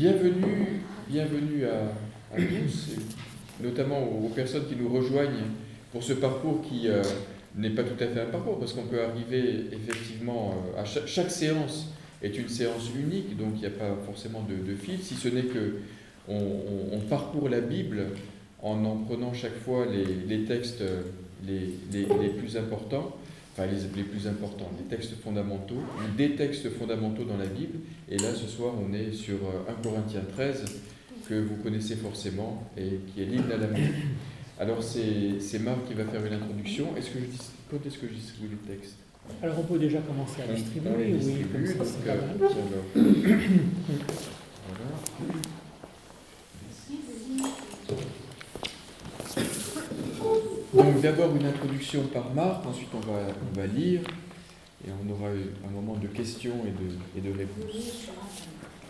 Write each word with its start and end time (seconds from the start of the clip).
Bienvenue, 0.00 1.66
à, 1.66 2.36
tous, 2.36 2.96
notamment 3.62 4.02
aux, 4.02 4.30
personnes 4.30 4.66
qui 4.66 4.74
nous 4.74 4.88
rejoignent 4.88 5.44
pour 5.92 6.02
ce 6.02 6.14
parcours 6.14 6.62
qui 6.62 6.88
euh, 6.88 7.02
n'est 7.54 7.68
pas 7.68 7.82
tout 7.82 8.02
à 8.02 8.06
fait 8.06 8.18
un 8.18 8.30
parcours, 8.30 8.58
parce 8.58 8.72
qu'on 8.72 8.84
peut 8.84 9.02
arriver 9.02 9.66
effectivement 9.72 10.54
euh, 10.74 10.80
à 10.80 10.86
chaque, 10.86 11.30
séance 11.30 11.88
est 12.22 12.38
une 12.38 12.48
séance 12.48 12.88
unique, 12.98 13.36
donc 13.36 13.50
il 13.56 13.60
n'y 13.60 13.66
a 13.66 13.78
pas 13.78 13.94
forcément 14.06 14.42
de, 14.42 14.74
fil, 14.74 15.00
si 15.02 15.16
ce 15.16 15.28
n'est 15.28 15.42
que 15.42 15.80
on, 16.30 16.98
parcourt 17.10 17.50
la 17.50 17.60
Bible 17.60 18.06
en 18.62 18.82
en 18.86 18.96
prenant 18.96 19.34
chaque 19.34 19.58
fois 19.58 19.84
les, 19.84 20.44
textes 20.44 20.82
les, 21.46 21.74
les, 21.92 22.28
plus 22.30 22.56
importants 22.56 23.18
enfin 23.60 23.70
les, 23.96 24.02
plus 24.02 24.26
importants, 24.26 24.70
les 24.78 24.84
textes 24.84 25.14
fondamentaux, 25.22 25.74
ou 25.76 26.16
des 26.16 26.34
textes 26.36 26.70
fondamentaux 26.70 27.24
dans 27.24 27.36
la 27.36 27.46
Bible. 27.46 27.78
Et 28.08 28.16
là, 28.18 28.34
ce 28.34 28.46
soir, 28.46 28.74
on 28.80 28.92
est 28.92 29.12
sur 29.12 29.36
1 29.36 29.38
euh, 29.38 29.74
Corinthiens 29.82 30.22
13, 30.32 30.64
que 31.28 31.34
vous 31.34 31.56
connaissez 31.62 31.96
forcément, 31.96 32.70
et 32.76 33.00
qui 33.12 33.22
est 33.22 33.26
l'hymne 33.26 33.52
à 33.52 33.56
l'amour. 33.56 33.78
Alors, 34.58 34.82
c'est 34.82 35.58
Marc 35.60 35.86
qui 35.88 35.94
va 35.94 36.04
faire 36.04 36.24
une 36.24 36.34
introduction. 36.34 36.96
Est-ce 36.96 37.10
que 37.10 37.20
je 37.20 37.26
dis, 37.26 37.40
quand 37.70 37.78
est-ce 37.86 37.98
que 37.98 38.08
je 38.08 38.14
distribue 38.14 38.48
les 38.50 38.74
textes 38.74 38.96
Alors, 39.42 39.58
on 39.58 39.62
peut 39.62 39.78
déjà 39.78 40.00
commencer 40.00 40.42
à 40.42 40.52
distribuer. 40.52 40.90
oui, 40.98 41.12
distribue, 41.14 41.74
donc, 41.74 41.86
euh, 42.06 42.18
voilà. 44.68 45.59
Donc 50.82 51.02
d'abord 51.02 51.36
une 51.36 51.46
introduction 51.46 52.04
par 52.04 52.32
Marc, 52.32 52.64
ensuite 52.66 52.88
on 52.94 53.00
va, 53.00 53.18
on 53.52 53.60
va 53.60 53.66
lire 53.66 54.00
et 54.86 54.88
on 54.90 55.12
aura 55.12 55.28
un 55.28 55.70
moment 55.70 55.94
de 56.00 56.06
questions 56.06 56.54
et 56.64 56.70
de, 56.70 57.18
et 57.18 57.30
de 57.30 57.36
réponses. 57.36 58.08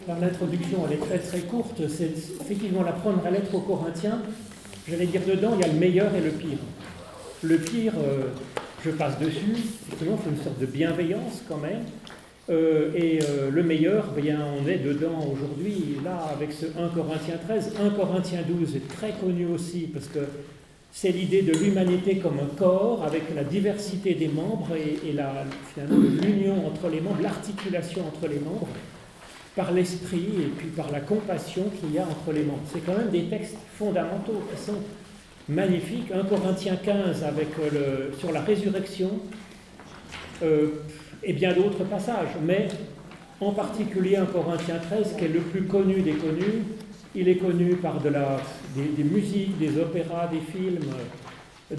L'introduction, 0.06 0.84
elle 0.86 0.98
est 0.98 1.00
très 1.00 1.18
très 1.18 1.40
courte. 1.40 1.82
C'est 1.88 2.12
effectivement 2.40 2.84
la 2.84 2.92
première 2.92 3.28
lettre 3.32 3.52
aux 3.56 3.60
Corinthiens. 3.62 4.22
J'allais 4.88 5.06
dire 5.06 5.22
dedans, 5.26 5.50
il 5.56 5.62
y 5.62 5.64
a 5.64 5.72
le 5.72 5.78
meilleur 5.80 6.14
et 6.14 6.20
le 6.20 6.30
pire. 6.30 6.58
Le 7.42 7.58
pire, 7.58 7.94
euh, 7.98 8.28
je 8.84 8.90
passe 8.90 9.18
dessus. 9.18 9.56
Effectivement, 9.88 10.16
c'est 10.22 10.30
une 10.30 10.42
sorte 10.44 10.60
de 10.60 10.66
bienveillance 10.66 11.42
quand 11.48 11.58
même. 11.58 11.82
Euh, 12.50 12.92
et 12.94 13.18
euh, 13.24 13.50
le 13.50 13.62
meilleur, 13.64 14.12
bien, 14.12 14.38
on 14.62 14.68
est 14.68 14.78
dedans 14.78 15.26
aujourd'hui, 15.32 15.96
là, 16.04 16.28
avec 16.32 16.52
ce 16.52 16.66
1 16.66 16.88
Corinthiens 16.94 17.38
13. 17.48 17.72
1 17.84 17.90
Corinthiens 17.90 18.42
12 18.46 18.76
est 18.76 18.88
très 18.88 19.10
connu 19.10 19.46
aussi, 19.46 19.88
parce 19.92 20.06
que 20.06 20.20
c'est 20.92 21.10
l'idée 21.10 21.42
de 21.42 21.52
l'humanité 21.52 22.18
comme 22.18 22.38
un 22.40 22.56
corps, 22.56 23.04
avec 23.04 23.34
la 23.34 23.44
diversité 23.44 24.14
des 24.14 24.28
membres 24.28 24.70
et, 24.76 25.12
la, 25.12 25.44
l'union 25.88 26.66
entre 26.66 26.88
les 26.88 27.00
membres, 27.00 27.22
l'articulation 27.22 28.02
entre 28.06 28.28
les 28.28 28.40
membres, 28.40 28.68
par 29.54 29.72
l'esprit 29.72 30.28
et 30.40 30.48
puis 30.56 30.68
par 30.68 30.90
la 30.90 31.00
compassion 31.00 31.64
qu'il 31.80 31.92
y 31.92 31.98
a 31.98 32.02
entre 32.02 32.32
les 32.32 32.42
membres. 32.42 32.62
C'est 32.72 32.84
quand 32.84 32.96
même 32.96 33.10
des 33.10 33.24
textes 33.24 33.56
fondamentaux 33.78 34.42
qui 34.50 34.62
sont 34.62 34.78
magnifiques. 35.48 36.10
1 36.12 36.24
Corinthiens 36.24 36.76
15 36.76 37.24
avec 37.24 37.48
sur 38.18 38.32
la 38.32 38.40
résurrection 38.40 39.10
euh, 40.42 40.68
et 41.22 41.32
bien 41.32 41.52
d'autres 41.52 41.84
passages, 41.84 42.30
mais 42.42 42.68
en 43.40 43.52
particulier 43.52 44.16
1 44.16 44.26
Corinthiens 44.26 44.78
13 44.78 45.16
qui 45.18 45.24
est 45.24 45.28
le 45.28 45.40
plus 45.40 45.62
connu 45.62 46.00
des 46.02 46.12
connus, 46.12 46.64
il 47.14 47.28
est 47.28 47.36
connu 47.36 47.76
par 47.76 48.00
de 48.00 48.10
des, 48.76 49.04
musiques, 49.04 49.58
des 49.58 49.78
opéras, 49.80 50.28
des 50.28 50.40
films, 50.40 50.78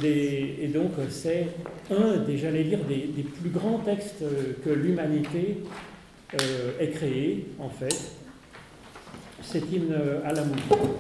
et 0.04 0.68
donc 0.68 0.92
c'est 1.10 1.48
un 1.90 2.18
des, 2.18 2.38
j'allais 2.38 2.64
dire, 2.64 2.80
des, 2.88 3.24
plus 3.24 3.50
grands 3.50 3.80
textes 3.80 4.24
que 4.64 4.70
l'humanité 4.70 5.58
euh, 6.34 6.72
ait 6.80 6.90
créé, 6.90 7.48
en 7.60 7.70
fait, 7.70 8.14
cet 9.42 9.72
hymne 9.72 9.96
à 10.26 10.34
l'amour. 10.34 10.98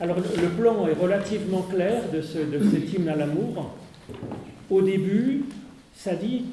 Alors 0.00 0.16
le, 0.16 0.48
plan 0.48 0.86
est 0.86 1.00
relativement 1.00 1.62
clair 1.62 2.02
de, 2.12 2.20
ce, 2.20 2.38
de 2.38 2.58
cet 2.70 2.92
hymne 2.92 3.08
à 3.08 3.16
l'amour. 3.16 3.74
Au 4.70 4.82
début, 4.82 5.44
ça 5.94 6.14
dit 6.14 6.44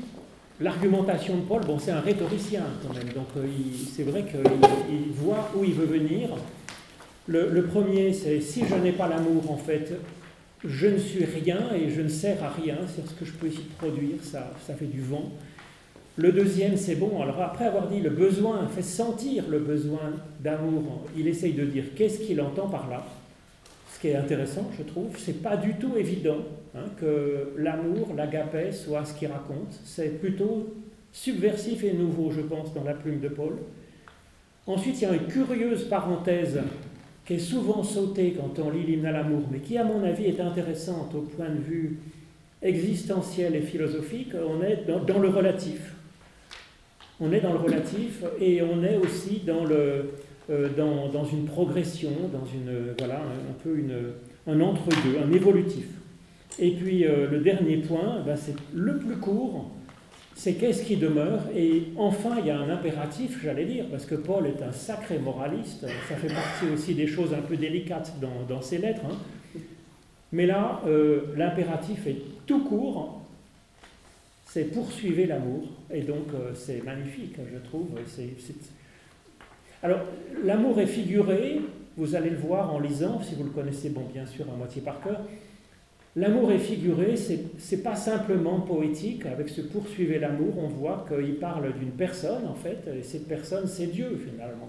L'argumentation 0.62 1.38
de 1.38 1.42
Paul, 1.42 1.62
bon, 1.66 1.80
c'est 1.80 1.90
un 1.90 2.02
rhétoricien 2.02 2.62
quand 2.86 2.94
même, 2.94 3.12
donc 3.14 3.28
euh, 3.36 3.48
c'est 3.92 4.04
vrai 4.04 4.24
qu'il 4.24 5.12
voit 5.12 5.50
où 5.56 5.64
il 5.64 5.74
veut 5.74 5.88
venir. 5.88 6.30
Le, 7.28 7.64
premier, 7.64 8.14
c'est 8.14 8.40
si 8.42 8.64
je 8.68 8.76
n'ai 8.76 8.92
pas 8.92 9.08
l'amour, 9.08 9.50
en 9.50 9.58
fait, 9.58 9.94
je 10.64 10.88
ne 10.88 10.98
suis 10.98 11.26
rien 11.26 11.74
et 11.74 11.90
je 11.90 12.02
ne 12.02 12.10
sers 12.10 12.44
à 12.44 12.50
rien, 12.50 12.76
c'est 12.88 13.08
ce 13.08 13.14
que 13.14 13.26
je 13.26 13.32
peux 13.32 13.48
ici 13.48 13.66
produire, 13.80 14.18
ça, 14.22 14.52
ça 14.68 14.76
fait 14.76 14.86
du 14.86 15.02
vent. 15.02 15.32
Le 16.18 16.32
deuxième, 16.32 16.78
c'est 16.78 16.96
bon, 16.96 17.22
alors 17.22 17.42
après 17.42 17.66
avoir 17.66 17.88
dit 17.88 18.00
le 18.00 18.12
besoin, 18.12 18.68
fait 18.68 18.84
sentir 18.84 19.46
le 19.50 19.60
besoin 19.60 20.12
d'amour, 20.42 21.06
il 21.18 21.28
essaye 21.28 21.54
de 21.54 21.66
dire 21.66 21.86
qu'est-ce 21.96 22.20
qu'il 22.20 22.40
entend 22.40 22.68
par 22.68 22.88
là. 22.88 23.06
Qui 24.02 24.10
est 24.10 24.16
intéressant, 24.16 24.70
je 24.78 24.84
trouve, 24.84 25.16
c'est 25.18 25.44
pas 25.44 25.56
du 25.56 25.76
tout 25.76 25.96
évident 25.96 26.40
Hein, 26.74 26.86
que 26.98 27.52
l'amour, 27.58 28.14
l'agapé, 28.16 28.72
soit 28.72 29.04
ce 29.04 29.14
qu'il 29.14 29.28
raconte. 29.28 29.74
C'est 29.84 30.20
plutôt 30.22 30.74
subversif 31.12 31.84
et 31.84 31.92
nouveau, 31.92 32.32
je 32.32 32.42
pense, 32.42 32.74
dans 32.74 32.86
la 32.86 32.94
plume 32.94 33.20
de 33.20 33.28
Paul. 33.28 33.58
Ensuite, 34.66 35.02
il 35.02 35.04
y 35.04 35.08
a 35.08 35.14
une 35.14 35.28
curieuse 35.28 35.90
parenthèse 35.90 36.62
qui 37.26 37.34
est 37.34 37.40
souvent 37.40 37.84
sautée 37.84 38.38
quand 38.40 38.58
on 38.64 38.70
lit 38.70 38.84
l'hymne 38.84 39.06
à 39.06 39.12
l'amour, 39.12 39.42
mais 39.52 39.60
qui, 39.60 39.78
à 39.78 39.84
mon 39.84 40.02
avis, 40.04 40.26
est 40.26 40.40
intéressante 40.40 41.14
au 41.14 41.22
point 41.22 41.50
de 41.50 41.60
vue 41.60 42.00
existentiel 42.62 43.54
et 43.56 43.62
philosophique. 43.62 44.32
On 44.34 44.64
est 44.64 44.86
dans, 44.88 45.20
le 45.20 45.28
relatif. 45.28 45.96
On 47.20 47.34
est 47.34 47.42
dans 47.42 47.52
le 47.52 47.60
relatif 47.60 48.24
et 48.40 48.62
on 48.62 48.82
est 48.82 48.96
aussi 48.96 49.42
dans, 49.46 49.66
le, 49.66 50.12
dans, 50.76 51.10
dans 51.10 51.24
une 51.24 51.46
progression, 51.46 52.12
dans 52.34 52.46
une, 52.46 52.94
voilà, 52.98 53.20
un, 53.20 53.54
peu 53.64 53.78
une, 53.78 53.96
un 54.48 54.60
entre-deux, 54.60 55.18
un 55.24 55.32
évolutif. 55.32 55.86
Et 56.60 56.72
puis 56.72 57.06
euh, 57.06 57.30
le 57.30 57.40
dernier 57.40 57.78
point, 57.78 58.22
ben, 58.26 58.36
c'est 58.36 58.56
le 58.74 58.98
plus 58.98 59.18
court, 59.18 59.72
c'est 60.36 60.54
qu'est-ce 60.54 60.84
qui 60.84 60.98
demeure. 60.98 61.42
Et 61.56 61.90
enfin, 61.98 62.38
il 62.40 62.48
y 62.48 62.50
a 62.50 62.60
un 62.60 62.70
impératif, 62.70 63.40
j'allais 63.44 63.66
dire, 63.66 63.86
parce 63.90 64.06
que 64.06 64.16
Paul 64.16 64.48
est 64.48 64.62
un 64.62 64.72
sacré 64.72 65.20
moraliste, 65.20 65.86
ça 66.10 66.16
fait 66.16 66.34
partie 66.34 66.66
aussi 66.74 66.96
des 66.96 67.08
choses 67.08 67.34
un 67.34 67.42
peu 67.42 67.58
délicates 67.58 68.14
dans, 68.20 68.62
ses 68.62 68.80
lettres. 68.80 69.02
Hein. 69.06 69.60
Mais 70.32 70.46
là, 70.46 70.82
euh, 70.88 71.34
l'impératif 71.36 72.08
est 72.08 72.22
tout 72.46 72.64
court, 72.64 73.22
c'est 74.46 74.66
poursuivre 74.66 75.28
l'amour. 75.28 75.64
Et 75.94 76.02
donc, 76.02 76.28
euh, 76.34 76.52
c'est 76.54 76.84
magnifique, 76.84 77.36
je 77.52 77.58
trouve. 77.70 77.88
Alors, 79.84 80.00
l'amour 80.44 80.80
est 80.80 80.88
figuré, 80.88 81.62
vous 81.98 82.16
allez 82.16 82.30
le 82.30 82.38
voir 82.38 82.74
en 82.74 82.80
lisant, 82.80 83.22
si 83.22 83.36
vous 83.36 83.44
le 83.44 83.50
connaissez, 83.50 83.90
bon, 83.90 84.04
bien 84.14 84.26
sûr, 84.26 84.46
à 84.52 84.56
moitié 84.56 84.82
par 84.82 85.02
cœur, 85.02 85.22
L'amour 86.18 86.52
est 86.52 86.60
figuré, 86.60 87.16
c'est 87.16 87.84
pas 87.84 87.96
simplement 87.96 88.60
poétique, 88.60 89.26
avec 89.26 89.48
ce 89.48 89.62
poursuivez 89.62 90.20
l'amour, 90.20 90.56
on 90.58 90.68
voit 90.68 91.06
qu'il 91.08 91.36
parle 91.36 91.74
d'une 91.80 91.92
personne 91.92 92.46
en 92.48 92.54
fait, 92.54 92.80
et 92.94 93.02
cette 93.02 93.30
personne 93.30 93.66
c'est 93.66 93.88
Dieu 93.88 94.20
finalement. 94.30 94.68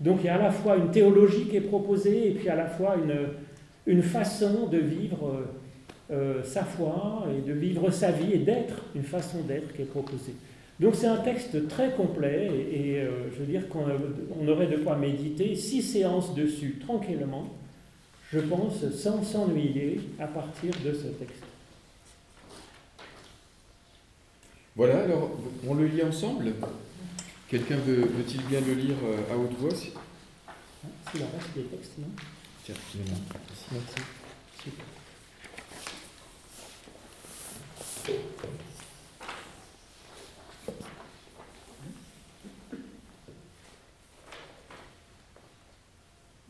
Donc 0.00 0.18
il 0.22 0.26
y 0.26 0.28
a 0.28 0.34
à 0.34 0.42
la 0.42 0.50
fois 0.50 0.76
une 0.76 0.90
théologie 0.90 1.44
qui 1.44 1.58
est 1.58 1.60
proposée, 1.60 2.30
et 2.30 2.30
puis 2.32 2.48
à 2.48 2.56
la 2.56 2.66
fois 2.66 2.96
une, 3.86 4.02
façon 4.02 4.66
de 4.66 4.78
vivre 4.78 5.44
euh, 6.10 6.42
sa 6.42 6.64
foi, 6.64 7.28
et 7.36 7.48
de 7.48 7.52
vivre 7.52 7.88
sa 7.92 8.10
vie, 8.10 8.32
et 8.32 8.38
d'être, 8.38 8.82
une 8.96 9.04
façon 9.04 9.42
d'être 9.42 9.72
qui 9.74 9.82
est 9.82 9.90
proposée. 9.90 10.34
Donc 10.80 10.94
c'est 10.94 11.06
un 11.06 11.16
texte 11.16 11.68
très 11.68 11.92
complet, 11.92 12.48
et, 12.72 13.00
euh, 13.00 13.30
je 13.32 13.40
veux 13.40 13.46
dire 13.46 13.68
qu'on 13.68 14.48
aurait 14.48 14.68
de 14.68 14.76
quoi 14.76 14.96
méditer 14.96 15.56
six 15.56 15.82
séances 15.82 16.34
dessus 16.34 16.78
tranquillement 16.80 17.48
je 18.32 18.40
pense, 18.40 18.90
sans 18.94 19.22
s'ennuyer 19.22 20.00
à 20.18 20.26
partir 20.26 20.72
de 20.84 20.92
ce 20.92 21.06
texte. 21.08 21.44
Voilà, 24.76 25.02
alors 25.02 25.30
on 25.66 25.74
le 25.74 25.86
lit 25.86 26.02
ensemble? 26.02 26.52
Quelqu'un 27.48 27.78
veut, 27.78 28.04
il 28.28 28.42
bien 28.42 28.60
le 28.60 28.74
lire 28.74 28.96
euh, 29.04 29.32
à 29.32 29.36
haute 29.36 29.54
voix? 29.58 29.70
C'est 29.74 31.18
la 31.18 31.26
reste 31.26 31.54
des 31.56 31.62
textes, 31.62 31.98
non? 31.98 32.08
Tiens, 32.64 32.74
Merci. 38.06 38.60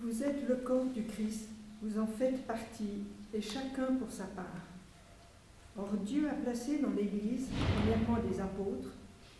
Vous 0.09 0.23
êtes 0.23 0.49
le 0.49 0.55
corps 0.57 0.87
du 0.87 1.03
Christ 1.03 1.51
vous 1.83 1.99
en 1.99 2.07
faites 2.07 2.47
partie, 2.47 3.05
et 3.35 3.43
chacun 3.43 3.95
pour 4.01 4.11
sa 4.11 4.25
part. 4.25 4.65
Or 5.77 5.91
Dieu 6.03 6.27
a 6.31 6.33
placé 6.33 6.79
dans 6.79 6.89
l'Église, 6.91 7.49
premièrement 7.77 8.27
des 8.27 8.41
apôtres, 8.41 8.89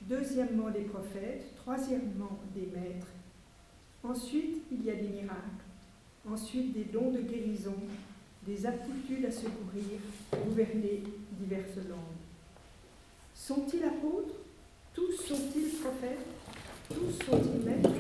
deuxièmement 0.03 0.69
des 0.69 0.83
prophètes, 0.83 1.57
troisièmement 1.57 2.39
des 2.55 2.67
maîtres. 2.67 3.07
Ensuite, 4.05 4.63
il 4.71 4.85
y 4.85 4.91
a 4.91 4.95
des 4.95 5.09
miracles, 5.09 5.65
ensuite 6.31 6.75
des 6.75 6.85
dons 6.85 7.13
de 7.13 7.23
guérison, 7.23 7.75
des 8.47 8.67
aptitudes 8.67 9.25
à 9.25 9.31
secourir, 9.31 9.99
gouverner 10.45 11.03
diverses 11.41 11.77
langues. 11.89 12.21
Sont-ils 13.35 13.85
apôtres? 13.85 14.35
Tous 14.93 15.13
sont-ils 15.13 15.71
prophètes? 15.81 16.27
Tous 16.91 17.25
sont-ils 17.25 17.65
maîtres? 17.65 17.91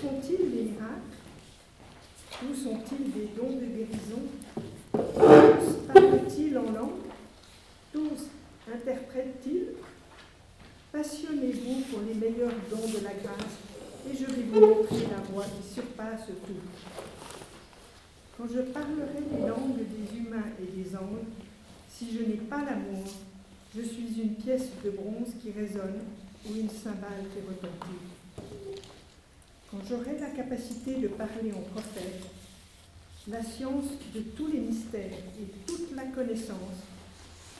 Font-ils 0.00 0.50
des 0.50 0.62
miracles? 0.70 1.11
Où 2.50 2.54
sont-ils 2.54 3.12
des 3.12 3.28
dons 3.36 3.56
de 3.56 3.66
guérison 3.66 4.22
Tous 4.92 5.92
parlent-ils 5.92 6.58
en 6.58 6.72
langue 6.72 7.02
Tous 7.92 8.26
interprètent-ils 8.72 9.68
Passionnez-vous 10.90 11.82
pour 11.90 12.00
les 12.00 12.14
meilleurs 12.14 12.52
dons 12.68 12.88
de 12.88 13.04
la 13.04 13.14
grâce 13.14 13.58
et 14.10 14.16
je 14.16 14.26
vais 14.26 14.42
vous 14.42 14.60
montrer 14.60 15.06
la 15.10 15.22
voie 15.32 15.44
qui 15.44 15.74
surpasse 15.74 16.26
tout. 16.26 16.52
Quand 18.36 18.48
je 18.52 18.60
parlerai 18.60 19.20
les 19.32 19.46
langues 19.46 19.76
des 19.78 20.18
humains 20.18 20.50
et 20.60 20.82
des 20.82 20.96
anges, 20.96 21.26
si 21.88 22.08
je 22.12 22.24
n'ai 22.24 22.38
pas 22.38 22.64
l'amour, 22.64 23.04
je 23.76 23.82
suis 23.82 24.20
une 24.20 24.34
pièce 24.34 24.68
de 24.84 24.90
bronze 24.90 25.34
qui 25.40 25.52
résonne 25.52 26.00
ou 26.46 26.56
une 26.58 26.68
cymbale 26.68 27.24
qui 27.32 27.40
retentit. 27.40 28.11
Quand 29.72 29.78
j'aurai 29.88 30.18
la 30.20 30.28
capacité 30.28 30.96
de 30.96 31.08
parler 31.08 31.50
en 31.50 31.62
prophète, 31.72 32.26
la 33.26 33.42
science 33.42 33.86
de 34.14 34.20
tous 34.20 34.48
les 34.48 34.58
mystères 34.58 35.10
et 35.40 35.46
toute 35.66 35.96
la 35.96 36.04
connaissance, 36.04 36.84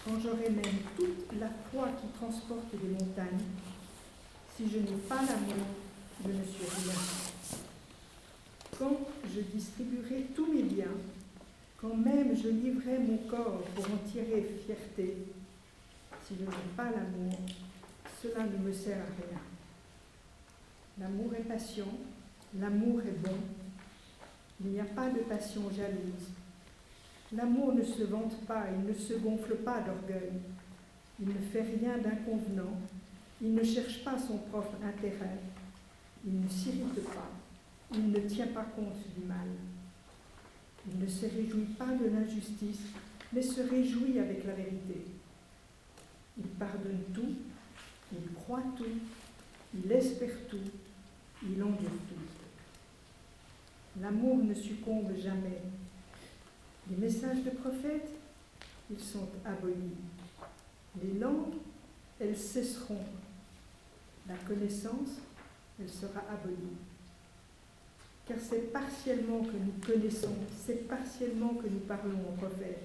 quand 0.05 0.20
j'aurai 0.20 0.50
même 0.50 0.76
toute 0.94 1.41
la 1.41 1.49
foi 1.70 1.88
qui 1.99 2.09
transporte 2.19 2.70
des 2.73 2.88
montagnes, 2.88 3.41
si 4.55 4.64
je 4.70 4.81
n'ai 4.81 4.99
pas 5.09 5.23
l'amour, 5.23 5.64
je 6.23 6.29
ne 6.29 6.44
suis 6.44 6.67
rien. 6.85 7.00
Quand 8.79 9.00
je 9.35 9.41
distribuerai 9.41 10.26
tous 10.37 10.53
mes 10.53 10.64
biens, 10.64 10.99
quand 11.81 11.97
même 11.97 12.37
je 12.37 12.49
livrerai 12.50 12.99
mon 12.99 13.17
corps 13.26 13.62
pour 13.75 13.87
en 13.87 14.11
tirer 14.11 14.47
fierté, 14.67 15.17
si 16.29 16.35
je 16.38 16.44
n'ai 16.44 16.76
pas 16.76 16.91
l'amour, 16.91 17.38
cela 18.23 18.44
ne 18.44 18.69
me 18.69 18.70
sert 18.70 18.99
à 18.99 19.17
rien. 19.17 19.51
L'amour 21.02 21.34
est 21.34 21.49
patient, 21.49 21.93
l'amour 22.60 23.00
est 23.00 23.26
bon, 23.26 23.37
il 24.60 24.70
n'y 24.70 24.78
a 24.78 24.84
pas 24.84 25.10
de 25.10 25.19
passion 25.19 25.62
jalouse. 25.76 26.28
L'amour 27.32 27.75
ne 27.75 27.82
se 27.82 28.04
vante 28.04 28.40
pas, 28.46 28.66
il 28.72 28.87
ne 28.87 28.94
se 28.94 29.14
gonfle 29.14 29.56
pas 29.56 29.81
d'orgueil, 29.81 30.31
il 31.20 31.26
ne 31.26 31.40
fait 31.52 31.62
rien 31.62 31.99
d'inconvenant, 31.99 32.78
il 33.40 33.52
ne 33.52 33.64
cherche 33.64 34.04
pas 34.04 34.16
son 34.16 34.38
propre 34.38 34.76
intérêt, 34.84 35.40
il 36.25 36.40
ne 36.40 36.49
s'irrite 36.49 37.02
pas, 37.06 37.32
il 37.93 38.12
ne 38.12 38.20
tient 38.20 38.49
pas 38.49 38.66
compte 38.76 39.02
du 39.19 39.26
mal. 39.26 39.49
Il 40.87 41.00
ne 41.00 41.06
se 41.08 41.26
réjouit 41.26 41.75
pas 41.76 41.93
de 41.96 42.06
l'injustice, 42.06 42.82
mais 43.32 43.43
se 43.43 43.60
réjouit 43.60 44.20
avec 44.20 44.44
la 44.44 44.54
vérité. 44.54 45.04
Il 46.38 46.46
pardonne 46.46 47.02
tout, 47.12 47.34
il 48.12 48.32
croit 48.34 48.62
tout, 48.76 48.84
il 49.75 49.90
espère 49.90 50.46
tout, 50.49 50.58
il 51.44 51.62
endure 51.62 51.91
tout. 52.09 54.00
L'amour 54.00 54.39
ne 54.39 54.55
succombe 54.55 55.12
jamais. 55.17 55.61
Les 56.91 56.97
messages 56.97 57.43
de 57.44 57.50
prophètes, 57.50 58.11
ils 58.91 59.00
sont 59.00 59.29
abolis. 59.44 59.97
Les 61.03 61.19
langues, 61.19 61.55
elles 62.21 62.37
cesseront. 62.37 63.05
La 64.29 64.37
connaissance, 64.37 65.21
elle 65.81 65.89
sera 65.91 66.21
abolie. 66.31 66.77
Car 68.27 68.38
c'est 68.41 68.73
partiellement 68.73 69.43
que 69.43 69.56
nous 69.56 69.73
connaissons, 69.85 70.35
c'est 70.65 70.87
partiellement 70.88 71.55
que 71.55 71.67
nous 71.67 71.81
parlons 71.81 72.21
aux 72.29 72.37
prophètes. 72.37 72.83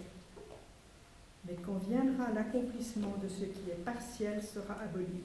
Mais 1.48 1.56
quand 1.66 1.78
viendra 1.88 2.32
l'accomplissement 2.32 3.16
de 3.24 3.28
ce 3.30 3.46
qui 3.46 3.70
est 3.70 3.84
partiel 3.86 4.44
sera 4.44 4.82
aboli. 4.82 5.24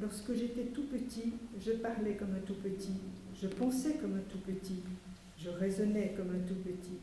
Lorsque 0.00 0.32
j'étais 0.34 0.64
tout 0.66 0.84
petit, 0.84 1.34
je 1.60 1.72
parlais 1.72 2.14
comme 2.14 2.34
un 2.34 2.46
tout 2.46 2.54
petit, 2.54 2.94
je 3.40 3.46
pensais 3.46 3.94
comme 3.94 4.16
un 4.16 4.30
tout 4.30 4.38
petit, 4.38 4.82
je 5.38 5.50
raisonnais 5.50 6.14
comme 6.16 6.30
un 6.30 6.48
tout 6.48 6.60
petit. 6.64 6.98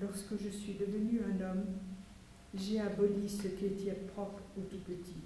Lorsque 0.00 0.40
je 0.42 0.48
suis 0.48 0.74
devenu 0.74 1.20
un 1.20 1.50
homme, 1.50 1.64
j'ai 2.54 2.80
aboli 2.80 3.28
ce 3.28 3.48
qui 3.48 3.66
était 3.66 3.92
propre 4.14 4.42
au 4.56 4.62
tout 4.62 4.78
petit. 4.86 5.20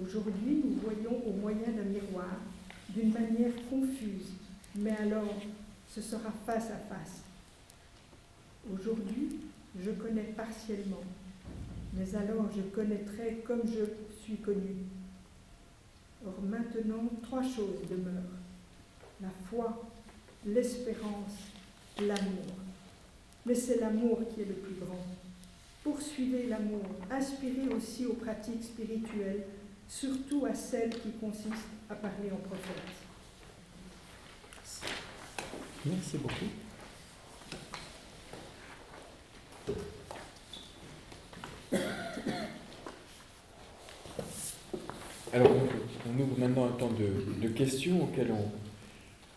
Aujourd'hui, 0.00 0.62
nous 0.64 0.80
voyons 0.82 1.22
au 1.26 1.32
moyen 1.32 1.70
d'un 1.70 1.82
miroir, 1.82 2.40
d'une 2.88 3.12
manière 3.12 3.52
confuse, 3.68 4.32
mais 4.76 4.96
alors 4.96 5.34
ce 5.86 6.00
sera 6.00 6.32
face 6.46 6.70
à 6.70 6.78
face. 6.94 7.22
Aujourd'hui, 8.72 9.40
je 9.78 9.90
connais 9.90 10.32
partiellement, 10.34 11.02
mais 11.92 12.14
alors 12.14 12.48
je 12.56 12.62
connaîtrai 12.74 13.42
comme 13.46 13.62
je 13.66 13.84
suis 14.22 14.36
connu. 14.36 14.76
Or 16.24 16.34
maintenant, 16.42 17.10
trois 17.22 17.42
choses 17.42 17.88
demeurent. 17.90 18.38
La 19.20 19.30
foi, 19.48 19.82
l'espérance, 20.46 21.50
l'amour. 22.00 22.54
Mais 23.44 23.54
c'est 23.54 23.80
l'amour 23.80 24.20
qui 24.32 24.42
est 24.42 24.46
le 24.46 24.54
plus 24.54 24.74
grand. 24.74 25.04
Poursuivez 25.82 26.46
l'amour, 26.46 26.84
inspirez 27.10 27.68
aussi 27.74 28.06
aux 28.06 28.14
pratiques 28.14 28.62
spirituelles 28.62 29.44
surtout 29.88 30.46
à 30.46 30.54
celle 30.54 30.90
qui 30.90 31.10
consiste 31.20 31.68
à 31.90 31.94
parler 31.94 32.30
en 32.32 32.36
prophète. 32.36 32.76
Merci 35.84 36.18
beaucoup. 36.18 36.46
Alors, 45.32 45.50
on, 46.06 46.20
ouvre 46.20 46.38
maintenant 46.38 46.66
un 46.66 46.72
temps 46.72 46.90
de, 47.42 47.48
questions 47.48 48.02
auxquelles 48.04 48.30
on. 48.30 48.50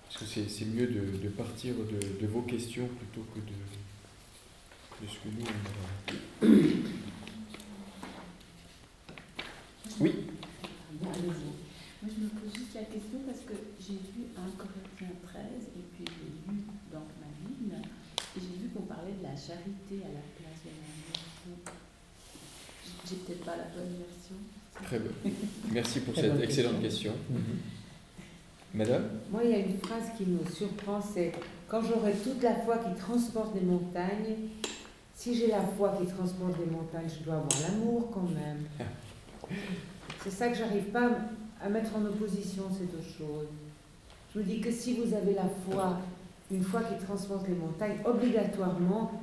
Parce 0.07 0.33
que 0.33 0.41
c'est 0.47 0.65
mieux 0.65 0.87
de, 0.87 1.29
partir 1.29 1.73
de, 1.75 2.27
vos 2.27 2.41
questions 2.41 2.87
plutôt 2.87 3.25
que 3.33 3.39
de, 3.39 3.55
de 5.01 5.07
ce 5.11 5.15
que 5.15 5.29
nous 5.29 5.45
on 6.41 6.75
Oui. 9.99 10.11
Moi, 11.01 11.11
je 12.03 12.23
me 12.23 12.29
pose 12.29 12.53
juste 12.53 12.75
la 12.75 12.83
question 12.83 13.19
parce 13.25 13.39
que 13.39 13.53
j'ai 13.79 13.93
vu 13.93 14.29
un 14.37 14.49
Corinthiens 14.57 15.15
13 15.23 15.43
et 15.75 15.83
puis 15.95 16.05
j'ai 16.05 16.51
lu 16.51 16.61
dans 16.91 17.05
ma 17.19 17.29
Bible 17.41 17.75
et 18.37 18.39
j'ai 18.39 18.61
vu 18.61 18.69
qu'on 18.73 18.83
parlait 18.83 19.13
de 19.17 19.23
la 19.23 19.35
charité 19.35 20.05
à 20.05 20.11
la 20.13 20.23
place 20.37 20.61
de 20.63 20.69
l'amour. 20.69 21.59
J'ai 23.09 23.15
peut-être 23.17 23.45
pas 23.45 23.57
la 23.57 23.63
bonne 23.63 23.95
version. 23.97 24.35
Très 24.83 24.99
bien. 24.99 25.11
Merci 25.71 25.99
pour 26.01 26.15
cette 26.15 26.41
excellente 26.41 26.81
question. 26.81 27.13
Mhm. 27.29 27.84
Madame 28.75 29.03
Moi, 29.32 29.41
il 29.46 29.51
y 29.51 29.53
a 29.53 29.60
une 29.60 29.77
phrase 29.77 30.12
qui 30.17 30.25
me 30.25 30.39
surprend, 30.50 31.00
c'est 31.01 31.32
quand 31.70 31.82
j'aurai 31.82 32.12
toute 32.12 32.44
la 32.44 32.55
foi 32.55 32.77
qui 32.79 32.94
transporte 33.00 33.53
des 33.53 33.62
montagnes, 33.62 34.36
si 35.15 35.34
j'ai 35.34 35.48
la 35.48 35.62
foi 35.62 35.98
qui 36.00 36.05
transporte 36.08 36.60
des 36.60 36.70
montagnes, 36.70 37.08
je 37.08 37.24
dois 37.24 37.36
avoir 37.36 37.62
l'amour 37.62 38.12
quand 38.13 38.27
même. 38.29 38.65
C'est 40.24 40.32
ça 40.32 40.50
que 40.50 40.55
j'arrive 40.55 40.86
pas 40.86 41.10
à 41.63 41.70
mettre 41.70 41.96
en 41.96 42.03
opposition 42.03 42.63
ces 42.72 42.86
deux 42.86 43.03
choses. 43.03 43.48
Je 44.34 44.39
me 44.39 44.44
dis 44.44 44.60
que 44.60 44.72
si 44.72 44.96
vous 44.96 45.13
avez 45.13 45.36
la 45.36 45.48
foi, 45.70 46.00
une 46.51 46.63
foi 46.63 46.82
qui 46.82 47.05
transporte 47.05 47.48
les 47.48 47.53
montagnes, 47.53 47.98
obligatoirement, 48.03 49.22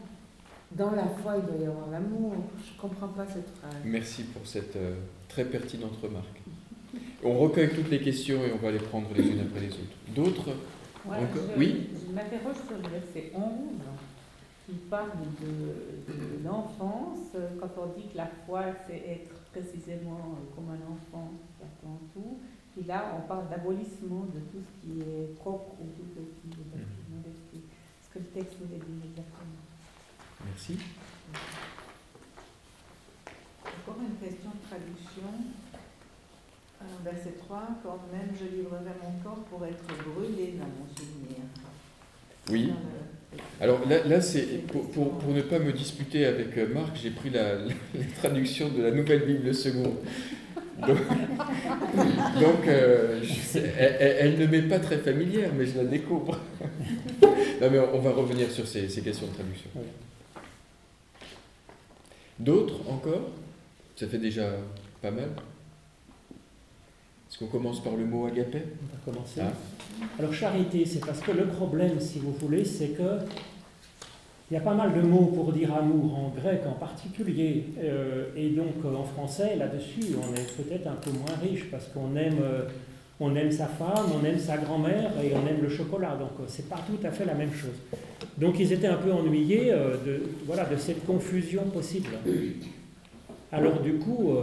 dans 0.71 0.93
la 0.93 1.07
foi, 1.23 1.37
il 1.37 1.45
doit 1.45 1.61
y 1.61 1.67
avoir 1.67 1.91
l'amour. 1.91 2.35
Je 2.65 2.73
ne 2.73 2.79
comprends 2.81 3.09
pas 3.09 3.27
cette 3.27 3.51
phrase. 3.59 3.75
Merci 3.85 4.23
pour 4.25 4.47
cette 4.47 4.77
euh, 4.77 4.95
très 5.29 5.45
pertinente 5.45 5.99
remarque. 6.01 6.41
On 7.25 7.39
recueille 7.39 7.71
toutes 7.71 7.91
les 7.91 8.01
questions 8.01 8.45
et 8.45 8.53
on 8.53 8.57
va 8.57 8.73
les 8.73 8.79
prendre 8.79 9.09
les 9.15 9.23
unes 9.23 9.41
après 9.41 9.61
les 9.61 9.73
autres. 9.73 9.97
D'autres 10.15 10.51
Oui 11.57 11.89
Je 11.95 12.13
m'interroge 12.13 12.57
sur 12.67 12.77
le 12.77 12.89
verset 12.89 13.33
11 13.35 13.43
qui 14.67 14.75
parle 14.89 15.11
de, 15.41 16.13
de 16.13 16.45
l'enfance, 16.45 17.35
quand 17.61 17.71
on 17.83 17.99
dit 17.99 18.07
que 18.09 18.17
la 18.17 18.31
foi, 18.47 18.65
c'est 18.87 19.03
être 19.09 19.31
précisément 19.53 20.39
comme 20.55 20.71
un 20.71 20.83
enfant 20.87 21.31
qui 21.59 21.65
attend 21.65 21.99
tout. 22.15 22.39
Puis 22.75 22.85
là, 22.87 23.19
on 23.19 23.29
parle 23.29 23.49
d'abolissement 23.51 24.27
de 24.35 24.41
tout 24.51 24.63
ce 24.65 24.87
qui 24.87 25.01
est 25.01 25.35
propre 25.37 25.75
ou 25.81 25.85
tout 25.97 26.09
petit, 26.15 26.49
de 26.49 27.15
modestie. 27.15 27.63
Ce 28.03 28.15
que 28.15 28.19
le 28.21 28.25
texte 28.27 28.57
voulait 28.61 28.79
dire 28.81 29.05
exactement? 29.11 29.61
Merci. 30.45 30.79
Encore 33.67 34.01
une 34.01 34.17
question 34.17 34.51
de 34.51 34.69
traduction. 34.69 35.31
Verset 37.05 37.35
3, 37.39 37.69
quand 37.83 38.01
même 38.13 38.29
je 38.39 38.57
livrerai 38.57 38.93
mon 39.03 39.23
corps 39.23 39.45
pour 39.45 39.65
être 39.65 39.85
brûlé 40.05 40.55
dans 40.59 40.67
mon 40.67 40.87
souvenir. 40.97 41.43
Oui. 42.51 42.73
Alors 43.61 43.89
là, 43.89 44.05
là 44.07 44.21
c'est 44.21 44.67
pour, 44.67 44.91
pour, 44.91 45.19
pour, 45.19 45.33
ne 45.33 45.43
pas 45.43 45.59
me 45.59 45.73
disputer 45.73 46.27
avec 46.27 46.57
euh, 46.59 46.73
Marc, 46.73 46.97
j'ai 46.97 47.11
pris 47.11 47.31
la, 47.31 47.55
la, 47.55 48.05
traduction 48.19 48.69
de 48.69 48.83
la 48.83 48.91
Nouvelle 48.91 49.25
Bible 49.25 49.55
seconde. 49.55 49.97
Donc, 50.87 50.99
donc 52.41 52.67
euh, 52.67 53.23
elle, 53.55 54.17
elle, 54.21 54.39
ne 54.39 54.47
m'est 54.47 54.63
pas 54.63 54.81
très 54.81 54.99
familière, 54.99 55.51
mais 55.57 55.67
je 55.67 55.79
la 55.79 55.85
découvre. 55.85 56.39
non, 57.23 57.71
mais 57.71 57.79
on, 57.79 57.97
on 57.97 58.01
va 58.01 58.11
revenir 58.11 58.51
sur 58.51 58.67
ces, 58.67 58.89
ces, 58.89 59.03
questions 59.03 59.29
de 59.29 59.35
traduction. 59.35 59.71
D'autres 62.39 62.81
encore? 62.91 63.31
Ça 63.97 64.09
fait 64.09 64.19
déjà 64.19 64.51
pas 65.01 65.11
mal 65.11 65.29
Est-ce 67.33 67.39
qu'on 67.39 67.47
commence 67.47 67.83
par 67.83 67.97
le 67.97 68.05
mot 68.05 68.27
agapé 68.27 68.59
On 68.61 69.11
va 69.11 69.13
commencer. 69.17 69.41
Ah. 69.41 70.05
Alors 70.19 70.35
charité, 70.35 70.85
c'est 70.85 71.01
parce 71.01 71.21
que 71.21 71.31
le 71.31 71.47
problème, 71.47 71.99
si 71.99 72.19
vous 72.19 72.33
voulez, 72.33 72.63
c'est 72.63 72.89
que 72.89 73.21
il 74.51 74.55
y 74.55 74.57
a 74.59 74.61
pas 74.61 74.75
mal 74.75 74.93
de 74.93 75.01
mots 75.01 75.33
pour 75.35 75.51
dire 75.51 75.75
amour 75.75 76.19
en 76.19 76.29
grec 76.29 76.61
en 76.69 76.75
particulier, 76.75 77.69
euh, 77.79 78.27
et 78.37 78.51
donc 78.51 78.75
euh, 78.85 78.95
en 78.95 79.05
français 79.05 79.57
là-dessus, 79.57 80.15
on 80.23 80.35
est 80.35 80.63
peut-être 80.63 80.87
un 80.87 80.97
peu 80.97 81.11
moins 81.11 81.39
riche 81.43 81.71
parce 81.71 81.87
qu'on 81.87 82.15
aime, 82.17 82.37
euh, 82.43 82.65
on 83.19 83.35
aime 83.35 83.51
sa 83.51 83.65
femme, 83.65 84.13
on 84.15 84.23
aime 84.27 84.39
sa 84.39 84.59
grand-mère 84.59 85.13
et 85.25 85.33
on 85.35 85.49
aime 85.49 85.63
le 85.63 85.71
chocolat. 85.71 86.17
Donc 86.17 86.33
c'est 86.49 86.69
pas 86.69 86.85
tout 86.87 86.99
à 87.03 87.13
fait 87.13 87.25
la 87.25 87.33
même 87.33 87.55
chose. 87.55 87.81
Donc 88.37 88.59
ils 88.61 88.71
étaient 88.75 88.89
un 88.89 88.97
peu 88.97 89.11
ennuyés 89.11 89.73
de, 90.05 90.23
voilà, 90.45 90.67
de 90.67 90.77
cette 90.77 91.07
confusion 91.07 91.63
possible. 91.73 92.11
Alors 93.51 93.81
du 93.81 93.95
coup, 93.95 94.37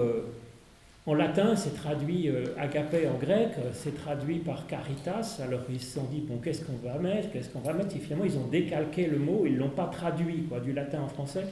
en 1.06 1.14
latin, 1.14 1.56
c'est 1.56 1.76
traduit 1.76 2.30
euh, 2.30 2.46
agapé 2.58 3.08
en 3.08 3.18
grec, 3.18 3.50
euh, 3.58 3.72
c'est 3.74 3.96
traduit 3.96 4.40
par 4.40 4.68
caritas. 4.68 5.40
Alors 5.44 5.62
ils 5.70 5.80
se 5.80 5.96
sont 5.96 6.04
dit, 6.04 6.22
bon, 6.22 6.38
qu'est-ce 6.38 6.64
qu'on 6.64 6.88
va 6.88 7.00
mettre? 7.00 7.32
Qu'est-ce 7.32 7.50
qu'on 7.50 7.60
va 7.60 7.74
mettre? 7.74 7.96
Et 7.96 8.00
finalement, 8.00 8.26
ils 8.26 8.38
ont 8.38 8.48
décalqué 8.48 9.08
le 9.08 9.18
mot, 9.18 9.44
ils 9.46 9.54
ne 9.54 9.60
l'ont 9.60 9.70
pas 9.70 9.86
traduit 9.86 10.44
quoi, 10.44 10.60
du 10.60 10.74
latin 10.74 11.02
en 11.02 11.08
français. 11.08 11.46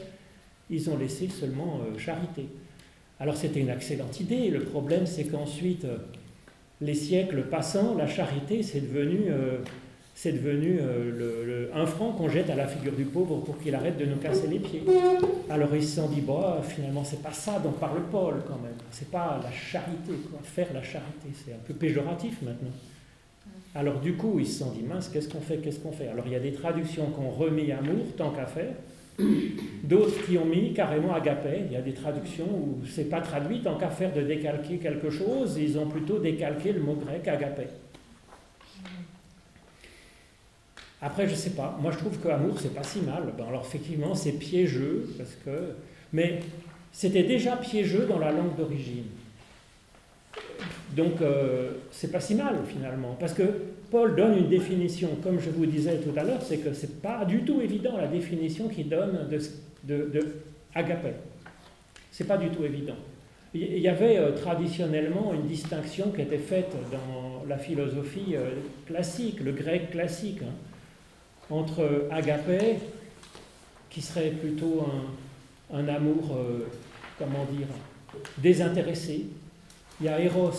Ils 0.70 0.90
ont 0.90 0.98
laissé 0.98 1.30
seulement 1.30 1.80
euh, 1.80 1.98
charité. 1.98 2.48
Alors 3.20 3.36
c'était 3.36 3.62
une 3.62 3.70
excellente 3.70 4.20
idée. 4.20 4.50
Le 4.50 4.60
problème, 4.60 5.08
c'est 5.08 5.24
qu'ensuite, 5.24 5.86
euh, 5.86 5.98
les 6.82 6.94
siècles 6.94 7.44
passant, 7.44 7.96
la 7.96 8.06
charité, 8.06 8.62
c'est 8.62 8.82
devenu, 8.82 9.32
c'est 10.20 10.32
devenu 10.32 10.80
euh, 10.82 11.12
le- 11.70 11.70
un 11.80 11.86
franc 11.86 12.12
qu'on 12.12 12.28
jette 12.28 12.50
à 12.50 12.56
la 12.56 12.66
figure 12.66 12.94
du 12.94 13.04
pauvre 13.04 13.36
pour 13.38 13.60
qu'il 13.60 13.76
arrête 13.76 14.00
de 14.00 14.06
nous 14.06 14.16
casser 14.16 14.48
les 14.48 14.58
pieds. 14.58 14.82
Alors 15.48 15.70
ils 15.76 15.84
se 15.84 15.98
sont 16.02 16.08
dit, 16.10 16.22
bah, 16.22 16.60
finalement, 16.68 17.04
c'est 17.04 17.22
pas 17.22 17.32
ça 17.32 17.60
dont 17.64 17.74
parle 17.74 18.02
Paul 18.12 18.34
quand 18.48 18.60
même. 18.64 18.74
C'est 18.90 19.12
pas 19.12 19.40
la 19.44 19.52
charité, 19.52 20.14
quoi. 20.28 20.40
Faire 20.42 20.70
la 20.74 20.82
charité, 20.82 21.28
c'est 21.36 21.54
un 21.54 21.60
peu 21.64 21.76
péjoratif 21.76 22.42
maintenant. 22.42 22.72
Alors 23.76 24.00
du 24.00 24.14
coup, 24.14 24.40
ils 24.40 24.48
se 24.48 24.64
sont 24.64 24.72
dit, 24.72 24.82
mince, 24.82 25.08
qu'est-ce 25.08 25.30
qu'on 25.30 25.40
fait, 25.40 25.58
qu'est-ce 25.58 25.80
qu'on 25.80 25.92
fait? 25.92 26.08
Alors 26.08 26.26
il 26.26 26.32
y 26.32 26.36
a 26.36 26.40
des 26.40 26.54
traductions 26.54 27.12
qui 27.12 27.20
ont 27.20 27.30
remis 27.30 27.72
amour, 27.72 28.06
tant 28.18 28.32
qu'à 28.32 28.48
faire. 28.48 28.74
D'autres 29.84 30.26
qui 30.26 30.36
ont 30.40 30.46
mis 30.46 30.74
carrément 30.74 31.14
agapé. 31.14 31.62
Il 31.68 31.74
y 31.74 31.76
a 31.76 31.82
des 31.82 31.94
traductions 31.94 32.46
où 32.46 32.80
c'est 32.88 33.10
pas 33.10 33.22
traduit, 33.22 33.62
tant 33.62 33.78
qu'à 33.78 33.90
faire 33.90 34.12
de 34.14 34.22
décalquer 34.22 34.78
quelque 34.78 35.12
chose, 35.12 35.58
ils 35.60 35.78
ont 35.78 35.86
plutôt 35.88 36.18
décalqué 36.18 36.72
le 36.72 36.80
mot 36.82 36.94
grec 36.96 37.28
agapé. 37.28 37.64
Après, 41.02 41.28
je 41.28 41.36
sais 41.36 41.52
pas. 41.52 41.78
Moi, 41.82 41.92
je 41.92 41.98
trouve 41.98 42.18
que 42.18 42.28
amour, 42.28 42.60
c'est 42.60 42.74
pas 42.74 42.84
si 42.84 43.02
mal. 43.02 43.24
Ben, 43.38 43.46
alors, 43.48 43.64
effectivement, 43.66 44.16
c'est 44.16 44.34
piégeux, 44.34 45.08
parce 45.18 45.36
que. 45.46 45.74
Mais 46.14 46.40
c'était 46.92 47.24
déjà 47.24 47.56
piégeux 47.58 48.06
dans 48.08 48.20
la 48.20 48.32
langue 48.32 48.56
d'origine. 48.56 49.06
Donc, 50.96 51.22
euh, 51.22 51.72
c'est 51.92 52.12
pas 52.12 52.20
si 52.20 52.34
mal, 52.34 52.56
finalement. 52.66 53.16
Parce 53.20 53.34
que 53.34 53.44
Paul 53.92 54.16
donne 54.16 54.38
une 54.38 54.50
définition, 54.50 55.10
comme 55.22 55.40
je 55.40 55.50
vous 55.50 55.66
disais 55.66 55.98
tout 55.98 56.18
à 56.18 56.24
l'heure, 56.24 56.42
c'est 56.42 56.58
que 56.58 56.74
c'est 56.74 57.02
pas 57.02 57.26
du 57.26 57.42
tout 57.44 57.62
évident 57.62 57.98
la 57.98 58.08
définition 58.08 58.68
qu'il 58.68 58.90
donne 58.90 59.28
de, 59.30 59.40
de, 59.84 60.10
de 60.10 60.28
agapé. 60.74 61.10
C'est 62.12 62.28
pas 62.28 62.38
du 62.38 62.50
tout 62.50 62.64
évident. 62.64 62.96
Il 63.54 63.80
y 63.80 63.88
avait 63.88 64.18
euh, 64.18 64.32
traditionnellement 64.32 65.34
une 65.34 65.48
distinction 65.48 66.12
qui 66.12 66.22
était 66.22 66.38
faite 66.38 66.76
dans 66.92 67.46
la 67.48 67.58
philosophie 67.58 68.36
euh, 68.36 68.50
classique, 68.86 69.40
le 69.40 69.52
grec 69.52 69.92
classique, 69.92 70.42
hein, 70.44 70.54
entre 71.50 72.08
agapé, 72.12 72.78
qui 73.90 74.02
serait 74.02 74.32
plutôt 74.32 74.86
un, 75.74 75.88
amour, 75.88 76.36
euh, 76.36 76.68
comment 77.18 77.46
dire, 77.52 77.68
désintéressé. 78.38 79.26
Il 80.00 80.06
y 80.06 80.10
a 80.10 80.20
Eros, 80.20 80.52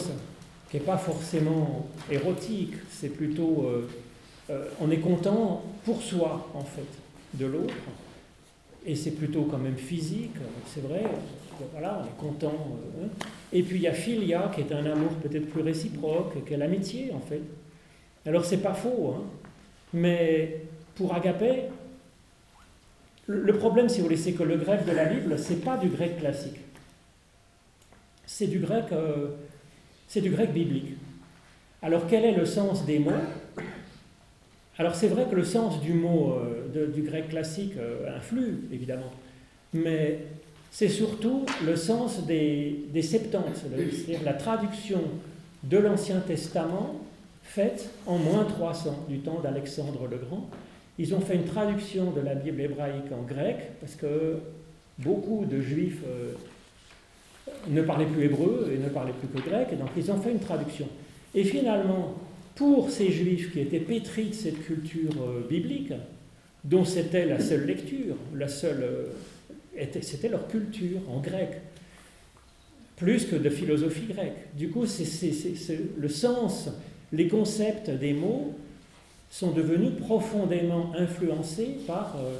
qui 0.71 0.76
n'est 0.76 0.83
pas 0.83 0.99
forcément 0.99 1.87
érotique, 2.11 2.75
c'est 2.90 3.11
plutôt, 3.11 3.66
euh, 3.66 3.88
euh, 4.50 4.64
on 4.80 4.90
est 4.90 4.99
content 4.99 5.62
pour 5.85 6.02
soi, 6.02 6.50
en 6.54 6.64
fait, 6.64 6.88
de 7.35 7.47
l'autre. 7.47 7.75
Et 8.85 8.97
c'est 8.97 9.12
plutôt 9.12 9.42
quand 9.45 9.59
même 9.59 9.76
physique, 9.76 10.35
c'est 10.66 10.83
vrai. 10.83 11.04
Voilà, 11.73 12.02
on 12.02 12.07
est 12.07 12.30
content. 12.30 12.78
hein. 13.02 13.09
Et 13.52 13.62
puis 13.62 13.76
il 13.76 13.83
y 13.83 13.88
a 13.88 13.92
Philia, 13.92 14.50
qui 14.54 14.61
est 14.61 14.73
un 14.73 14.85
amour 14.87 15.11
peut-être 15.23 15.49
plus 15.50 15.62
réciproque, 15.62 16.45
qui 16.45 16.54
est 16.54 16.57
l'amitié, 16.57 17.12
en 17.12 17.21
fait. 17.21 17.42
Alors 18.26 18.45
c'est 18.45 18.59
pas 18.62 18.75
faux, 18.75 19.14
hein. 19.16 19.23
mais 19.92 20.62
pour 20.99 21.14
Agapé, 21.14 21.62
le 23.28 23.52
problème, 23.57 23.88
si 23.88 23.99
vous 23.99 24.05
voulez, 24.05 24.17
c'est 24.17 24.33
que 24.33 24.43
le 24.43 24.57
grec 24.57 24.85
de 24.85 24.93
la 24.93 25.05
Bible, 25.05 25.38
c'est 25.38 25.62
pas 25.62 25.76
du 25.76 25.88
grec 25.88 26.19
classique. 26.19 26.59
C'est 28.26 28.49
du 28.49 28.59
grec, 28.59 28.87
euh, 28.93 29.28
biblique. 30.52 30.97
Alors 31.83 32.07
quel 32.09 32.25
est 32.25 32.33
le 32.33 32.45
sens 32.45 32.85
des 32.85 32.99
mots? 32.99 33.12
Alors 34.78 34.95
c'est 34.95 35.09
vrai 35.09 35.26
que 35.31 35.35
le 35.35 35.45
sens 35.45 35.81
du 35.81 35.93
mot 35.93 36.35
euh, 36.35 36.88
du 36.88 37.02
grec 37.02 37.28
classique 37.28 37.75
euh, 37.76 38.17
influe, 38.17 38.61
évidemment, 38.73 39.12
mais 39.73 40.21
c'est 40.71 40.88
surtout 40.88 41.45
le 41.64 41.76
sens 41.76 42.25
des, 42.26 42.87
des 42.93 43.02
Septante, 43.02 43.55
c'est-à-dire 43.55 44.21
la 44.25 44.35
traduction 44.35 45.02
de 45.64 45.78
l'Ancien 45.78 46.21
Testament 46.21 46.97
faite 47.43 47.90
en 48.07 48.19
moins 48.19 48.45
300 48.45 49.07
du 49.09 49.19
temps 49.19 49.40
d'Alexandre 49.40 50.07
le 50.11 50.17
Grand. 50.17 50.49
Ils 50.99 51.14
ont 51.14 51.21
fait 51.21 51.37
une 51.37 51.45
traduction 51.45 52.11
de 52.11 52.21
la 52.21 52.35
Bible 52.35 52.61
hébraïque 52.61 53.12
en 53.12 53.23
grec 53.23 53.57
parce 53.81 53.95
que 53.95 54.38
beaucoup 54.99 55.45
de 55.45 55.61
juifs 55.61 56.02
euh, 56.07 56.33
ne 57.69 57.83
parlaient 57.83 58.07
plus 58.07 58.25
hébreu 58.25 58.73
et 58.75 58.78
ne 58.78 58.88
parlaient 58.88 59.12
plus 59.12 59.28
que 59.28 59.49
grec, 59.49 59.69
et 59.73 59.76
donc 59.76 59.88
ils 59.97 60.11
ont 60.11 60.21
fait 60.21 60.33
une 60.33 60.40
traduction. 60.40 60.88
Et 61.35 61.45
finalement, 61.45 62.14
pour 62.57 62.90
ces 62.90 63.11
juifs 63.12 63.52
qui 63.52 63.61
étaient 63.61 63.78
pétris 63.78 64.31
de 64.31 64.35
cette 64.35 64.64
culture 64.64 65.12
euh, 65.21 65.47
biblique, 65.49 65.93
dont 66.64 66.85
c'était 66.85 67.26
la 67.26 67.38
seule 67.38 67.64
lecture, 67.67 68.17
la 68.35 68.49
seule, 68.49 68.83
euh, 68.83 69.07
était- 69.76 70.02
c'était 70.02 70.28
leur 70.28 70.49
culture 70.49 70.99
en 71.09 71.21
grec, 71.21 71.50
plus 72.97 73.26
que 73.26 73.37
de 73.37 73.49
philosophie 73.49 74.07
grecque. 74.12 74.57
Du 74.57 74.71
coup, 74.71 74.85
c'est- 74.87 75.33
le 75.97 76.09
sens, 76.09 76.69
les 77.12 77.28
concepts 77.28 77.90
des 77.90 78.12
mots 78.12 78.55
sont 79.30 79.50
devenus 79.50 79.92
profondément 80.00 80.92
influencés 80.97 81.78
par 81.87 82.16
euh, 82.16 82.38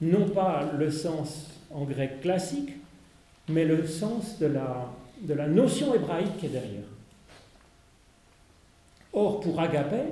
non 0.00 0.28
pas 0.28 0.72
le 0.78 0.90
sens 0.90 1.48
en 1.70 1.84
grec 1.84 2.20
classique, 2.20 2.70
mais 3.48 3.64
le 3.64 3.86
sens 3.86 4.38
de 4.38 4.46
la, 4.46 4.86
de 5.22 5.34
la 5.34 5.46
notion 5.46 5.94
hébraïque 5.94 6.36
qui 6.38 6.46
est 6.46 6.50
derrière. 6.50 6.88
Or, 9.12 9.40
pour 9.40 9.60
Agapé, 9.60 10.02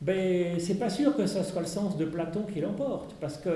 ben, 0.00 0.58
c'est 0.60 0.78
pas 0.78 0.90
sûr 0.90 1.16
que 1.16 1.26
ce 1.26 1.42
soit 1.42 1.62
le 1.62 1.66
sens 1.66 1.96
de 1.96 2.04
Platon 2.04 2.42
qui 2.42 2.60
l'emporte, 2.60 3.14
parce 3.20 3.38
que 3.38 3.50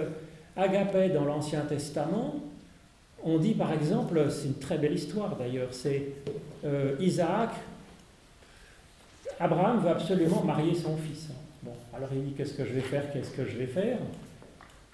Agapé, 0.56 1.10
dans 1.10 1.24
l'Ancien 1.24 1.60
Testament, 1.62 2.36
on 3.22 3.38
dit 3.38 3.54
par 3.54 3.72
exemple, 3.72 4.26
c'est 4.30 4.46
une 4.46 4.54
très 4.54 4.78
belle 4.78 4.94
histoire 4.94 5.36
d'ailleurs, 5.36 5.68
c'est 5.72 6.12
euh, 6.64 6.96
Isaac, 7.00 7.50
Abraham 9.38 9.80
veut 9.80 9.90
absolument 9.90 10.42
marier 10.42 10.74
son 10.74 10.96
fils. 10.96 11.28
Bon, 11.62 11.72
alors 11.94 12.08
il 12.12 12.24
dit 12.24 12.32
qu'est-ce 12.32 12.54
que 12.54 12.64
je 12.64 12.72
vais 12.72 12.80
faire, 12.80 13.12
qu'est-ce 13.12 13.30
que 13.30 13.44
je 13.44 13.56
vais 13.56 13.66
faire? 13.66 13.98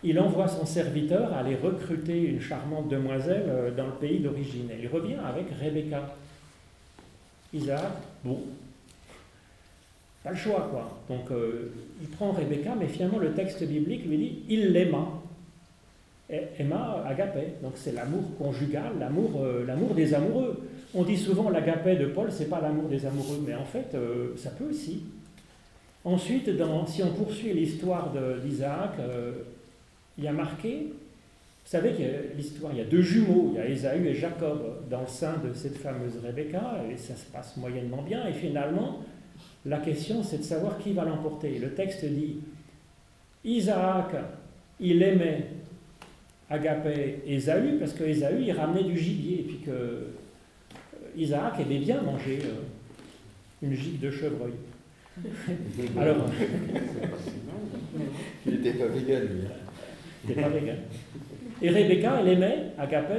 Il 0.04 0.18
envoie 0.18 0.48
son 0.48 0.66
serviteur 0.66 1.32
aller 1.32 1.54
recruter 1.54 2.22
une 2.22 2.40
charmante 2.40 2.88
demoiselle 2.88 3.44
euh, 3.48 3.70
dans 3.70 3.86
le 3.86 3.92
pays 3.92 4.18
d'origine. 4.18 4.68
Et 4.70 4.82
il 4.82 4.88
revient 4.88 5.18
avec 5.24 5.46
Rebecca. 5.60 6.14
Isaac, 7.54 7.92
bon, 8.24 8.40
pas 10.24 10.30
le 10.30 10.36
choix 10.36 10.68
quoi. 10.70 10.98
Donc 11.08 11.30
euh, 11.30 11.72
il 12.00 12.08
prend 12.08 12.32
Rebecca, 12.32 12.74
mais 12.78 12.86
finalement 12.86 13.18
le 13.18 13.32
texte 13.32 13.62
biblique 13.64 14.06
lui 14.06 14.18
dit 14.18 14.38
il 14.48 14.72
l'aima. 14.72 15.08
Emma 16.58 17.04
agapé, 17.06 17.40
donc 17.62 17.72
c'est 17.74 17.92
l'amour 17.92 18.22
conjugal, 18.38 18.92
l'amour, 18.98 19.42
euh, 19.42 19.66
l'amour 19.66 19.94
des 19.94 20.14
amoureux. 20.14 20.66
On 20.94 21.04
dit 21.04 21.16
souvent 21.16 21.48
l'agapé 21.48 21.96
de 21.96 22.06
Paul, 22.06 22.30
c'est 22.30 22.50
pas 22.50 22.60
l'amour 22.60 22.88
des 22.88 23.06
amoureux, 23.06 23.42
mais 23.46 23.54
en 23.54 23.64
fait, 23.64 23.94
euh, 23.94 24.36
ça 24.36 24.50
peut 24.50 24.64
aussi. 24.70 25.04
Ensuite, 26.04 26.50
si 26.88 27.02
on 27.02 27.12
poursuit 27.12 27.52
l'histoire 27.54 28.12
d'Isaac, 28.44 28.98
euh, 28.98 29.32
il 30.18 30.24
y 30.24 30.28
a 30.28 30.32
marqué, 30.32 30.92
vous 31.64 31.70
savez 31.70 31.90
a 31.90 32.36
l'histoire, 32.36 32.72
il 32.72 32.78
y 32.78 32.80
a 32.82 32.84
deux 32.84 33.00
jumeaux, 33.00 33.52
il 33.52 33.56
y 33.56 33.60
a 33.60 33.66
Ésaü 33.66 34.06
et 34.06 34.14
Jacob 34.14 34.80
dans 34.90 35.02
le 35.02 35.06
sein 35.06 35.36
de 35.38 35.54
cette 35.54 35.78
fameuse 35.78 36.18
Rebecca, 36.22 36.82
et 36.90 36.96
ça 36.96 37.14
se 37.14 37.24
passe 37.26 37.56
moyennement 37.56 38.02
bien, 38.02 38.26
et 38.26 38.32
finalement, 38.32 38.98
la 39.64 39.78
question 39.78 40.22
c'est 40.22 40.38
de 40.38 40.42
savoir 40.42 40.78
qui 40.78 40.92
va 40.92 41.04
l'emporter. 41.04 41.58
Le 41.58 41.72
texte 41.72 42.04
dit, 42.04 42.40
Isaac, 43.44 44.10
il 44.80 45.02
aimait 45.02 45.46
Agapé 46.50 47.22
Ésaü, 47.26 47.78
parce 47.78 47.92
que 47.92 48.04
Ésaü, 48.04 48.42
il 48.42 48.52
ramenait 48.52 48.84
du 48.84 48.98
gibier, 48.98 49.40
et 49.40 49.44
puis 49.44 49.58
que 49.64 50.08
Isaac 51.16 51.54
aimait 51.60 51.78
bien 51.78 52.00
manger 52.02 52.40
euh, 52.44 53.66
une 53.66 53.74
gigue 53.74 54.00
de 54.00 54.10
chevreuil. 54.10 54.52
Alors, 55.98 56.26
Il 58.46 58.52
n'était 58.52 58.72
pas 58.72 58.86
vegan, 58.86 59.22
lui. 59.22 59.40
hein. 59.46 60.26
t'es 60.26 60.34
pas 60.34 60.48
vegan. 60.48 60.76
Et 61.60 61.70
Rebecca, 61.70 62.18
elle 62.20 62.28
aimait 62.28 62.72
Agapé, 62.78 63.14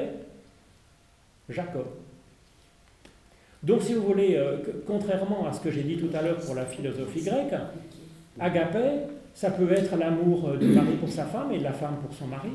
Jacob. 1.50 1.86
Donc, 3.62 3.82
si 3.84 3.94
vous 3.94 4.02
voulez, 4.02 4.36
euh, 4.36 4.58
contrairement 4.86 5.48
à 5.48 5.54
ce 5.54 5.62
que 5.62 5.72
j'ai 5.72 5.84
dit 5.84 5.98
tout 5.98 6.10
à 6.16 6.22
l'heure 6.22 6.38
pour 6.38 6.56
la 6.56 6.66
philosophie 6.66 7.22
grecque, 7.24 7.54
agapé, 8.40 8.80
ça 9.34 9.52
peut 9.52 9.72
être 9.72 9.96
l'amour 9.96 10.58
du 10.58 10.66
mari 10.68 10.96
pour 11.00 11.10
sa 11.10 11.26
femme 11.26 11.52
et 11.54 11.60
de 11.60 11.64
la 11.64 11.72
femme 11.74 11.98
pour 12.06 12.14
son 12.14 12.28
mari, 12.28 12.50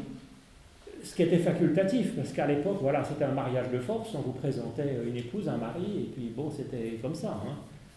ce 1.02 1.14
qui 1.14 1.22
était 1.22 1.38
facultatif, 1.38 2.16
parce 2.16 2.32
qu'à 2.32 2.46
l'époque, 2.46 2.78
voilà, 2.80 3.04
c'était 3.04 3.24
un 3.24 3.32
mariage 3.32 3.70
de 3.70 3.78
force, 3.78 4.14
on 4.14 4.20
vous 4.20 4.32
présentait 4.32 4.98
une 5.06 5.16
épouse, 5.16 5.48
un 5.48 5.56
mari, 5.56 5.84
et 5.98 6.12
puis 6.14 6.32
bon, 6.34 6.50
c'était 6.50 6.98
comme 7.00 7.14
ça. 7.14 7.40
Hein. 7.44 7.56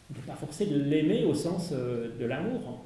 On 0.09 0.13
ne 0.13 0.19
peut 0.19 0.27
pas 0.27 0.35
forcer 0.35 0.65
de 0.65 0.77
l'aimer 0.83 1.25
au 1.25 1.33
sens 1.33 1.71
de 1.71 2.25
l'amour. 2.25 2.81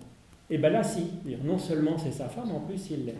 Et 0.49 0.57
bien 0.57 0.69
là, 0.69 0.83
si. 0.83 1.07
Non 1.43 1.57
seulement 1.57 1.97
c'est 1.97 2.11
sa 2.11 2.29
femme, 2.29 2.51
en 2.51 2.61
plus 2.61 2.89
il 2.91 3.05
l'aime. 3.05 3.15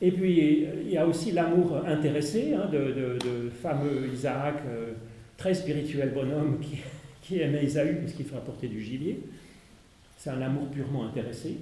Et 0.00 0.12
puis 0.12 0.64
il 0.84 0.90
y 0.90 0.96
a 0.96 1.06
aussi 1.06 1.32
l'amour 1.32 1.82
intéressé 1.86 2.54
hein, 2.54 2.68
de, 2.70 3.18
fameux 3.50 4.08
Isaac, 4.12 4.54
euh, 4.66 4.92
très 5.36 5.54
spirituel 5.54 6.12
bonhomme 6.14 6.60
qui, 6.60 6.78
qui 7.22 7.40
aimait 7.40 7.64
Isaü 7.64 7.96
parce 7.96 8.12
qu'il 8.12 8.26
faut 8.26 8.36
apporter 8.36 8.68
du 8.68 8.80
gibier. 8.80 9.20
C'est 10.16 10.30
un 10.30 10.40
amour 10.40 10.68
purement 10.68 11.06
intéressé. 11.06 11.56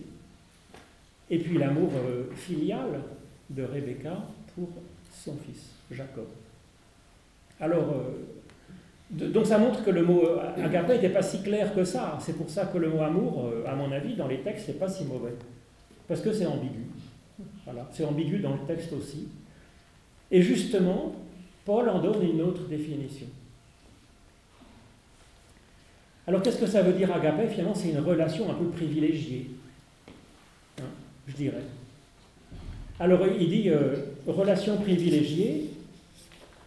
Et 1.31 1.39
puis 1.39 1.59
l'amour 1.59 1.91
euh, 1.97 2.25
filial 2.35 3.01
de 3.49 3.63
Rebecca 3.63 4.19
pour 4.57 4.69
son 5.13 5.37
fils, 5.37 5.71
Jacob. 5.91 6.27
Alors, 7.61 7.93
euh, 7.93 9.29
donc 9.31 9.47
ça 9.47 9.59
montre 9.59 9.85
que 9.85 9.91
le 9.91 10.03
mot 10.03 10.23
agapé 10.57 10.95
n'était 10.95 11.11
pas 11.11 11.23
si 11.23 11.43
clair 11.43 11.75
que 11.75 11.85
ça. 11.85 12.19
C'est 12.21 12.37
pour 12.37 12.51
ça 12.51 12.67
que 12.67 12.79
le 12.79 12.89
mot 12.89 13.03
amour, 13.03 13.47
euh, 13.47 13.65
à 13.69 13.75
mon 13.75 13.93
avis, 13.93 14.17
dans 14.17 14.27
les 14.27 14.41
textes, 14.41 14.69
n'est 14.69 14.75
pas 14.75 14.89
si 14.89 15.05
mauvais. 15.05 15.35
Parce 16.09 16.21
que 16.21 16.33
c'est 16.33 16.47
ambigu. 16.47 16.87
Voilà. 17.65 17.89
C'est 17.93 18.05
ambigu 18.05 18.39
dans 18.39 18.55
le 18.55 18.67
texte 18.67 18.93
aussi. 18.93 19.29
Et 20.31 20.43
justement, 20.43 21.15
Paul 21.65 21.89
en 21.89 22.01
donne 22.01 22.23
une 22.23 22.43
autre 22.43 22.67
définition. 22.67 23.27
Alors 26.27 26.43
qu'est-ce 26.43 26.59
que 26.59 26.67
ça 26.67 26.83
veut 26.83 26.93
dire 26.93 27.13
agapé 27.15 27.47
Finalement, 27.47 27.75
c'est 27.75 27.91
une 27.91 28.01
relation 28.01 28.51
un 28.51 28.55
peu 28.55 28.67
privilégiée, 28.67 29.51
hein, 30.81 30.87
je 31.29 31.37
dirais. 31.37 31.63
Alors 32.99 33.25
il 33.27 33.49
dit 33.49 33.69
euh, 33.69 33.95
relation 34.27 34.77
privilégiée, 34.79 35.71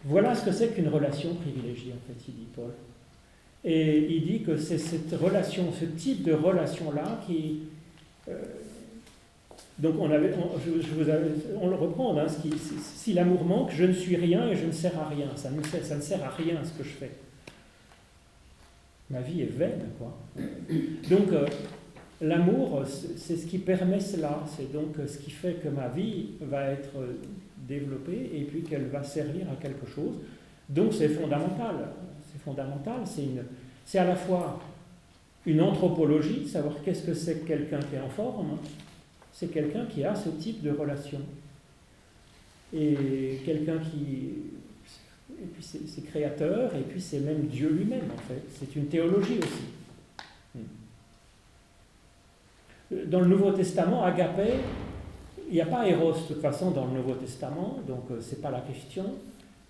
voilà 0.04 0.34
ce 0.34 0.44
que 0.44 0.52
c'est 0.52 0.68
qu'une 0.68 0.88
relation 0.88 1.34
privilégiée, 1.34 1.92
en 1.92 2.06
fait, 2.06 2.18
il 2.28 2.34
dit 2.34 2.46
Paul. 2.54 2.70
Et 3.64 4.14
il 4.14 4.24
dit 4.24 4.42
que 4.42 4.56
c'est 4.56 4.78
cette 4.78 5.12
relation, 5.12 5.70
ce 5.78 5.84
type 5.84 6.22
de 6.22 6.32
relation-là 6.32 7.20
qui... 7.26 7.60
Euh, 8.28 8.38
donc 9.78 9.94
on, 9.98 10.10
avait, 10.10 10.32
je, 10.64 10.70
vous 10.70 11.10
on 11.60 11.68
le 11.68 11.74
reprend, 11.74 12.16
hein, 12.18 12.26
si 12.94 13.12
l'amour 13.14 13.44
manque, 13.44 13.70
je 13.72 13.84
ne 13.84 13.92
suis 13.92 14.16
rien 14.16 14.48
et 14.48 14.56
je 14.56 14.66
ne 14.66 14.72
sers 14.72 14.98
à 14.98 15.08
rien. 15.08 15.28
Ça, 15.36 15.50
ne 15.50 15.62
sert, 15.62 15.84
ça 15.84 15.96
ne 15.96 16.02
sert 16.02 16.22
à 16.22 16.28
rien 16.28 16.56
ce 16.62 16.72
que 16.72 16.84
je 16.84 16.90
fais. 16.90 17.10
Ma 19.10 19.20
vie 19.20 19.42
est 19.42 19.52
vaine, 19.56 19.88
quoi. 19.98 20.16
Donc 21.08 21.32
euh, 21.32 21.46
l'amour, 22.20 22.84
c'est 22.86 23.36
ce 23.36 23.46
qui 23.46 23.58
permet 23.58 24.00
cela. 24.00 24.44
C'est 24.54 24.70
donc 24.70 24.96
ce 25.06 25.18
qui 25.18 25.30
fait 25.30 25.54
que 25.54 25.68
ma 25.68 25.88
vie 25.88 26.32
va 26.42 26.64
être 26.72 26.94
développer 27.70 28.30
et 28.34 28.42
puis 28.42 28.62
qu'elle 28.62 28.86
va 28.86 29.02
servir 29.02 29.46
à 29.50 29.56
quelque 29.56 29.86
chose. 29.86 30.16
Donc 30.68 30.92
c'est 30.92 31.08
fondamental. 31.08 31.76
C'est 32.30 32.42
fondamental. 32.42 33.00
C'est, 33.86 33.98
à 33.98 34.04
la 34.04 34.16
fois 34.16 34.60
une 35.46 35.62
anthropologie, 35.62 36.46
savoir 36.46 36.74
qu'est-ce 36.84 37.06
que 37.06 37.14
c'est 37.14 37.40
que 37.40 37.46
quelqu'un 37.46 37.80
qui 37.80 37.94
est 37.94 38.00
en 38.00 38.08
forme. 38.08 38.58
C'est 39.32 39.48
quelqu'un 39.48 39.86
qui 39.86 40.04
a 40.04 40.14
ce 40.14 40.28
type 40.30 40.62
de 40.62 40.70
relation. 40.70 41.20
Et 42.74 43.40
quelqu'un 43.44 43.78
qui. 43.78 44.34
Et 45.42 45.46
puis 45.46 45.62
c'est, 45.62 46.04
créateur, 46.04 46.74
et 46.74 46.82
puis 46.82 47.00
c'est 47.00 47.20
même 47.20 47.46
Dieu 47.46 47.70
lui-même, 47.70 48.10
en 48.14 48.20
fait. 48.28 48.42
C'est 48.50 48.76
une 48.76 48.86
théologie 48.86 49.38
aussi. 49.38 49.64
Dans 53.06 53.20
le 53.20 53.28
Nouveau 53.28 53.52
Testament, 53.52 54.02
Agapé, 54.04 54.54
il 55.50 55.54
n'y 55.54 55.60
a 55.60 55.66
pas 55.66 55.86
Eros 55.88 56.12
de 56.12 56.18
toute 56.28 56.40
façon 56.40 56.70
dans 56.70 56.86
le 56.86 56.92
Nouveau 56.92 57.14
Testament, 57.14 57.80
donc 57.86 58.04
euh, 58.10 58.20
ce 58.20 58.34
n'est 58.34 58.40
pas 58.40 58.52
la 58.52 58.60
question. 58.60 59.04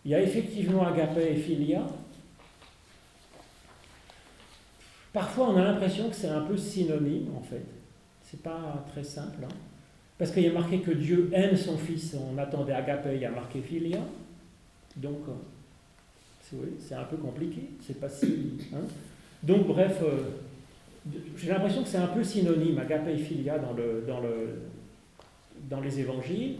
Il 0.04 0.10
y 0.10 0.14
a 0.14 0.22
effectivement 0.22 0.86
Agapé 0.86 1.32
et 1.32 1.36
Philia. 1.36 1.86
Parfois 5.12 5.48
on 5.48 5.56
a 5.56 5.64
l'impression 5.64 6.10
que 6.10 6.14
c'est 6.14 6.28
un 6.28 6.42
peu 6.42 6.56
synonyme 6.56 7.30
en 7.34 7.42
fait. 7.42 7.64
C'est 8.22 8.42
pas 8.42 8.84
très 8.92 9.02
simple. 9.02 9.42
Hein. 9.42 9.54
Parce 10.18 10.30
qu'il 10.32 10.42
y 10.42 10.48
a 10.48 10.52
marqué 10.52 10.80
que 10.80 10.90
Dieu 10.90 11.30
aime 11.32 11.56
son 11.56 11.78
fils, 11.78 12.14
on 12.14 12.36
attendait 12.36 12.74
Agapé, 12.74 13.14
il 13.14 13.22
y 13.22 13.24
a 13.24 13.30
marqué 13.30 13.62
Philia. 13.62 14.00
Donc 14.96 15.20
euh, 15.28 16.56
c'est 16.78 16.94
un 16.94 17.04
peu 17.04 17.16
compliqué, 17.16 17.70
c'est 17.86 17.98
pas 17.98 18.10
si. 18.10 18.58
Hein. 18.74 18.82
Donc 19.42 19.66
bref, 19.66 19.98
euh, 20.02 20.24
j'ai 21.38 21.48
l'impression 21.48 21.82
que 21.82 21.88
c'est 21.88 21.96
un 21.96 22.08
peu 22.08 22.22
synonyme, 22.22 22.78
Agapé 22.78 23.12
et 23.14 23.18
Philia 23.18 23.58
dans 23.58 23.72
le, 23.72 24.04
dans 24.06 24.20
le, 24.20 24.69
dans 25.68 25.80
les 25.80 26.00
évangiles. 26.00 26.56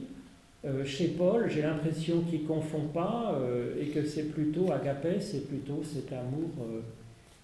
Euh, 0.65 0.85
chez 0.85 1.09
Paul, 1.09 1.49
j'ai 1.49 1.63
l'impression 1.63 2.21
qu'il 2.23 2.43
ne 2.43 2.47
confond 2.47 2.87
pas 2.93 3.35
euh, 3.35 3.81
et 3.81 3.87
que 3.87 4.05
c'est 4.05 4.25
plutôt 4.25 4.71
agapé, 4.71 5.19
c'est 5.19 5.49
plutôt 5.49 5.83
cet 5.83 6.13
amour, 6.13 6.51
euh, 6.61 6.81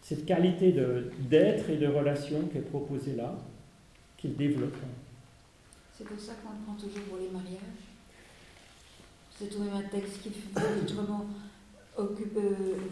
cette 0.03 0.27
qualité 0.27 0.75
d'être 1.21 1.71
et 1.71 1.77
de 1.77 1.87
relation 1.87 2.43
qui 2.53 2.59
est 2.59 2.69
proposée 2.69 3.15
là, 3.17 3.35
qu'il 4.19 4.37
développe. 4.37 4.77
C'est 5.97 6.05
pour 6.07 6.21
ça 6.21 6.35
qu'on 6.35 6.53
le 6.53 6.65
prend 6.67 6.75
toujours 6.75 7.05
pour 7.09 7.17
les 7.17 7.31
mariages. 7.31 7.59
C'est 9.39 9.49
tout 9.49 9.61
de 9.61 9.65
même 9.65 9.75
un 9.77 9.89
texte 9.89 10.21
qui 10.23 10.29
est 10.29 10.93
vraiment 10.93 11.27
occupe, 11.97 12.39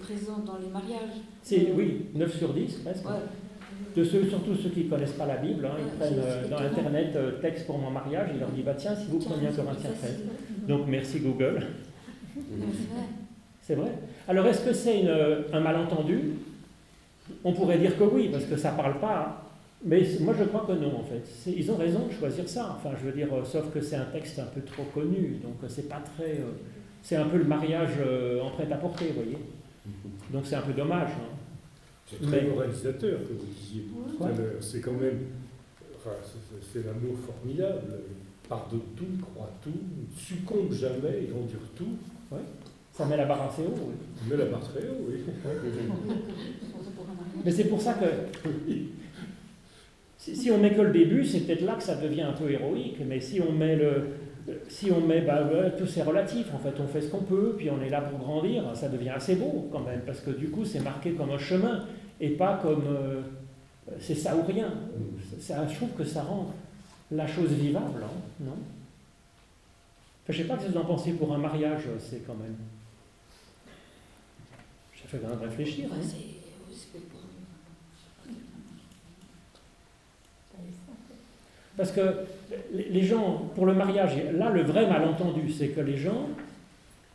présent 0.01 0.39
dans 0.39 0.57
les 0.57 0.69
mariages. 0.69 1.21
Oui, 1.77 2.07
9 2.15 2.39
sur 2.39 2.55
10 2.55 2.77
presque 2.77 3.05
de 3.95 4.03
ceux, 4.03 4.29
surtout 4.29 4.55
ceux 4.57 4.71
qui 4.71 4.85
ne 4.85 4.91
connaissent 4.91 5.13
pas 5.13 5.27
la 5.27 5.37
Bible, 5.37 5.65
hein, 5.65 5.77
ils 5.79 5.99
prennent 5.99 6.19
euh, 6.19 6.49
dans 6.49 6.59
Internet 6.59 7.15
euh, 7.15 7.33
texte 7.41 7.67
pour 7.67 7.79
mon 7.79 7.91
mariage, 7.91 8.31
il 8.35 8.41
leur 8.41 8.51
dit 8.51 8.63
bah 8.63 8.75
tiens, 8.77 8.95
si 8.95 9.07
vous 9.07 9.19
preniez 9.19 9.49
un 9.49 9.53
Corinthiens 9.53 9.91
13. 10.01 10.23
Donc 10.69 10.87
merci 10.89 11.21
Google. 11.21 11.65
C'est 13.61 13.77
vrai. 13.77 13.93
Alors 14.27 14.47
est-ce 14.47 14.65
que 14.65 14.73
c'est 14.73 15.05
un 15.53 15.61
malentendu? 15.61 16.33
On 17.45 17.53
pourrait 17.53 17.79
dire 17.79 17.97
que 17.97 18.05
oui, 18.05 18.29
parce 18.31 18.45
que 18.45 18.57
ça 18.57 18.73
ne 18.73 18.77
parle 18.77 18.99
pas. 18.99 19.41
Mais 19.85 20.03
moi 20.21 20.35
je 20.39 20.45
crois 20.45 20.65
que 20.67 20.73
non 20.73 20.99
en 20.99 21.05
fait. 21.05 21.23
Ils 21.51 21.71
ont 21.71 21.77
raison 21.77 22.07
de 22.07 22.13
choisir 22.13 22.49
ça. 22.49 22.77
Enfin 22.77 22.97
je 23.01 23.07
veux 23.07 23.13
dire, 23.13 23.29
euh, 23.33 23.45
sauf 23.45 23.73
que 23.73 23.81
c'est 23.81 23.97
un 23.97 24.07
texte 24.07 24.39
un 24.39 24.47
peu 24.47 24.63
trop 24.63 24.85
connu, 24.95 25.39
donc 25.43 25.55
c'est 25.69 25.89
pas 25.89 26.03
très. 26.17 26.41
c'est 27.03 27.17
un 27.17 27.27
peu 27.27 27.39
le 27.39 27.45
mariage 27.45 27.93
en 28.43 28.51
prêt-à-porter, 28.51 29.07
vous 29.09 29.23
voyez. 29.23 29.39
Donc 30.31 30.47
c'est 30.47 30.57
un 30.57 30.63
peu 30.63 30.73
dommage. 30.73 31.11
Hein. 31.11 31.44
C'est 32.07 32.21
très 32.21 32.43
moralisateur 32.43 33.21
que 33.21 33.33
vous 33.33 33.47
disiez 33.59 33.85
tout 33.85 34.25
à 34.25 34.29
l'heure. 34.29 34.61
C'est 34.61 34.81
quand 34.81 34.93
même. 34.93 35.21
c'est 36.73 36.85
l'amour 36.85 37.17
formidable. 37.27 38.01
Pardonne 38.49 38.81
tout, 38.95 39.07
croit 39.23 39.51
tout, 39.63 39.71
succombe 40.15 40.71
jamais 40.71 41.23
et 41.23 41.33
endure 41.33 41.67
tout. 41.75 41.97
Ouais. 42.31 42.43
Ça 42.93 43.07
met 43.07 43.17
la 43.17 43.25
barre 43.25 43.51
assez 43.51 43.63
haut, 43.63 43.75
oui. 43.75 43.95
Ça 44.17 44.31
met 44.31 44.45
la 44.45 44.51
barre 44.51 44.61
très 44.61 44.81
haut, 44.81 45.09
oui. 45.09 45.21
Mais 47.45 47.51
c'est 47.51 47.65
pour 47.65 47.81
ça 47.81 47.95
que. 47.95 48.05
Si 50.19 50.51
on 50.51 50.59
met 50.59 50.75
que 50.75 50.83
le 50.83 50.93
début, 50.93 51.25
c'est 51.25 51.41
peut-être 51.41 51.63
là 51.63 51.75
que 51.75 51.83
ça 51.83 51.97
devient 51.97 52.23
un 52.23 52.33
peu 52.33 52.51
héroïque. 52.51 52.99
Mais 53.07 53.21
si 53.21 53.41
on 53.41 53.53
met 53.53 53.77
le, 53.77 54.05
si 54.69 54.91
on 54.93 55.01
met, 55.01 55.23
bah, 55.23 55.43
tout 55.77 55.87
c'est 55.87 56.03
relatif, 56.03 56.53
en 56.55 56.59
fait, 56.59 56.75
on 56.81 56.87
fait 56.87 57.01
ce 57.01 57.09
qu'on 57.09 57.23
peut, 57.23 57.55
puis 57.57 57.71
on 57.71 57.81
est 57.81 57.89
là 57.89 58.03
pour 58.03 58.19
grandir, 58.19 58.65
ça 58.75 58.89
devient 58.89 59.11
assez 59.11 59.37
beau 59.37 59.69
quand 59.73 59.81
même, 59.81 60.01
parce 60.05 60.21
que 60.21 60.31
du 60.31 60.51
coup 60.51 60.65
c'est 60.65 60.81
marqué 60.81 61.13
comme 61.13 61.31
un 61.31 61.39
chemin, 61.39 61.87
et 62.21 62.31
pas 62.31 62.59
comme 62.63 62.85
euh, 62.87 63.23
c'est 64.01 64.15
ça 64.15 64.37
ou 64.37 64.43
rien. 64.43 64.73
Je 65.39 65.75
trouve 65.77 65.91
que 65.91 66.05
ça 66.05 66.23
rend 66.23 66.53
la 67.11 67.27
chose 67.27 67.51
vivable, 67.53 68.03
hein, 68.03 68.21
non? 68.41 68.57
Enfin, 70.23 70.33
Je 70.33 70.43
sais 70.43 70.49
pas 70.49 70.59
ce 70.59 70.67
que 70.67 70.73
vous 70.73 70.79
en 70.79 70.85
pensez 70.85 71.13
pour 71.13 71.33
un 71.35 71.39
mariage, 71.39 71.83
c'est 71.99 72.27
quand 72.27 72.35
même... 72.35 72.57
Ça 74.95 75.09
fait 75.09 75.19
quand 75.19 75.29
même 75.29 75.49
réfléchir. 75.49 75.89
Hein. 75.93 76.03
Parce 81.77 81.91
que 81.91 82.01
les 82.73 83.03
gens, 83.03 83.51
pour 83.55 83.67
le 83.67 83.75
mariage, 83.75 84.13
là, 84.33 84.51
le 84.51 84.63
vrai 84.63 84.89
malentendu, 84.89 85.51
c'est 85.51 85.69
que 85.69 85.81
les 85.81 85.97
gens, 85.97 86.29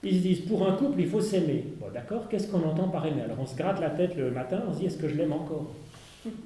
ils 0.03 0.17
se 0.17 0.21
disent, 0.21 0.41
pour 0.41 0.67
un 0.67 0.73
couple, 0.73 0.99
il 0.99 1.07
faut 1.07 1.21
s'aimer. 1.21 1.65
Bon, 1.79 1.87
d'accord, 1.93 2.27
qu'est-ce 2.29 2.47
qu'on 2.47 2.63
entend 2.63 2.89
par 2.89 3.05
aimer? 3.05 3.21
Alors, 3.21 3.37
on 3.39 3.45
se 3.45 3.55
gratte 3.55 3.79
la 3.79 3.89
tête 3.89 4.17
le 4.17 4.31
matin, 4.31 4.61
on 4.67 4.73
se 4.73 4.79
dit, 4.79 4.87
est-ce 4.87 4.97
que 4.97 5.07
je 5.07 5.15
l'aime 5.15 5.31
encore? 5.31 5.67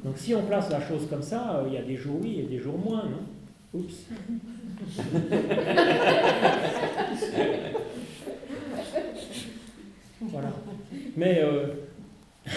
Donc, 0.04 0.17
si 0.17 0.36
on 0.36 0.43
place 0.43 0.69
la 0.69 0.80
chose 0.82 1.08
comme 1.10 1.23
ça, 1.23 1.56
euh, 1.56 1.63
il 1.67 1.73
y 1.73 1.78
a 1.78 1.82
des 1.82 1.95
jours 1.95 2.17
oui 2.21 2.39
et 2.39 2.43
des 2.43 2.60
jours 2.60 2.78
moins, 2.78 3.06
non? 3.06 3.23
Oups. 3.73 4.06
voilà. 10.21 10.52
Mais, 11.17 11.41
euh, 11.43 11.67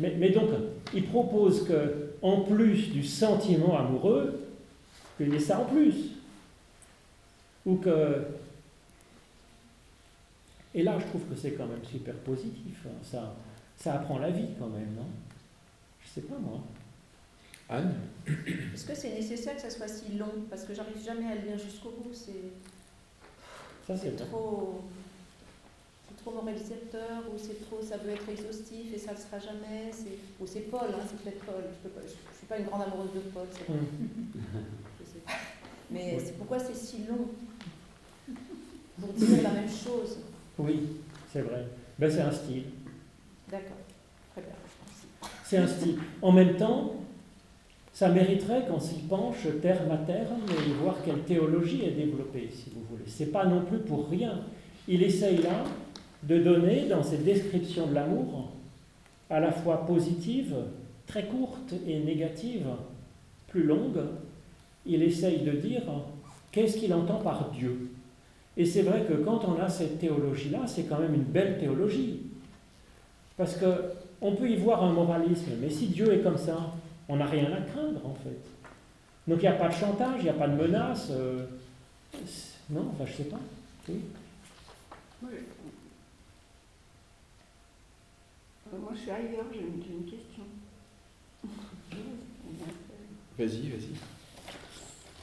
mais, 0.00 0.14
mais 0.18 0.30
donc, 0.30 0.48
il 0.92 1.04
propose 1.04 1.64
que, 1.68 2.10
en 2.22 2.40
plus 2.40 2.90
du 2.90 3.04
sentiment 3.04 3.78
amoureux, 3.78 4.45
qu'il 5.16 5.32
y 5.32 5.36
ait 5.36 5.40
ça 5.40 5.60
en 5.60 5.64
plus. 5.64 6.12
Ou 7.64 7.76
que. 7.76 8.26
Et 10.74 10.82
là, 10.82 10.98
je 10.98 11.06
trouve 11.06 11.22
que 11.22 11.34
c'est 11.34 11.52
quand 11.52 11.66
même 11.66 11.84
super 11.84 12.14
positif. 12.16 12.86
Hein, 12.86 12.98
ça, 13.02 13.34
ça 13.76 13.94
apprend 13.94 14.18
la 14.18 14.30
vie 14.30 14.48
quand 14.58 14.68
même, 14.68 14.94
non? 14.94 15.06
Je 16.02 16.08
sais 16.08 16.20
pas 16.26 16.38
moi. 16.38 16.60
Anne? 17.68 17.94
Est-ce 18.74 18.86
que 18.86 18.94
c'est 18.94 19.14
nécessaire 19.14 19.56
que 19.56 19.62
ça 19.62 19.70
soit 19.70 19.88
si 19.88 20.12
long? 20.16 20.44
Parce 20.48 20.64
que 20.64 20.74
j'arrive 20.74 21.02
jamais 21.04 21.26
à 21.32 21.34
le 21.34 21.48
lire 21.48 21.58
jusqu'au 21.58 21.90
bout. 21.90 22.12
C'est 22.12 22.52
Ça 23.86 23.96
c'est 23.96 24.14
trop, 24.14 24.82
c'est 26.08 26.16
trop 26.22 26.32
moralisateur 26.32 27.22
ou 27.32 27.38
c'est 27.38 27.66
trop, 27.66 27.80
ça 27.82 27.96
veut 27.96 28.10
être 28.10 28.28
exhaustif 28.28 28.94
et 28.94 28.98
ça 28.98 29.12
ne 29.12 29.16
le 29.16 29.22
sera 29.22 29.38
jamais. 29.40 29.90
C'est, 29.92 30.18
ou 30.40 30.46
c'est 30.46 30.70
Paul, 30.70 30.88
hein, 30.92 31.02
c'est 31.08 31.18
peut-être 31.22 31.44
Paul. 31.44 31.64
Je 31.82 31.88
ne 31.88 32.08
suis 32.36 32.46
pas 32.48 32.58
une 32.58 32.66
grande 32.66 32.82
amoureuse 32.82 33.14
de 33.14 33.20
Paul. 33.20 33.46
c'est 33.52 33.64
vrai. 33.64 33.78
Hum. 33.78 34.64
Je 35.00 35.04
sais 35.04 35.18
pas. 35.26 35.32
Mais 35.90 36.18
c'est 36.18 36.36
pourquoi 36.36 36.58
c'est 36.58 36.74
si 36.74 36.98
long 37.08 37.28
Pour 39.00 39.12
dire 39.12 39.42
la 39.42 39.50
même 39.50 39.68
chose. 39.68 40.18
Oui, 40.58 40.80
c'est 41.32 41.42
vrai. 41.42 41.66
Ben, 41.98 42.10
c'est 42.10 42.22
un 42.22 42.32
style. 42.32 42.64
D'accord. 43.50 43.76
Très 44.32 44.42
bien. 44.42 45.30
C'est 45.44 45.58
un 45.58 45.66
style. 45.66 45.98
En 46.22 46.32
même 46.32 46.56
temps, 46.56 46.94
ça 47.92 48.08
mériterait 48.08 48.66
qu'on 48.66 48.80
s'y 48.80 48.98
penche 49.02 49.46
terme 49.62 49.90
à 49.90 49.96
terme 49.98 50.42
et 50.50 50.72
voir 50.82 50.96
quelle 51.04 51.22
théologie 51.22 51.82
est 51.84 51.92
développée, 51.92 52.50
si 52.52 52.70
vous 52.74 52.82
voulez. 52.90 53.04
C'est 53.06 53.32
pas 53.32 53.46
non 53.46 53.62
plus 53.62 53.78
pour 53.78 54.08
rien. 54.08 54.40
Il 54.88 55.02
essaye 55.02 55.38
là 55.38 55.64
de 56.22 56.38
donner 56.38 56.88
dans 56.88 57.02
ses 57.02 57.18
descriptions 57.18 57.86
de 57.86 57.94
l'amour, 57.94 58.50
à 59.30 59.40
la 59.40 59.52
fois 59.52 59.86
positive, 59.86 60.54
très 61.06 61.26
courte 61.26 61.72
et 61.86 61.98
négative, 62.00 62.66
plus 63.48 63.62
longue, 63.62 64.00
il 64.86 65.02
essaye 65.02 65.40
de 65.42 65.52
dire 65.52 65.82
qu'est-ce 66.52 66.76
qu'il 66.78 66.92
entend 66.94 67.18
par 67.20 67.50
Dieu? 67.50 67.90
Et 68.56 68.64
c'est 68.64 68.82
vrai 68.82 69.04
que 69.06 69.14
quand 69.14 69.44
on 69.44 69.60
a 69.60 69.68
cette 69.68 69.98
théologie-là, 69.98 70.60
c'est 70.66 70.84
quand 70.84 70.98
même 70.98 71.14
une 71.14 71.24
belle 71.24 71.58
théologie. 71.58 72.22
Parce 73.36 73.56
que 73.56 73.66
on 74.22 74.34
peut 74.34 74.48
y 74.48 74.56
voir 74.56 74.82
un 74.82 74.92
moralisme, 74.92 75.50
mais 75.60 75.68
si 75.68 75.88
Dieu 75.88 76.10
est 76.14 76.20
comme 76.22 76.38
ça, 76.38 76.72
on 77.08 77.16
n'a 77.16 77.26
rien 77.26 77.52
à 77.52 77.60
craindre 77.60 78.04
en 78.06 78.14
fait. 78.14 78.38
Donc 79.28 79.38
il 79.38 79.42
n'y 79.42 79.48
a 79.48 79.52
pas 79.52 79.68
de 79.68 79.74
chantage, 79.74 80.20
il 80.20 80.24
n'y 80.24 80.30
a 80.30 80.34
pas 80.34 80.48
de 80.48 80.56
menace. 80.56 81.08
euh, 81.10 81.44
non, 82.70 82.86
enfin 82.92 83.04
je 83.04 83.12
sais 83.12 83.24
pas. 83.24 83.40
Oui. 83.88 84.00
Moi, 85.22 85.30
je- 85.32 85.38
Euh, 88.74 88.78
moi, 88.80 88.90
je 88.94 89.00
suis 89.00 89.10
ailleurs, 89.10 89.44
j'ai 89.52 89.60
une, 89.60 89.80
j'ai 89.80 89.92
une 89.92 90.04
question. 90.10 90.42
Vas-y, 93.38 93.68
vas-y. 93.68 94.15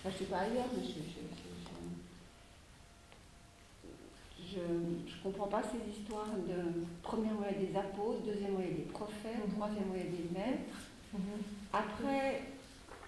Enfin, 0.05 0.09
je 0.09 0.09
ne 0.09 0.17
suis 0.17 0.25
pas 0.25 0.39
ailleurs, 0.39 0.65
mais 0.75 0.83
je 0.83 0.89
je, 0.89 0.99
je, 4.45 4.57
je- 5.07 5.23
comprends 5.23 5.47
pas 5.47 5.61
ces 5.63 5.89
histoires 5.99 6.27
de 6.35 6.83
premier 7.01 7.29
moyen 7.31 7.53
des 7.53 7.75
apôtres, 7.77 8.21
deuxième 8.25 8.51
moyen 8.53 8.67
des 8.71 8.83
prophètes, 8.91 9.49
troisième 9.55 9.87
moyen 9.87 10.03
des 10.03 10.29
maîtres. 10.37 10.79
Après, 11.71 12.41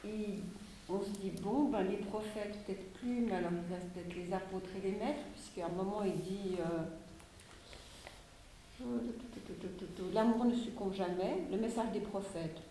il- 0.06 0.42
on 0.88 1.02
se 1.02 1.10
dit, 1.20 1.32
bon, 1.42 1.66
ben, 1.70 1.84
les 1.84 1.98
prophètes 1.98 2.64
peut-être 2.66 2.94
plus, 2.94 3.22
mais 3.22 3.34
alors 3.34 3.52
il 3.52 3.74
reste 3.74 3.88
peut-être 3.90 4.16
les 4.16 4.32
apôtres 4.34 4.70
et 4.78 4.82
les 4.92 4.98
maîtres, 4.98 5.24
puisqu'à 5.34 5.66
un 5.66 5.70
moment 5.70 6.04
il 6.04 6.18
dit, 6.22 6.56
euh, 6.60 6.84
euh, 8.82 9.00
l'amour 10.14 10.46
ne 10.46 10.56
succombe 10.56 10.94
jamais, 10.94 11.44
le 11.52 11.58
message 11.58 11.92
des 11.92 12.00
prophètes, 12.02 12.62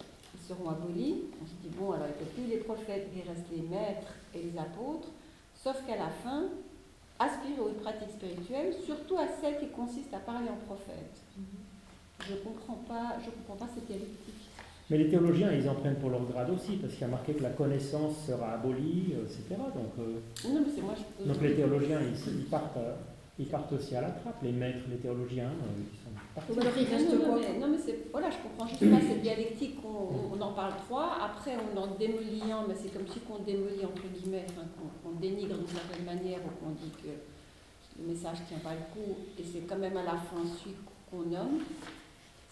seront 0.48 0.70
abolis. 0.70 1.22
On 1.42 1.46
se 1.46 1.54
dit, 1.62 1.74
bon, 1.78 1.92
alors 1.92 2.06
il 2.08 2.16
n'y 2.24 2.30
a 2.30 2.32
plus 2.34 2.46
les 2.56 2.62
prophètes, 2.62 3.08
il 3.14 3.22
reste 3.28 3.46
les 3.52 3.62
maîtres 3.62 4.14
et 4.34 4.42
les 4.42 4.58
apôtres, 4.58 5.08
sauf 5.54 5.76
qu'à 5.86 5.96
la 5.96 6.10
fin, 6.22 6.44
aspire 7.18 7.60
aux 7.64 7.72
pratiques 7.80 8.10
spirituelles, 8.10 8.74
surtout 8.84 9.16
à 9.18 9.26
celles 9.40 9.58
qui 9.58 9.68
consistent 9.68 10.14
à 10.14 10.18
parler 10.18 10.48
en 10.48 10.58
prophète. 10.66 11.14
Je 12.26 12.32
ne 12.34 12.38
comprends, 12.38 12.80
pas- 12.88 13.16
je 13.24 13.30
comprends 13.30 13.66
pas 13.66 13.70
cette 13.74 13.86
dialectique. 13.86 14.18
Mais 14.90 14.98
les 14.98 15.08
théologiens, 15.08 15.50
ils 15.52 15.66
en 15.68 15.74
prennent 15.76 15.96
pour 15.96 16.10
leur 16.10 16.24
grade 16.26 16.50
aussi, 16.50 16.76
parce 16.76 16.92
qu'il 16.92 17.02
y 17.02 17.04
a 17.04 17.08
marqué 17.08 17.32
que 17.32 17.42
la 17.42 17.50
connaissance 17.50 18.26
sera 18.26 18.52
abolie, 18.54 19.14
euh, 19.16 19.24
etc. 19.24 19.56
Donc, 19.74 19.92
euh, 19.98 20.20
Non, 20.48 20.60
mais 20.60 20.72
c'est 20.74 20.82
moi, 20.82 20.94
je 20.94 21.26
donc 21.26 21.40
les 21.42 21.54
théologiens, 21.54 22.00
ils, 22.02 22.32
ils 22.40 22.44
partent, 22.44 22.76
euh, 22.76 22.94
ils 23.38 23.46
partent 23.46 23.72
aussi 23.72 23.96
à 23.96 24.02
la 24.02 24.10
trappe. 24.10 24.42
Les 24.42 24.52
maîtres, 24.52 24.84
les 24.90 24.96
théologiens, 24.98 25.48
euh, 25.48 26.03
il 26.36 26.58
reste 26.60 27.10
non, 27.12 27.18
quoi 27.24 27.38
mais, 27.38 27.58
non, 27.58 27.68
mais 27.68 27.78
c'est, 27.78 28.10
voilà, 28.10 28.28
je 28.30 28.36
comprends 28.42 28.66
juste 28.66 28.90
pas 28.90 29.00
cette 29.00 29.22
dialectique, 29.22 29.78
on, 29.84 30.36
on 30.36 30.40
en 30.40 30.52
parle 30.52 30.74
trois, 30.86 31.16
après 31.22 31.54
on 31.56 31.76
en 31.78 31.86
démolit 31.94 32.42
un, 32.50 32.66
mais 32.66 32.74
c'est 32.74 32.92
comme 32.92 33.06
si 33.06 33.20
qu'on 33.20 33.38
démolit 33.38 33.84
entre 33.84 34.02
guillemets, 34.12 34.46
qu'on, 34.54 35.08
qu'on 35.10 35.16
dénigre 35.20 35.56
d'une 35.56 35.68
certaine 35.68 36.04
manière, 36.04 36.40
ou 36.44 36.50
qu'on 36.64 36.72
dit 36.72 36.90
que 37.02 37.08
le 38.02 38.08
message 38.08 38.38
tient 38.48 38.58
pas 38.58 38.72
le 38.74 38.84
coup, 38.92 39.16
et 39.38 39.44
c'est 39.44 39.60
quand 39.60 39.78
même 39.78 39.96
à 39.96 40.02
la 40.02 40.16
fin 40.18 40.42
celui 40.42 40.74
qu'on 41.10 41.22
nomme. 41.30 41.60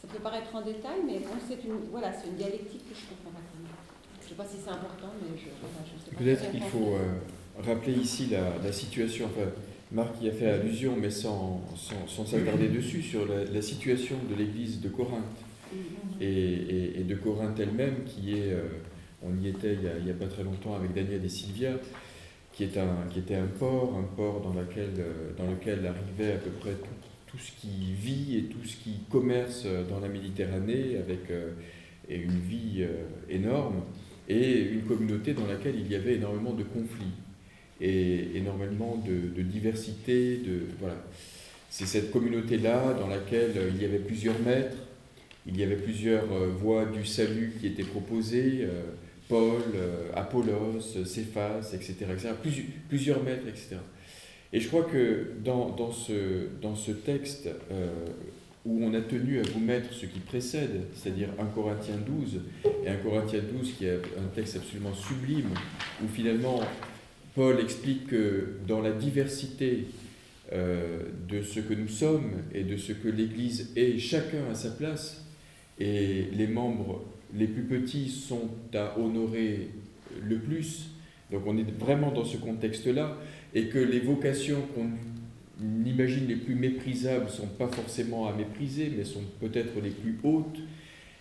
Ça 0.01 0.09
peut 0.09 0.19
paraître 0.19 0.55
en 0.55 0.63
détail, 0.63 0.99
mais 1.07 1.19
bon, 1.21 1.35
c'est 1.49 1.63
une, 1.65 1.79
voilà, 1.91 2.13
c'est 2.13 2.29
une 2.29 2.35
dialectique 2.37 2.89
que 2.89 2.95
je 2.95 3.07
comprends 3.11 3.31
pas 3.31 3.43
quand 3.51 3.63
même. 3.63 3.73
Je 4.23 4.29
sais 4.29 4.35
pas 4.35 4.45
si 4.45 4.57
c'est 4.63 4.71
important, 4.71 5.11
mais 5.21 5.37
je, 5.39 5.47
voilà, 5.61 5.83
je 5.87 6.05
sais 6.05 6.11
pas. 6.11 6.19
Peut-être 6.23 6.51
qu'il 6.51 6.63
faut 6.63 6.95
euh, 6.95 7.19
rappeler 7.65 7.95
ici 7.95 8.27
la, 8.27 8.59
la 8.63 8.73
situation, 8.73 9.27
enfin, 9.27 9.51
Marc 9.93 10.23
y 10.23 10.29
a 10.29 10.33
fait 10.33 10.47
allusion, 10.47 10.97
mais 10.99 11.11
sans, 11.11 11.61
sans, 11.77 12.07
sans 12.07 12.25
s'attarder 12.27 12.69
dessus, 12.69 13.03
sur 13.03 13.27
la, 13.27 13.45
la 13.45 13.63
situation 13.63 14.17
de 14.31 14.35
l'église 14.37 14.81
de 14.81 14.89
Corinthe 14.89 15.23
Mhm. 15.73 15.79
et, 16.21 16.27
et- 16.27 17.01
et 17.01 17.05
de 17.05 17.15
Corinthe 17.15 17.59
elle-même, 17.59 18.05
qui 18.05 18.33
est, 18.35 18.53
euh, 18.53 18.63
on 19.23 19.35
y 19.43 19.49
était 19.49 19.75
il 20.01 20.07
y, 20.07 20.11
a, 20.11 20.15
pas 20.15 20.27
très 20.27 20.45
longtemps 20.45 20.75
avec 20.75 20.93
Daniel 20.95 21.25
et 21.25 21.29
Sylvia, 21.31 21.73
qui, 22.53 22.65
est 22.65 22.77
un, 22.77 23.07
qui 23.11 23.21
était 23.21 23.37
un 23.37 23.47
port, 23.47 23.97
un 23.99 24.03
port 24.17 24.41
dans, 24.43 24.53
laquelle, 24.53 24.93
euh, 24.99 25.31
dans 25.39 25.51
lequel 25.51 25.87
arrivait 25.87 26.35
à 26.35 26.39
peu 26.39 26.51
près 26.51 26.73
tout, 26.73 26.89
tout 27.27 27.39
ce 27.39 27.53
qui 27.61 27.95
vit 27.95 28.37
et 28.37 28.43
tout 28.45 28.63
ce 28.65 28.77
qui 28.77 29.01
commerce 29.11 29.63
euh, 29.65 29.85
dans 29.89 30.01
la 30.01 30.09
Méditerranée, 30.09 30.99
avec 30.99 31.31
euh, 31.31 31.53
et 32.09 32.17
une 32.19 32.39
vie 32.39 32.81
euh, 32.81 33.05
énorme, 33.31 33.83
et 34.29 34.61
une 34.61 34.83
communauté 34.83 35.33
dans 35.33 35.47
laquelle 35.47 35.77
il 35.79 35.91
y 35.91 35.95
avait 35.95 36.15
énormément 36.17 36.53
de 36.53 36.65
conflits 36.65 37.15
et 37.83 38.37
énormément 38.37 39.03
de, 39.05 39.43
diversité. 39.43 40.37
De, 40.37 40.61
voilà. 40.79 40.95
C'est 41.69 41.87
cette 41.87 42.11
communauté-là 42.11 42.95
dans 42.95 43.09
laquelle 43.09 43.53
euh, 43.57 43.71
il 43.75 43.83
y 43.83 43.85
avait 43.85 43.99
plusieurs 43.99 44.39
maîtres, 44.41 44.77
il 45.47 45.59
y 45.59 45.63
avait 45.63 45.77
plusieurs 45.77 46.31
euh, 46.33 46.49
voies 46.49 46.85
du 46.85 47.05
salut 47.05 47.55
qui 47.61 47.67
étaient 47.67 47.83
proposées, 47.83 48.61
euh, 48.63 48.83
Paul, 49.29 49.63
Apollos, 50.15 50.81
Céphas, 51.07 51.71
etc. 51.73 51.95
etc. 52.13 52.29
Plusi- 52.45 52.67
plusieurs 52.91 53.23
maîtres, 53.23 53.49
etc. 53.49 53.77
Et 54.53 54.61
je 54.61 54.69
crois 54.69 54.83
que 54.85 55.29
dans, 55.43 55.71
dans, 55.71 55.91
ce, 55.91 56.49
dans 56.61 56.77
ce 56.77 56.91
texte 56.91 57.49
où 58.67 58.85
on 58.85 58.93
a 58.93 59.01
tenu 59.01 59.39
à 59.39 59.43
vous 59.43 59.61
mettre 59.61 59.91
ce 59.95 60.05
qui 60.05 60.19
précède, 60.19 60.83
c'est-à-dire 60.95 61.29
1 61.39 61.47
Corinthiens 61.47 61.97
12, 62.07 62.43
et 62.85 62.89
1 62.91 62.97
Corinthiens 62.97 63.41
12 63.59 63.73
qui 63.79 63.87
est 63.87 63.95
un 64.19 64.29
texte 64.35 64.57
absolument 64.57 64.93
sublime, 64.93 65.49
où 66.05 66.09
finalement 66.09 66.61
Paul 67.35 67.61
explique 67.61 68.09
que 68.09 68.57
dans 68.67 68.81
la 68.81 68.93
diversité 68.93 69.87
euh, 70.53 71.01
de 71.29 71.43
ce 71.43 71.61
que 71.61 71.73
nous 71.73 71.89
sommes 71.89 72.31
et 72.55 72.63
de 72.63 72.77
ce 72.77 72.93
que 72.93 73.09
l'Église 73.09 73.73
est, 73.75 73.99
chacun 73.99 74.51
à 74.51 74.55
sa 74.55 74.71
place, 74.71 75.25
et 75.79 76.27
les 76.33 76.47
membres 76.47 77.03
les 77.35 77.47
plus 77.47 77.63
petits 77.63 78.11
sont 78.11 78.51
à 78.75 78.99
honorer 78.99 79.71
le 80.23 80.39
plus. 80.39 80.91
Donc 81.31 81.45
on 81.47 81.57
est 81.57 81.71
vraiment 81.79 82.13
dans 82.13 82.25
ce 82.25 82.37
contexte-là, 82.37 83.17
et 83.55 83.69
que 83.69 83.79
les 83.79 84.01
vocations 84.01 84.61
qu'on 84.75 84.91
imagine 85.87 86.27
les 86.27 86.37
plus 86.37 86.55
méprisables 86.55 87.31
sont 87.31 87.47
pas 87.47 87.69
forcément 87.69 88.29
à 88.29 88.35
mépriser, 88.35 88.93
mais 88.95 89.05
sont 89.05 89.25
peut-être 89.41 89.81
les 89.83 89.91
plus 89.91 90.19
hautes. 90.23 90.59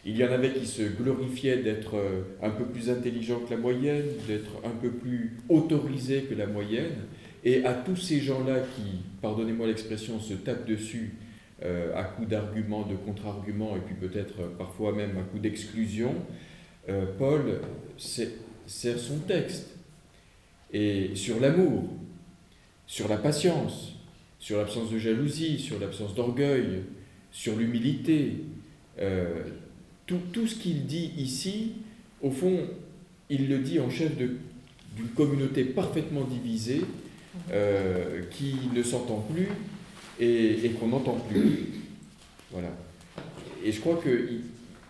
Il 0.03 0.17
y 0.17 0.23
en 0.25 0.31
avait 0.31 0.51
qui 0.53 0.65
se 0.65 0.81
glorifiaient 0.81 1.57
d'être 1.57 1.95
euh, 1.95 2.23
un 2.41 2.49
peu 2.49 2.65
plus 2.65 2.89
intelligents 2.89 3.39
que 3.39 3.51
la 3.51 3.59
moyenne, 3.59 4.05
d'être 4.27 4.51
un 4.63 4.71
peu 4.71 4.89
plus 4.89 5.37
autorisés 5.47 6.23
que 6.23 6.33
la 6.33 6.47
moyenne. 6.47 6.95
Et 7.43 7.63
à 7.65 7.73
tous 7.73 7.97
ces 7.97 8.19
gens-là 8.19 8.61
qui, 8.75 9.03
pardonnez-moi 9.21 9.67
l'expression, 9.67 10.19
se 10.19 10.33
tapent 10.33 10.67
dessus 10.67 11.17
euh, 11.63 11.95
à 11.95 12.03
coups 12.03 12.27
d'arguments, 12.27 12.81
de 12.83 12.95
contre-arguments, 12.95 13.75
et 13.77 13.79
puis 13.79 13.93
peut-être 13.93 14.41
euh, 14.41 14.47
parfois 14.57 14.91
même 14.93 15.17
à 15.17 15.21
coups 15.21 15.41
d'exclusion, 15.41 16.15
Paul 17.19 17.61
sert 17.95 18.99
son 18.99 19.19
texte. 19.19 19.77
Et 20.73 21.11
sur 21.13 21.39
l'amour, 21.39 21.83
sur 22.87 23.07
la 23.07 23.17
patience, 23.17 23.93
sur 24.39 24.57
l'absence 24.57 24.91
de 24.91 24.97
jalousie, 24.97 25.59
sur 25.59 25.79
l'absence 25.79 26.15
d'orgueil, 26.15 26.81
sur 27.31 27.55
l'humilité, 27.55 28.33
tout, 30.11 30.21
tout 30.31 30.47
ce 30.47 30.55
qu'il 30.55 30.85
dit 30.85 31.11
ici, 31.17 31.73
au 32.21 32.31
fond, 32.31 32.59
il 33.29 33.47
le 33.47 33.59
dit 33.59 33.79
en 33.79 33.89
chef 33.89 34.17
d'une 34.17 35.07
communauté 35.15 35.63
parfaitement 35.63 36.23
divisée, 36.23 36.81
euh, 37.51 38.23
qui 38.29 38.55
ne 38.75 38.83
s'entend 38.83 39.25
plus 39.31 39.47
et, 40.19 40.65
et 40.65 40.69
qu'on 40.71 40.87
n'entend 40.87 41.17
plus. 41.29 41.69
Voilà. 42.51 42.67
Et 43.63 43.71
je 43.71 43.79
crois 43.79 44.01
qu'il 44.03 44.41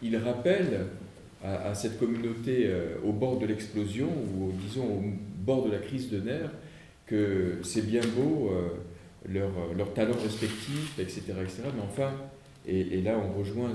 il 0.01 0.17
rappelle 0.17 0.87
à, 1.43 1.69
à 1.69 1.75
cette 1.75 1.99
communauté 1.99 2.63
euh, 2.65 2.95
au 3.05 3.11
bord 3.11 3.37
de 3.37 3.45
l'explosion, 3.45 4.07
ou 4.07 4.51
disons 4.67 4.85
au 4.85 5.03
bord 5.37 5.65
de 5.65 5.71
la 5.71 5.77
crise 5.77 6.09
de 6.09 6.19
nerfs, 6.19 6.51
que 7.05 7.59
c'est 7.61 7.85
bien 7.85 8.01
beau, 8.15 8.51
euh, 8.51 8.69
leurs 9.77 9.93
talents 9.93 10.17
respectifs, 10.23 10.97
etc., 10.97 11.21
etc., 11.43 11.61
mais 11.75 11.83
enfin, 11.83 12.11
Et, 12.65 13.01
là, 13.01 13.19
on 13.19 13.37
rejoint 13.37 13.73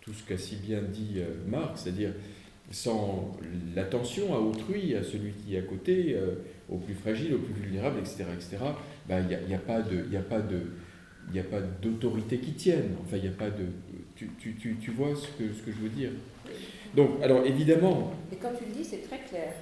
tout 0.00 0.12
ce 0.12 0.22
qu'a 0.24 0.38
si 0.38 0.56
bien 0.56 0.82
dit 0.82 1.14
euh, 1.16 1.26
Marc, 1.46 1.78
c'est-à-dire 1.78 2.12
sans 2.70 3.36
l'attention 3.74 4.34
à 4.34 4.38
autrui, 4.38 4.94
à 4.94 5.02
celui 5.02 5.32
qui 5.32 5.56
est 5.56 5.58
à 5.58 5.62
côté, 5.62 6.14
euh, 6.14 6.36
au 6.68 6.76
plus 6.76 6.94
fragile, 6.94 7.34
au 7.34 7.38
plus 7.38 7.54
vulnérable, 7.54 7.98
etc., 7.98 8.24
etc., 8.32 8.64
il 9.08 9.26
n'y 9.26 9.34
a, 9.34 9.40
y 9.42 9.54
a, 9.54 9.58
pas 9.58 9.80
de, 9.82 10.06
y 10.10 10.16
a 10.16 10.20
pas 10.20 10.40
de, 10.40 10.60
il 11.32 11.38
a 11.38 11.44
pas 11.44 11.60
d'autorité 11.60 12.38
qui 12.38 12.52
tienne. 12.52 12.96
Enfin, 13.04 13.16
il 13.16 13.22
n'y 13.22 13.28
a 13.28 13.32
pas 13.32 13.50
de. 13.50 13.66
Tu, 14.16 14.30
tu, 14.38 14.54
tu, 14.54 14.76
tu, 14.80 14.90
vois 14.90 15.14
ce 15.14 15.26
que, 15.38 15.52
ce 15.52 15.62
que 15.62 15.72
je 15.72 15.78
veux 15.78 15.88
dire 15.88 16.10
Donc, 16.94 17.22
alors 17.22 17.44
évidemment. 17.46 18.12
Et 18.32 18.36
quand 18.36 18.50
tu 18.58 18.64
le 18.66 18.72
dis, 18.72 18.84
c'est 18.84 19.08
très 19.08 19.20
clair. 19.20 19.52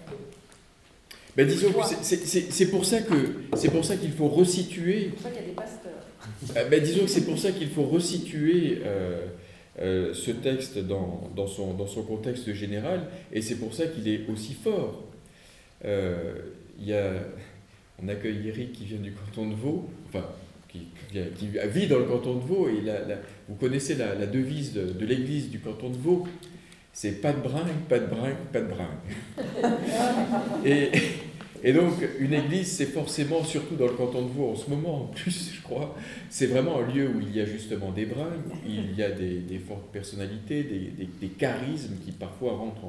Ben, 1.36 1.46
disons 1.46 1.72
que 1.72 1.86
c'est 2.02 2.70
pour 2.70 2.84
ça 2.84 3.00
que 3.02 3.14
c'est 3.54 3.70
pour 3.70 3.84
ça 3.84 3.96
qu'il 3.96 4.10
faut 4.12 4.28
resituer. 4.28 5.04
C'est 5.04 5.10
pour 5.10 5.22
ça 5.22 5.30
qu'il 5.30 5.40
y 5.40 5.44
a 5.44 5.48
des 5.48 5.52
pasteurs. 5.52 5.92
Ah, 6.56 6.64
ben, 6.64 6.82
disons 6.82 7.02
que 7.02 7.10
c'est 7.10 7.24
pour 7.24 7.38
ça 7.38 7.52
qu'il 7.52 7.68
faut 7.68 7.84
resituer 7.84 8.80
euh, 8.84 9.26
euh, 9.80 10.12
ce 10.12 10.30
texte 10.30 10.78
dans, 10.78 11.30
dans, 11.36 11.46
son, 11.46 11.74
dans 11.74 11.86
son 11.86 12.02
contexte 12.02 12.52
général, 12.52 13.08
et 13.32 13.42
c'est 13.42 13.56
pour 13.56 13.74
ça 13.74 13.86
qu'il 13.86 14.08
est 14.08 14.28
aussi 14.28 14.54
fort. 14.54 15.04
Euh, 15.84 16.34
y 16.80 16.92
a, 16.92 17.12
on 18.02 18.08
accueille 18.08 18.48
Eric 18.48 18.72
qui 18.72 18.84
vient 18.84 18.98
du 18.98 19.12
canton 19.12 19.48
de 19.48 19.54
Vaud, 19.54 19.88
enfin 20.08 20.24
qui, 20.68 20.88
vit 21.12 21.86
dans 21.86 21.98
le 21.98 22.04
canton 22.04 22.34
de 22.34 22.40
Vaud, 22.40 22.68
et 22.68 22.82
la, 22.82 23.00
vous 23.48 23.54
connaissez 23.54 23.94
la, 23.94 24.26
devise 24.26 24.72
de, 24.74 24.92
de 24.92 25.06
l'église 25.06 25.50
du 25.50 25.60
canton 25.60 25.90
de 25.90 25.96
Vaud, 25.96 26.26
c'est 26.92 27.20
pas 27.20 27.32
de 27.32 27.40
bringue, 27.40 27.86
pas 27.88 27.98
de 27.98 28.06
bringue, 28.06 28.36
pas 28.52 28.60
de 28.60 28.66
bringue. 28.66 28.98
et, 30.66 30.90
et 31.64 31.72
donc, 31.72 31.94
une 32.20 32.32
église, 32.32 32.70
c'est 32.70 32.86
forcément, 32.86 33.42
surtout 33.44 33.74
dans 33.74 33.86
le 33.86 33.92
canton 33.92 34.22
de 34.22 34.28
Vaud 34.28 34.50
en 34.50 34.56
ce 34.56 34.70
moment, 34.70 35.02
en 35.02 35.06
plus, 35.06 35.52
je 35.54 35.62
crois, 35.62 35.96
c'est 36.30 36.46
vraiment 36.46 36.78
un 36.78 36.86
lieu 36.86 37.08
où 37.08 37.20
il 37.20 37.34
y 37.34 37.40
a 37.40 37.44
justement 37.44 37.90
des 37.90 38.06
bringues, 38.06 38.42
il 38.66 38.94
y 38.94 39.02
a 39.02 39.10
des, 39.10 39.40
des 39.40 39.58
fortes 39.58 39.90
personnalités, 39.92 40.62
des, 40.62 41.08
des, 41.20 41.28
charismes 41.28 41.96
qui 42.04 42.12
parfois 42.12 42.52
rentrent 42.52 42.84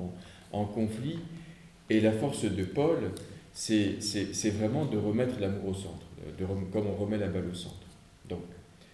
en, 0.52 0.66
conflit. 0.66 1.20
Et 1.90 2.00
la 2.02 2.12
force 2.12 2.46
de 2.46 2.64
Paul, 2.64 3.12
c'est 3.54 3.98
vraiment 4.52 4.86
de 4.86 4.98
remettre 4.98 5.40
l'amour 5.40 5.70
au 5.70 5.74
centre, 5.74 6.06
de, 6.38 6.46
comme 6.72 6.88
on 6.88 6.96
remet 6.96 7.18
la 7.18 7.28
balle 7.28 7.48
au 7.52 7.56
centre. 7.56 7.76
Donc, 8.28 8.44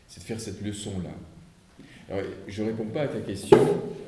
c'est 0.08 0.22
de 0.22 0.26
faire 0.26 0.40
cette 0.40 0.62
leçon-là. 0.62 1.12
Je 2.48 2.64
ne 2.64 2.68
réponds 2.68 2.86
pas 2.86 3.02
à 3.02 3.08
ta 3.08 3.20
question 3.20 3.60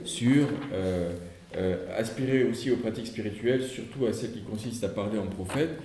sur 0.05 0.47
euh, 0.71 1.13
euh, 1.55 1.97
aspirer 1.97 2.43
aussi 2.43 2.71
aux 2.71 2.77
pratiques 2.77 3.07
spirituelles, 3.07 3.63
surtout 3.63 4.05
à 4.05 4.13
celles 4.13 4.33
qui 4.33 4.41
consistent 4.41 4.83
à 4.83 4.89
parler 4.89 5.17
en 5.17 5.27
prophète, 5.27 5.79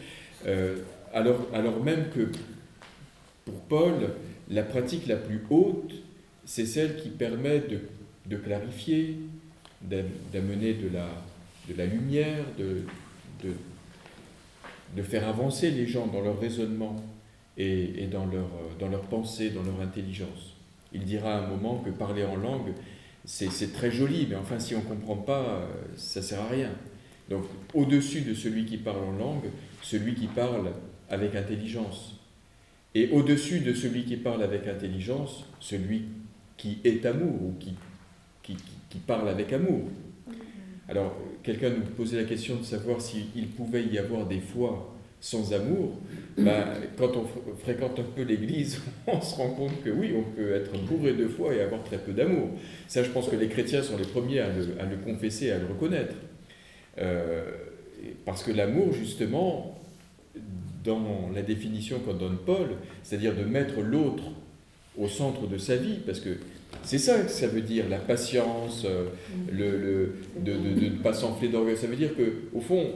euh, 0.47 0.77
alors, 1.13 1.47
alors 1.53 1.83
même 1.83 2.09
que 2.11 2.31
pour 3.45 3.55
Paul, 3.69 3.95
la 4.51 4.65
pratique 4.65 5.07
la 5.07 5.17
plus 5.17 5.43
haute, 5.51 5.93
c'est 6.45 6.67
celle 6.67 6.97
qui 6.97 7.11
permet 7.11 7.61
de, 7.61 7.79
de 8.27 8.37
clarifier, 8.37 9.19
d'amener 9.83 10.75
de 10.75 10.89
la, 10.93 11.09
de 11.69 11.77
la 11.77 11.87
lumière, 11.87 12.45
de, 12.59 12.83
de, 13.45 13.53
de, 14.97 15.03
faire 15.03 15.29
avancer 15.29 15.71
les 15.71 15.87
gens 15.87 16.07
dans 16.07 16.21
leur 16.21 16.41
raisonnement 16.41 16.97
et, 17.57 18.03
et 18.03 18.07
dans, 18.07 18.27
leur, 18.27 18.49
dans 18.79 18.89
leur 18.89 19.03
pensée, 19.03 19.51
dans 19.51 19.63
leur 19.63 19.81
intelligence. 19.81 20.57
Il 20.93 21.05
dira 21.05 21.35
à 21.35 21.45
un 21.45 21.47
moment 21.47 21.79
que 21.79 21.91
parler 21.91 22.25
en 22.25 22.37
langue, 22.37 22.73
c'est 23.25 23.73
très 23.73 23.91
joli, 23.91 24.27
mais 24.29 24.37
enfin, 24.37 24.59
si 24.59 24.75
on 24.75 24.81
ne 24.81 24.85
comprend 24.85 25.17
pas, 25.17 25.69
ça 25.97 26.21
ne 26.21 26.25
sert 26.25 26.41
à 26.41 26.49
rien. 26.49 26.71
Donc, 27.31 27.45
au-dessus 27.73 28.23
de 28.23 28.35
celui 28.35 28.65
qui 28.65 28.79
parle 28.79 29.05
en 29.05 29.13
langue, 29.13 29.45
celui 29.81 30.15
qui 30.15 30.27
parle 30.27 30.73
avec 31.09 31.35
intelligence. 31.35 32.21
Et 32.95 33.09
au-dessus 33.11 33.61
de 33.61 33.73
celui 33.73 34.05
qui 34.05 34.17
parle 34.17 34.43
avec 34.43 34.67
intelligence, 34.67 35.45
celui 35.61 36.05
qui 36.57 36.79
est 36.85 37.07
amour 37.07 37.43
ou 37.43 37.55
qui, 37.59 37.75
qui, 38.43 38.57
qui 38.91 38.99
parle 38.99 39.29
avec 39.29 39.53
amour. 39.53 39.89
Alors, 40.89 41.17
quelqu'un 41.43 41.71
nous 41.71 41.85
posait 41.97 42.21
la 42.21 42.25
question 42.29 42.57
de 42.57 42.65
savoir 42.65 43.01
s'il 43.01 43.49
pouvait 43.57 43.85
y 43.85 43.99
avoir 43.99 44.27
des 44.27 44.41
fois 44.41 44.92
sans 45.23 45.53
amour, 45.53 46.01
ben, 46.37 46.65
quand 46.99 47.13
on 47.17 47.55
fréquente 47.55 47.97
un 48.01 48.03
peu 48.03 48.23
l'Église, 48.23 48.81
on 49.07 49.21
se 49.21 49.37
rend 49.37 49.51
compte 49.51 49.81
que 49.85 49.89
oui, 49.89 50.13
on 50.17 50.25
peut 50.37 50.53
être 50.53 50.73
bourré 50.85 51.13
de 51.13 51.29
foi 51.29 51.55
et 51.55 51.61
avoir 51.61 51.85
très 51.85 51.99
peu 51.99 52.13
d'amour. 52.13 52.49
Ça, 52.89 53.05
je 53.05 53.11
pense 53.11 53.29
que 53.29 53.37
les 53.37 53.47
chrétiens 53.47 53.83
sont 53.83 53.97
les 53.97 54.05
premiers 54.05 54.41
à 54.41 54.49
le, 54.49 54.81
à 54.81 54.85
le 54.85 54.97
confesser, 54.97 55.53
à 55.53 55.59
le 55.59 55.67
reconnaître. 55.67 56.17
Euh, 56.99 57.45
parce 58.25 58.43
que 58.43 58.51
l'amour, 58.51 58.93
justement, 58.93 59.79
dans 60.85 61.31
la 61.33 61.43
définition 61.43 62.01
qu'en 62.01 62.15
donne 62.15 62.39
Paul, 62.45 62.71
c'est-à-dire 63.05 63.37
de 63.37 63.45
mettre 63.45 63.81
l'autre 63.81 64.25
au 64.99 65.07
centre 65.07 65.47
de 65.47 65.57
sa 65.57 65.77
vie, 65.77 65.99
parce 66.05 66.19
que 66.19 66.31
c'est 66.83 66.99
ça 66.99 67.21
que 67.21 67.31
ça 67.31 67.47
veut 67.47 67.61
dire, 67.61 67.89
la 67.89 67.99
patience, 67.99 68.85
euh, 68.87 69.05
le, 69.53 69.79
le, 69.79 70.15
de 70.45 70.53
ne 70.55 71.01
pas 71.01 71.13
s'enfler 71.13 71.47
d'orgueil. 71.47 71.77
Ça 71.77 71.87
veut 71.87 71.95
dire 71.95 72.17
que, 72.17 72.33
au 72.53 72.61
fond, 72.61 72.91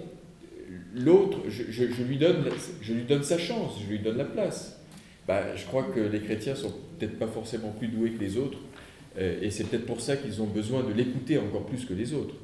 l'autre, 0.97 1.39
je, 1.49 1.65
je, 1.71 1.85
je, 1.93 2.03
lui 2.03 2.17
donne, 2.17 2.45
je 2.81 2.95
lui 2.95 3.05
donne 3.05 3.23
sa 3.23 3.39
chance, 3.39 3.79
je 3.83 3.91
lui 3.91 3.99
donne 3.99 4.17
la 4.17 4.25
place. 4.25 4.81
Bah, 5.29 5.57
je 5.57 5.65
crois 5.67 5.85
que 5.85 6.01
les 6.01 6.21
chrétiens 6.21 6.55
sont 6.55 6.73
peut-être 6.99 7.19
pas 7.19 7.27
forcément 7.27 7.71
plus 7.71 7.89
doués 7.89 8.11
que 8.11 8.21
les 8.21 8.37
autres, 8.37 8.59
euh, 9.19 9.41
et 9.43 9.51
c'est 9.51 9.65
peut-être 9.65 9.87
pour 9.87 10.01
ça 10.01 10.17
qu'ils 10.17 10.41
ont 10.41 10.47
besoin 10.47 10.83
de 10.83 10.93
l'écouter 10.93 11.39
encore 11.39 11.67
plus 11.67 11.85
que 11.85 11.95
les 11.95 12.15
autres. 12.15 12.35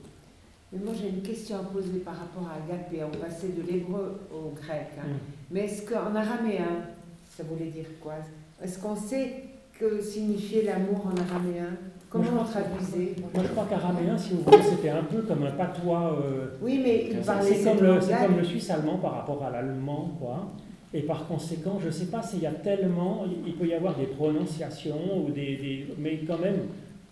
Mais 0.72 0.78
moi 0.82 0.94
j'ai 0.98 1.08
une 1.08 1.22
question 1.22 1.56
à 1.56 1.64
poser 1.64 1.98
par 1.98 2.16
rapport 2.16 2.48
à 2.48 2.54
Agapé. 2.54 3.04
On 3.04 3.16
passait 3.18 3.48
de 3.48 3.70
l'hébreu 3.70 4.20
au 4.32 4.50
grec. 4.50 4.88
Hein. 4.98 5.06
Mm. 5.06 5.18
Mais 5.50 5.60
est-ce 5.66 5.82
qu'en 5.82 6.14
araméen, 6.14 6.86
ça 7.28 7.42
voulait 7.42 7.70
dire 7.70 7.86
quoi? 8.00 8.14
Est-ce 8.62 8.78
qu'on 8.78 8.96
sait 8.96 9.44
que 9.78 10.00
signifiait 10.00 10.62
l'amour 10.62 11.06
en 11.06 11.20
araméen? 11.20 11.76
Comment 12.12 12.42
on 12.42 12.44
traduisait 12.44 13.14
Moi, 13.34 13.42
je 13.42 13.48
crois 13.48 13.66
qu'araméen, 13.70 14.18
si 14.18 14.34
vous 14.34 14.42
voulez, 14.42 14.62
c'était 14.62 14.90
un 14.90 15.02
peu 15.02 15.22
comme 15.22 15.44
un 15.44 15.50
patois. 15.50 16.20
Euh, 16.22 16.48
oui, 16.60 16.78
mais 16.84 17.08
il 17.10 17.16
parlait 17.20 17.54
C'est 17.54 17.64
comme, 17.64 17.82
le, 17.82 17.98
comme 18.00 18.36
le 18.36 18.44
suisse 18.44 18.68
allemand 18.68 18.98
par 18.98 19.12
rapport 19.14 19.42
à 19.42 19.50
l'allemand, 19.50 20.14
quoi. 20.20 20.52
Et 20.92 21.00
par 21.00 21.26
conséquent, 21.26 21.78
je 21.80 21.86
ne 21.86 21.90
sais 21.90 22.06
pas 22.06 22.22
s'il 22.22 22.40
y 22.40 22.46
a 22.46 22.50
tellement, 22.50 23.24
il 23.46 23.54
peut 23.54 23.66
y 23.66 23.72
avoir 23.72 23.96
des 23.96 24.04
prononciations, 24.04 25.24
ou 25.24 25.30
des, 25.30 25.56
des 25.56 25.86
mais 25.98 26.18
quand 26.26 26.36
même, 26.38 26.58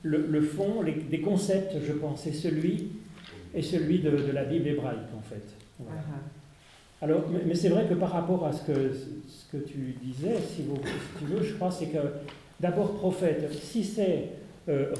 le, 0.02 0.26
le 0.26 0.42
fond, 0.42 0.82
les, 0.82 0.92
des 0.92 1.22
concepts, 1.22 1.76
je 1.82 1.92
pense, 1.94 2.20
c'est 2.20 2.32
celui, 2.32 2.88
et 3.54 3.62
celui 3.62 4.00
de, 4.00 4.10
de, 4.10 4.32
la 4.32 4.44
Bible 4.44 4.68
hébraïque, 4.68 5.00
en 5.16 5.22
fait. 5.22 5.46
Voilà. 5.78 5.98
Uh 5.98 6.04
-huh. 6.04 7.04
Alors, 7.04 7.22
mais, 7.32 7.40
mais 7.46 7.54
c'est 7.54 7.70
vrai 7.70 7.86
que 7.88 7.94
par 7.94 8.10
rapport 8.10 8.44
à 8.46 8.52
ce 8.52 8.62
que, 8.64 8.92
ce 9.26 9.44
que 9.50 9.62
tu 9.64 9.96
disais, 10.02 10.36
si, 10.54 10.62
vous, 10.62 10.76
si 10.76 11.18
tu 11.18 11.24
veux, 11.32 11.42
je 11.42 11.54
crois, 11.54 11.70
c'est 11.70 11.86
que 11.86 12.02
d'abord 12.60 12.92
prophète, 12.96 13.50
si 13.54 13.82
c'est 13.82 14.39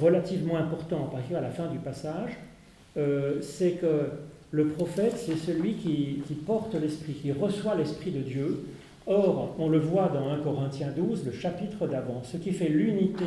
relativement 0.00 0.56
important, 0.56 1.04
par 1.04 1.20
exemple 1.20 1.36
à 1.36 1.40
la 1.40 1.50
fin 1.50 1.66
du 1.68 1.78
passage, 1.78 2.32
euh, 2.96 3.40
c'est 3.40 3.72
que 3.72 4.06
le 4.50 4.66
prophète, 4.68 5.14
c'est 5.16 5.36
celui 5.36 5.74
qui, 5.74 6.22
qui 6.26 6.34
porte 6.34 6.74
l'Esprit, 6.74 7.12
qui 7.12 7.30
reçoit 7.32 7.76
l'Esprit 7.76 8.10
de 8.10 8.20
Dieu. 8.20 8.64
Or, 9.06 9.54
on 9.58 9.68
le 9.68 9.78
voit 9.78 10.08
dans 10.08 10.30
1 10.30 10.38
Corinthiens 10.40 10.92
12, 10.96 11.24
le 11.24 11.32
chapitre 11.32 11.86
d'avant, 11.86 12.22
ce 12.24 12.36
qui 12.36 12.52
fait 12.52 12.68
l'unité 12.68 13.24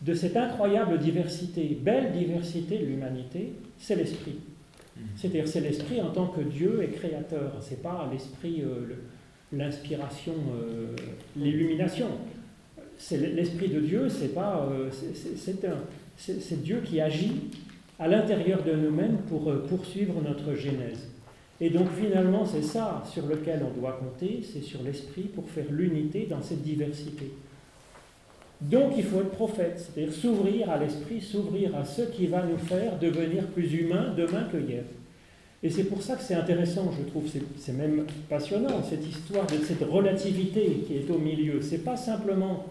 de 0.00 0.14
cette 0.14 0.36
incroyable 0.36 0.98
diversité, 0.98 1.78
belle 1.80 2.12
diversité 2.12 2.78
de 2.78 2.86
l'humanité, 2.86 3.52
c'est 3.78 3.94
l'Esprit. 3.94 4.38
C'est-à-dire 5.16 5.48
c'est 5.48 5.60
l'Esprit 5.60 6.00
en 6.00 6.10
tant 6.10 6.26
que 6.26 6.40
Dieu 6.40 6.82
est 6.82 6.88
créateur, 6.88 7.52
c'est 7.60 7.82
pas 7.82 8.08
l'Esprit, 8.12 8.62
euh, 8.62 8.96
l'inspiration, 9.52 10.34
euh, 10.54 10.94
l'illumination 11.36 12.08
c'est 13.02 13.16
l'esprit 13.16 13.68
de 13.68 13.80
Dieu, 13.80 14.08
c'est 14.08 14.32
pas, 14.32 14.68
euh, 14.70 14.88
c'est 16.16 16.62
Dieu 16.62 16.82
qui 16.84 17.00
agit 17.00 17.32
à 17.98 18.06
l'intérieur 18.06 18.62
de 18.62 18.72
nous-mêmes 18.72 19.18
pour 19.28 19.50
euh, 19.50 19.66
poursuivre 19.68 20.14
notre 20.22 20.54
genèse. 20.54 21.08
Et 21.60 21.70
donc 21.70 21.88
finalement, 22.00 22.46
c'est 22.46 22.62
ça 22.62 23.02
sur 23.12 23.26
lequel 23.26 23.62
on 23.64 23.78
doit 23.78 23.98
compter, 24.00 24.40
c'est 24.42 24.62
sur 24.62 24.84
l'esprit 24.84 25.22
pour 25.22 25.50
faire 25.50 25.64
l'unité 25.70 26.28
dans 26.30 26.42
cette 26.42 26.62
diversité. 26.62 27.32
Donc 28.60 28.92
il 28.96 29.02
faut 29.02 29.20
être 29.20 29.30
prophète, 29.30 29.80
c'est-à-dire 29.80 30.14
s'ouvrir 30.14 30.70
à 30.70 30.78
l'esprit, 30.78 31.20
s'ouvrir 31.20 31.74
à 31.74 31.84
ce 31.84 32.02
qui 32.02 32.28
va 32.28 32.44
nous 32.44 32.58
faire 32.58 33.00
devenir 33.00 33.46
plus 33.48 33.72
humains 33.74 34.14
demain 34.16 34.44
que 34.44 34.58
hier. 34.58 34.84
Et 35.64 35.70
c'est 35.70 35.84
pour 35.84 36.02
ça 36.02 36.14
que 36.14 36.22
c'est 36.22 36.34
intéressant, 36.34 36.92
je 36.96 37.04
trouve, 37.08 37.24
c'est 37.56 37.72
même 37.72 38.06
passionnant, 38.28 38.80
cette 38.88 39.04
histoire 39.04 39.46
de 39.46 39.56
cette 39.64 39.82
relativité 39.82 40.84
qui 40.86 40.98
est 40.98 41.10
au 41.10 41.18
milieu. 41.18 41.60
C'est 41.60 41.84
pas 41.84 41.96
simplement 41.96 42.66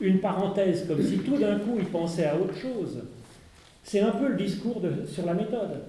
une 0.00 0.18
parenthèse, 0.18 0.86
comme 0.86 1.02
si 1.02 1.18
tout 1.18 1.38
d'un 1.38 1.58
coup 1.58 1.76
il 1.78 1.86
pensait 1.86 2.26
à 2.26 2.36
autre 2.36 2.56
chose. 2.56 3.02
C'est 3.82 4.00
un 4.00 4.10
peu 4.10 4.28
le 4.28 4.36
discours 4.36 4.82
sur 5.06 5.26
la 5.26 5.34
méthode. 5.34 5.82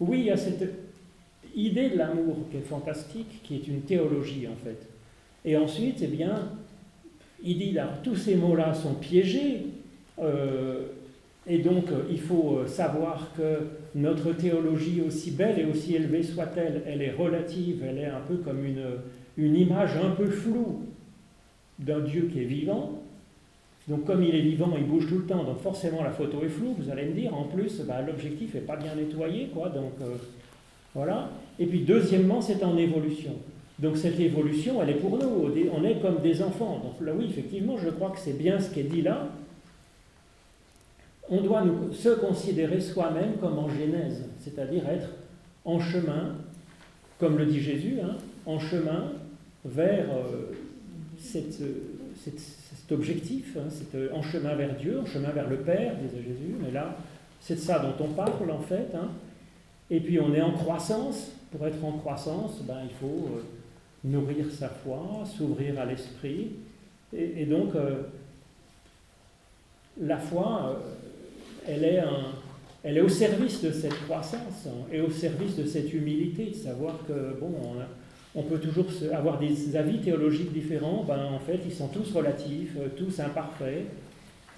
Oui, 0.00 0.20
il 0.20 0.24
y 0.26 0.30
a 0.30 0.36
cette 0.36 0.64
idée 1.54 1.90
de 1.90 1.96
l'amour 1.96 2.36
qui 2.50 2.58
est 2.58 2.66
fantastique, 2.68 3.42
qui 3.42 3.56
est 3.56 3.68
une 3.68 3.82
théologie 3.82 4.46
en 4.48 4.56
fait. 4.64 4.88
Et 5.44 5.56
ensuite, 5.56 5.98
eh 6.02 6.06
bien, 6.08 6.50
il 7.42 7.58
dit 7.58 7.72
là, 7.72 7.98
tous 8.02 8.16
ces 8.16 8.34
mots-là 8.34 8.74
sont 8.74 8.94
piégés, 8.94 9.66
euh, 10.18 10.86
et 11.46 11.58
donc 11.58 11.84
il 12.10 12.20
faut 12.20 12.66
savoir 12.66 13.30
que 13.36 13.60
notre 13.94 14.32
théologie, 14.32 15.02
aussi 15.06 15.30
belle 15.30 15.60
et 15.60 15.64
aussi 15.64 15.94
élevée 15.94 16.22
soit-elle, 16.22 16.82
elle 16.86 17.02
est 17.02 17.12
relative, 17.12 17.84
elle 17.88 17.98
est 17.98 18.06
un 18.06 18.20
peu 18.26 18.36
comme 18.38 18.64
une 19.36 19.56
image 19.56 19.96
un 19.96 20.10
peu 20.10 20.26
floue 20.26 20.82
d'un 21.78 22.00
Dieu 22.00 22.28
qui 22.32 22.40
est 22.40 22.46
vivant, 22.46 23.02
Donc 23.88 24.04
comme 24.04 24.22
il 24.22 24.34
est 24.34 24.40
vivant, 24.40 24.72
il 24.76 24.84
bouge 24.84 25.08
tout 25.08 25.18
le 25.18 25.26
temps, 25.26 25.44
donc 25.44 25.60
forcément 25.60 26.02
la 26.02 26.10
photo 26.10 26.42
est 26.44 26.48
floue, 26.48 26.74
vous 26.76 26.90
allez 26.90 27.06
me 27.06 27.12
dire. 27.12 27.34
En 27.34 27.44
plus, 27.44 27.80
bah, 27.82 28.02
l'objectif 28.02 28.54
n'est 28.54 28.60
pas 28.60 28.76
bien 28.76 28.94
nettoyé, 28.94 29.48
quoi. 29.54 29.68
Donc 29.68 29.92
euh, 30.00 30.16
voilà. 30.94 31.30
Et 31.58 31.66
puis 31.66 31.80
deuxièmement, 31.80 32.40
c'est 32.40 32.64
en 32.64 32.76
évolution. 32.76 33.32
Donc 33.78 33.96
cette 33.96 34.18
évolution, 34.18 34.82
elle 34.82 34.90
est 34.90 34.94
pour 34.94 35.18
nous. 35.18 35.52
On 35.72 35.84
est 35.84 36.00
comme 36.00 36.20
des 36.20 36.42
enfants. 36.42 36.80
Donc 36.82 37.06
là, 37.06 37.12
oui, 37.16 37.26
effectivement, 37.28 37.76
je 37.76 37.90
crois 37.90 38.10
que 38.10 38.18
c'est 38.18 38.36
bien 38.36 38.58
ce 38.58 38.70
qui 38.70 38.80
est 38.80 38.84
dit 38.84 39.02
là. 39.02 39.28
On 41.28 41.40
doit 41.40 41.62
nous, 41.64 41.92
se 41.92 42.08
considérer 42.10 42.80
soi-même 42.80 43.34
comme 43.40 43.58
en 43.58 43.68
Genèse, 43.68 44.24
c'est-à-dire 44.38 44.88
être 44.88 45.08
en 45.64 45.80
chemin, 45.80 46.36
comme 47.18 47.36
le 47.36 47.46
dit 47.46 47.60
Jésus, 47.60 47.98
hein, 48.00 48.16
en 48.46 48.60
chemin 48.60 49.12
vers 49.64 50.06
euh, 50.10 50.52
cette, 51.18 51.60
objectif, 52.92 53.56
hein, 53.56 53.68
euh, 53.94 54.08
en 54.12 54.22
chemin 54.22 54.54
vers 54.54 54.74
Dieu, 54.76 55.00
en 55.00 55.06
chemin 55.06 55.30
vers 55.30 55.48
le 55.48 55.58
Père, 55.58 55.94
disait 55.96 56.22
Jésus. 56.22 56.54
Mais 56.60 56.70
là, 56.70 56.96
c'est 57.40 57.56
de 57.56 57.60
ça 57.60 57.78
dont 57.78 58.04
on 58.04 58.08
parle 58.08 58.50
en 58.50 58.60
fait. 58.60 58.88
Hein. 58.94 59.10
Et 59.90 60.00
puis 60.00 60.20
on 60.20 60.34
est 60.34 60.42
en 60.42 60.52
croissance. 60.52 61.32
Pour 61.52 61.66
être 61.66 61.82
en 61.84 61.92
croissance, 61.92 62.60
ben, 62.62 62.80
il 62.82 62.94
faut 62.96 63.28
euh, 63.36 63.42
nourrir 64.04 64.46
sa 64.50 64.68
foi, 64.68 65.24
s'ouvrir 65.24 65.80
à 65.80 65.84
l'esprit. 65.84 66.50
Et, 67.12 67.46
donc, 67.46 67.72
la 69.98 70.18
foi, 70.18 70.82
elle 71.66 71.84
est 71.84 73.00
au 73.00 73.08
service 73.08 73.62
de 73.62 73.70
cette 73.70 73.94
croissance 74.02 74.66
hein, 74.66 74.86
et 74.92 75.00
au 75.00 75.08
service 75.08 75.54
de 75.56 75.64
cette 75.64 75.94
humilité, 75.94 76.46
de 76.46 76.54
savoir 76.54 76.98
que, 77.06 77.38
bon, 77.40 77.54
on, 77.62 77.76
peut 78.42 78.58
toujours 78.58 78.86
avoir 79.12 79.38
des 79.38 79.76
avis 79.76 79.98
théologiques 79.98 80.52
différents, 80.52 81.04
ben, 81.06 81.24
en 81.32 81.38
fait, 81.38 81.60
ils 81.64 81.72
sont 81.72 81.88
tous 81.88 82.12
relatifs, 82.12 82.74
euh, 82.78 82.88
tous 82.96 83.20
imparfaits, 83.20 83.86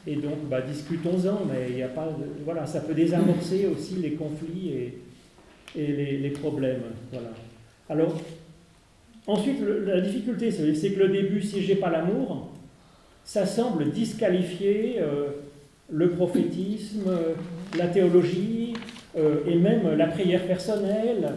et 0.06 0.16
donc, 0.16 0.48
ben, 0.48 0.62
discutons-en, 0.66 1.44
mais 1.46 1.68
il 1.76 1.82
a 1.82 1.88
pas, 1.88 2.08
voilà, 2.44 2.66
ça 2.66 2.80
peut 2.80 2.94
désamorcer 2.94 3.66
aussi 3.66 3.96
les 3.96 4.12
conflits 4.12 4.70
et, 4.70 4.98
les, 5.76 6.30
problèmes, 6.30 6.80
voilà. 7.12 7.28
Alors, 7.90 8.18
ensuite, 9.26 9.58
la 9.86 10.00
difficulté, 10.00 10.50
c'est 10.50 10.90
que 10.90 10.98
le 10.98 11.08
début, 11.08 11.42
si 11.42 11.62
j'ai 11.62 11.76
pas 11.76 11.90
l'amour, 11.90 12.48
ça 13.24 13.44
semble 13.44 13.90
disqualifier 13.90 14.96
euh, 14.98 15.28
le 15.90 16.08
prophétisme, 16.10 17.10
la 17.76 17.86
théologie 17.88 18.72
euh, 19.16 19.40
et 19.46 19.56
même 19.56 19.96
la 19.96 20.06
prière 20.06 20.46
personnelle. 20.46 21.30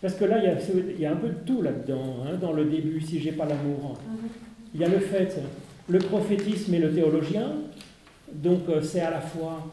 Parce 0.00 0.14
que 0.14 0.24
là, 0.24 0.38
il 0.38 1.00
y 1.00 1.06
a, 1.06 1.12
un 1.12 1.16
peu 1.16 1.28
de 1.28 1.38
tout 1.46 1.62
là-dedans, 1.62 2.24
hein, 2.24 2.36
dans 2.40 2.52
le 2.52 2.66
début, 2.66 3.00
si 3.00 3.18
j'ai 3.18 3.32
pas 3.32 3.46
l'amour. 3.46 3.98
Il 4.74 4.80
y 4.80 4.84
a 4.84 4.88
le 4.88 4.98
fait, 4.98 5.40
le 5.88 5.98
prophétisme 5.98 6.74
et 6.74 6.78
le 6.78 6.92
théologien, 6.92 7.54
donc 8.32 8.68
euh, 8.68 8.82
c'est 8.82 9.00
à 9.00 9.10
la 9.10 9.20
fois 9.20 9.66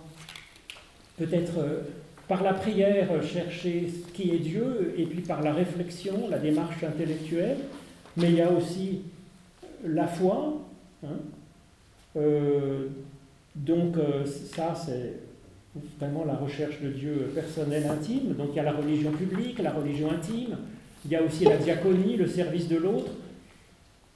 peut-être 1.18 1.60
euh, 1.60 1.82
par 2.28 2.42
la 2.42 2.54
prière 2.54 3.10
chercher 3.22 3.90
ce 3.90 4.12
qui 4.14 4.32
est 4.32 4.40
Dieu, 4.40 4.94
et 4.98 5.06
puis 5.06 5.22
par 5.22 5.42
la 5.42 5.52
réflexion, 5.52 6.30
la 6.30 6.40
démarche 6.40 6.84
intellectuelle, 6.84 7.58
mais 8.16 8.30
il 8.30 8.36
y 8.36 8.42
a 8.42 8.50
aussi 8.50 9.02
la 9.86 10.08
foi. 10.08 10.62
Hein, 11.04 11.18
donc 13.56 13.98
ça, 14.26 14.74
c'est 14.74 15.23
vraiment 16.00 16.26
la 16.26 16.36
recherche 16.36 16.80
de 16.82 16.90
Dieu 16.90 17.32
personnel, 17.34 17.86
intime. 17.90 18.34
Donc 18.34 18.50
il 18.52 18.58
y 18.58 18.60
a 18.60 18.64
la 18.64 18.74
religion 18.74 19.12
publique, 19.12 19.60
la 19.60 19.72
religion 19.72 20.12
intime, 20.12 20.58
il 21.06 21.12
y 21.12 21.16
a 21.16 21.24
aussi 21.24 21.46
la 21.46 21.58
diaconie, 21.58 22.16
le 22.16 22.28
service 22.28 22.68
de 22.68 22.78
l'autre. 22.78 23.12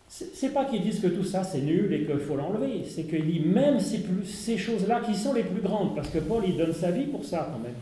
C'est 0.09 0.53
pas 0.53 0.65
qu'ils 0.65 0.81
disent 0.81 1.01
que 1.01 1.07
tout 1.07 1.23
ça 1.23 1.43
c'est 1.43 1.61
nul 1.61 1.91
et 1.93 2.05
qu'il 2.05 2.19
faut 2.19 2.37
l'enlever, 2.37 2.83
c'est 2.85 3.03
qu'il 3.03 3.25
dit 3.25 3.41
même 3.41 3.79
ces, 3.79 4.05
ces 4.23 4.57
choses-là 4.57 5.01
qui 5.01 5.13
sont 5.13 5.33
les 5.33 5.43
plus 5.43 5.61
grandes, 5.61 5.95
parce 5.95 6.09
que 6.09 6.19
Paul 6.19 6.43
il 6.47 6.55
donne 6.55 6.73
sa 6.73 6.91
vie 6.91 7.05
pour 7.05 7.25
ça 7.25 7.49
quand 7.51 7.59
même, 7.59 7.75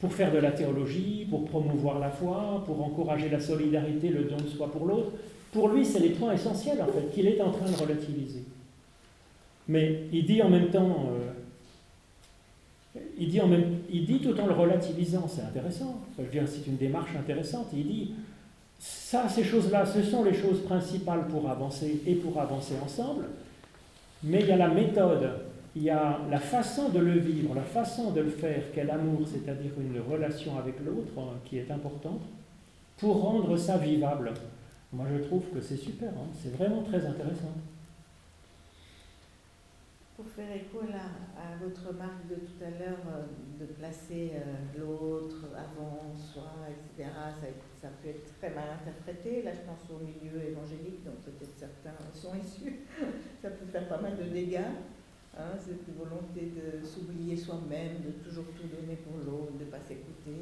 pour 0.00 0.12
faire 0.14 0.32
de 0.32 0.38
la 0.38 0.52
théologie, 0.52 1.26
pour 1.28 1.44
promouvoir 1.44 1.98
la 1.98 2.08
foi, 2.08 2.62
pour 2.64 2.82
encourager 2.82 3.28
la 3.28 3.40
solidarité, 3.40 4.08
le 4.08 4.24
don 4.24 4.38
de 4.38 4.48
soi 4.48 4.72
pour 4.72 4.86
l'autre. 4.86 5.12
Pour 5.52 5.68
lui, 5.68 5.84
c'est 5.84 5.98
les 5.98 6.10
points 6.10 6.32
essentiels 6.32 6.80
en 6.80 6.86
fait 6.86 7.12
qu'il 7.12 7.26
est 7.26 7.40
en 7.42 7.50
train 7.50 7.70
de 7.70 7.76
relativiser. 7.76 8.44
Mais 9.68 10.04
il 10.12 10.24
dit 10.24 10.40
en 10.40 10.48
même 10.48 10.70
temps, 10.70 11.10
euh, 11.10 11.32
il 13.18 13.28
dit, 13.28 13.40
en 13.40 13.46
même, 13.46 13.78
il 13.90 14.04
dit 14.04 14.20
tout 14.20 14.38
en 14.40 14.46
le 14.46 14.52
relativisant, 14.52 15.26
c'est 15.28 15.42
intéressant, 15.42 16.00
c'est 16.16 16.66
une 16.66 16.76
démarche 16.76 17.14
intéressante, 17.16 17.68
il 17.72 17.86
dit, 17.86 18.14
ça, 18.78 19.28
ces 19.28 19.44
choses-là, 19.44 19.84
ce 19.86 20.02
sont 20.02 20.24
les 20.24 20.34
choses 20.34 20.62
principales 20.64 21.26
pour 21.28 21.48
avancer 21.50 22.02
et 22.06 22.14
pour 22.14 22.40
avancer 22.40 22.74
ensemble, 22.82 23.26
mais 24.22 24.40
il 24.40 24.46
y 24.48 24.52
a 24.52 24.56
la 24.56 24.68
méthode, 24.68 25.30
il 25.76 25.82
y 25.82 25.90
a 25.90 26.18
la 26.30 26.40
façon 26.40 26.88
de 26.88 26.98
le 26.98 27.18
vivre, 27.18 27.54
la 27.54 27.62
façon 27.62 28.10
de 28.10 28.20
le 28.20 28.30
faire, 28.30 28.72
qu'est 28.74 28.84
l'amour, 28.84 29.20
c'est-à-dire 29.26 29.72
une 29.78 30.00
relation 30.00 30.58
avec 30.58 30.74
l'autre 30.84 31.12
hein, 31.18 31.38
qui 31.44 31.58
est 31.58 31.70
importante, 31.70 32.22
pour 32.96 33.20
rendre 33.22 33.56
ça 33.56 33.78
vivable. 33.78 34.32
Moi, 34.92 35.06
je 35.16 35.22
trouve 35.24 35.44
que 35.54 35.60
c'est 35.60 35.76
super, 35.76 36.08
hein, 36.08 36.28
c'est 36.42 36.54
vraiment 36.56 36.82
très 36.82 37.06
intéressant 37.06 37.54
pour 40.20 40.30
faire 40.32 40.52
écho 40.54 40.80
à 40.84 41.56
votre 41.64 41.88
remarque 41.88 42.28
de 42.28 42.34
tout 42.34 42.60
à 42.60 42.68
l'heure, 42.68 43.00
euh, 43.08 43.24
de 43.58 43.64
placer 43.72 44.32
euh, 44.34 44.78
l'autre 44.78 45.48
avant 45.56 46.12
soi, 46.14 46.52
etc., 46.68 47.08
ça, 47.80 47.88
peut 48.02 48.10
être 48.10 48.38
très 48.38 48.50
mal 48.50 48.68
interprété. 48.68 49.42
Là, 49.42 49.52
je 49.54 49.64
pense 49.64 49.88
au 49.88 50.04
milieu 50.04 50.44
évangélique, 50.44 51.02
donc 51.04 51.24
peut-être 51.24 51.56
certains 51.56 51.96
sont 52.12 52.34
issus. 52.36 52.80
ça 53.40 53.48
peut 53.48 53.64
faire 53.64 53.88
pas 53.88 53.96
mal 53.96 54.18
de 54.18 54.24
dégâts. 54.24 54.76
Hein, 55.38 55.56
cette 55.58 55.88
volonté 55.96 56.52
de 56.52 56.84
s'oublier 56.84 57.34
soi-même, 57.34 58.02
de 58.04 58.10
toujours 58.22 58.44
tout 58.52 58.68
donner 58.68 58.96
pour 58.96 59.16
l'autre, 59.24 59.52
de 59.58 59.64
ne 59.64 59.70
pas 59.70 59.80
s'écouter. 59.80 60.36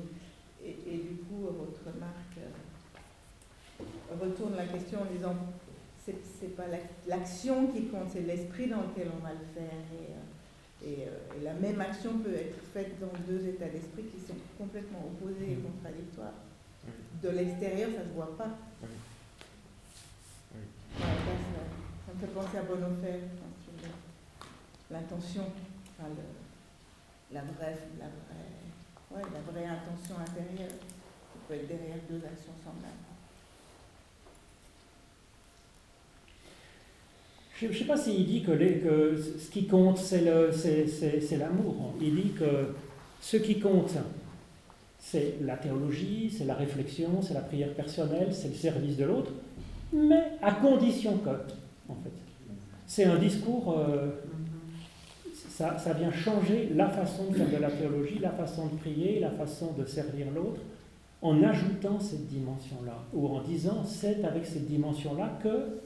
Et, 0.64 0.70
et, 0.70 0.96
du 0.96 1.22
coup, 1.22 1.46
votre 1.54 1.86
remarque 1.86 2.38
euh, 2.38 3.84
retourne 4.20 4.56
la 4.56 4.66
question 4.66 5.02
en 5.02 5.04
disant 5.04 5.36
c'est 6.40 6.56
pas 6.56 6.64
l'action 7.06 7.66
qui 7.68 7.86
compte, 7.86 8.08
c'est 8.12 8.20
l'esprit 8.20 8.68
dans 8.68 8.82
lequel 8.82 9.08
on 9.14 9.22
va 9.22 9.30
le 9.32 9.44
faire. 9.54 9.78
Euh, 9.94 10.86
euh, 10.86 11.38
et, 11.40 11.44
la 11.44 11.54
même 11.54 11.80
action 11.80 12.18
peut 12.18 12.34
être 12.34 12.58
faite 12.72 13.00
dans 13.00 13.12
deux 13.26 13.46
états 13.46 13.68
d'esprit 13.68 14.04
qui 14.04 14.20
sont 14.20 14.36
complètement 14.56 15.04
opposés 15.06 15.52
et 15.52 15.56
mmh. 15.56 15.62
contradictoires. 15.62 16.34
De 17.22 17.28
l'extérieur, 17.30 17.90
ça 17.90 18.04
ne 18.04 18.08
se 18.08 18.14
voit 18.14 18.36
pas. 18.38 18.50
ça, 20.98 21.06
me 22.14 22.20
fait 22.20 22.32
penser 22.32 22.58
à 22.58 22.62
Bonhoeffer, 22.62 23.20
l'intention, 24.90 25.44
enfin 25.98 26.08
la, 27.32 27.42
vraie, 27.42 27.76
la, 27.98 28.06
vraie, 28.06 29.16
ouais, 29.16 29.22
la 29.34 29.52
vraie 29.52 29.66
intention 29.66 30.16
intérieure 30.18 30.72
qui 30.78 31.38
peut 31.46 31.54
être 31.54 31.68
derrière 31.68 31.98
deux 32.08 32.24
actions 32.24 32.54
semblables. 32.64 33.07
Je 37.60 37.66
ne 37.66 37.72
sais 37.72 37.84
pas 37.84 37.96
s'il 37.96 38.24
dit 38.24 38.42
que, 38.42 38.52
ce 39.16 39.50
qui 39.50 39.66
compte, 39.66 39.98
c'est 39.98 40.20
l'amour. 40.22 41.94
Il 42.00 42.14
dit 42.14 42.30
que 42.38 42.74
ce 43.20 43.36
qui 43.36 43.58
compte, 43.58 43.94
c'est 45.00 45.38
la 45.42 45.56
théologie, 45.56 46.32
c'est 46.36 46.44
la 46.44 46.54
réflexion, 46.54 47.20
c'est 47.20 47.34
la 47.34 47.40
prière 47.40 47.72
personnelle, 47.74 48.28
c'est 48.32 48.48
le 48.48 48.54
service 48.54 48.96
de 48.96 49.04
l'autre, 49.04 49.32
mais 49.92 50.22
à 50.40 50.52
condition 50.52 51.18
que, 51.18 51.30
en 51.88 51.94
fait. 51.94 52.12
C'est 52.86 53.04
un 53.04 53.18
discours, 53.18 53.76
euh, 53.76 54.10
ça, 55.34 55.92
vient 55.98 56.12
changer 56.12 56.70
la 56.74 56.88
façon 56.88 57.24
de 57.30 57.34
faire 57.34 57.50
de 57.50 57.56
la 57.56 57.70
théologie, 57.70 58.18
la 58.20 58.30
façon 58.30 58.66
de 58.66 58.76
prier, 58.76 59.18
la 59.18 59.30
façon 59.30 59.72
de 59.76 59.84
servir 59.84 60.28
l'autre, 60.32 60.60
en 61.20 61.42
ajoutant 61.42 61.98
cette 61.98 62.28
dimension-là, 62.28 62.98
ou 63.12 63.26
en 63.26 63.42
disant 63.42 63.82
c'est 63.84 64.24
avec 64.24 64.46
cette 64.46 64.66
dimension-là 64.66 65.38
que 65.42 65.80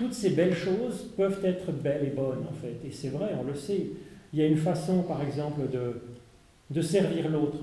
toutes 0.00 0.14
ces 0.14 0.30
belles 0.30 0.56
choses 0.56 1.10
peuvent 1.14 1.44
être 1.44 1.70
belles 1.72 2.06
et 2.06 2.16
bonnes, 2.16 2.46
en 2.48 2.54
fait. 2.54 2.88
Et 2.88 2.90
c'est 2.90 3.10
vrai, 3.10 3.34
on 3.38 3.44
le 3.44 3.54
sait. 3.54 3.88
Il 4.32 4.38
y 4.38 4.42
a 4.42 4.46
une 4.46 4.56
façon, 4.56 5.02
par 5.02 5.20
exemple, 5.20 5.60
de, 5.70 6.80
servir 6.80 7.28
l'autre. 7.28 7.58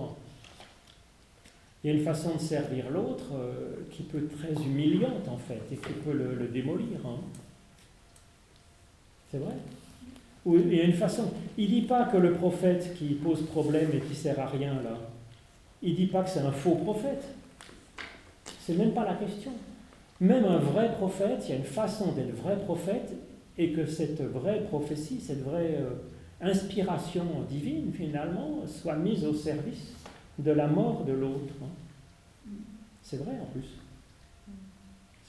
Il 1.83 1.87
y 1.89 1.93
a 1.93 1.97
une 1.97 2.03
façon 2.03 2.35
de 2.35 2.39
servir 2.39 2.91
l'autre 2.91 3.31
euh, 3.33 3.87
qui 3.89 4.03
peut 4.03 4.19
être 4.19 4.37
très 4.37 4.53
humiliante, 4.63 5.27
en 5.27 5.37
fait, 5.37 5.61
et 5.71 5.77
qui 5.77 5.93
peut 6.05 6.13
le, 6.13 6.47
démolir. 6.47 6.99
Hein. 7.05 7.21
C'est 9.31 9.39
vrai. 9.39 9.55
il 10.45 10.75
y 10.75 10.81
a 10.81 10.83
une 10.83 10.93
façon. 10.93 11.31
Il 11.57 11.71
ne 11.71 11.79
dit 11.79 11.87
pas 11.87 12.05
que 12.05 12.17
le 12.17 12.33
prophète 12.33 12.93
qui 12.99 13.15
pose 13.15 13.47
problème 13.47 13.89
et 13.93 13.99
qui 13.99 14.13
sert 14.13 14.39
à 14.39 14.45
rien, 14.45 14.75
là, 14.83 14.99
il 15.81 15.93
ne 15.93 15.95
dit 15.95 16.05
pas 16.05 16.21
que 16.21 16.29
c'est 16.29 16.41
un 16.41 16.51
faux 16.51 16.75
prophète. 16.75 17.23
C'est 18.59 18.77
même 18.77 18.91
pas 18.91 19.05
la 19.05 19.15
question. 19.15 19.53
Même 20.19 20.45
un 20.45 20.57
vrai 20.57 20.91
prophète, 20.93 21.43
il 21.45 21.49
y 21.49 21.53
a 21.53 21.57
une 21.57 21.63
façon 21.63 22.11
d'être 22.13 22.35
vrai 22.35 22.57
prophète, 22.57 23.13
et 23.57 23.71
que 23.71 23.85
cette 23.85 24.21
vraie 24.21 24.61
prophétie, 24.61 25.19
cette 25.19 25.43
vraie 25.43 25.77
euh, 25.79 25.89
inspiration 26.41 27.25
divine, 27.49 27.91
finalement, 27.91 28.65
soit 28.67 28.95
mise 28.95 29.25
au 29.25 29.33
service 29.33 29.93
de 30.37 30.51
la 30.51 30.67
mort 30.67 31.03
de 31.05 31.13
l'autre. 31.13 31.53
C'est 33.01 33.17
vrai 33.17 33.33
en 33.41 33.45
plus. 33.45 33.67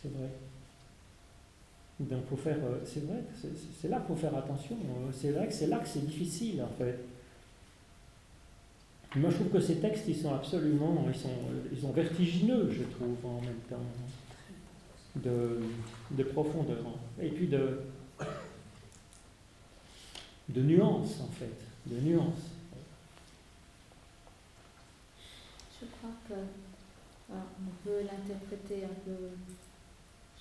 C'est 0.03 0.13
vrai. 0.13 0.29
Donc 2.01 2.27
faut 2.29 2.37
faire, 2.37 2.59
euh, 2.59 2.79
c'est 2.85 3.05
vrai, 3.07 3.23
c'est 3.81 3.89
là 3.89 3.99
qu'il 3.99 4.15
faut 4.15 4.21
faire 4.21 4.37
attention. 4.37 4.77
C'est 5.13 5.31
vrai 5.31 5.49
que 5.49 5.53
c'est 5.53 5.67
là 5.67 5.79
que 5.79 5.89
c'est 5.89 6.07
difficile 6.07 6.63
en 6.63 6.79
fait. 6.79 6.99
Moi 9.17 9.31
je 9.31 9.37
trouve 9.37 9.49
que 9.49 9.61
ces 9.61 9.77
textes 9.77 10.05
ils 10.07 10.17
sont 10.17 10.35
absolument, 10.35 11.05
ils 11.09 11.19
sont, 11.19 11.31
ils 11.73 11.81
sont 11.81 11.93
vertigineux 11.93 12.71
je 12.71 12.83
trouve 12.83 13.17
en 13.25 13.41
même 13.41 13.63
temps 13.69 13.77
de, 15.23 15.61
de 16.11 16.23
profondeur 16.23 16.79
et 17.21 17.31
puis 17.31 17.49
de 17.49 17.81
de 20.49 20.63
nuances 20.63 21.21
en 21.21 21.29
fait, 21.29 21.61
de 21.87 22.01
nuances. 22.01 22.51
Je 25.81 25.87
crois 25.87 26.11
que 26.29 26.35
on 27.31 27.85
peut 27.85 28.01
l'interpréter 28.01 28.85
un 28.85 28.95
peu 29.05 29.31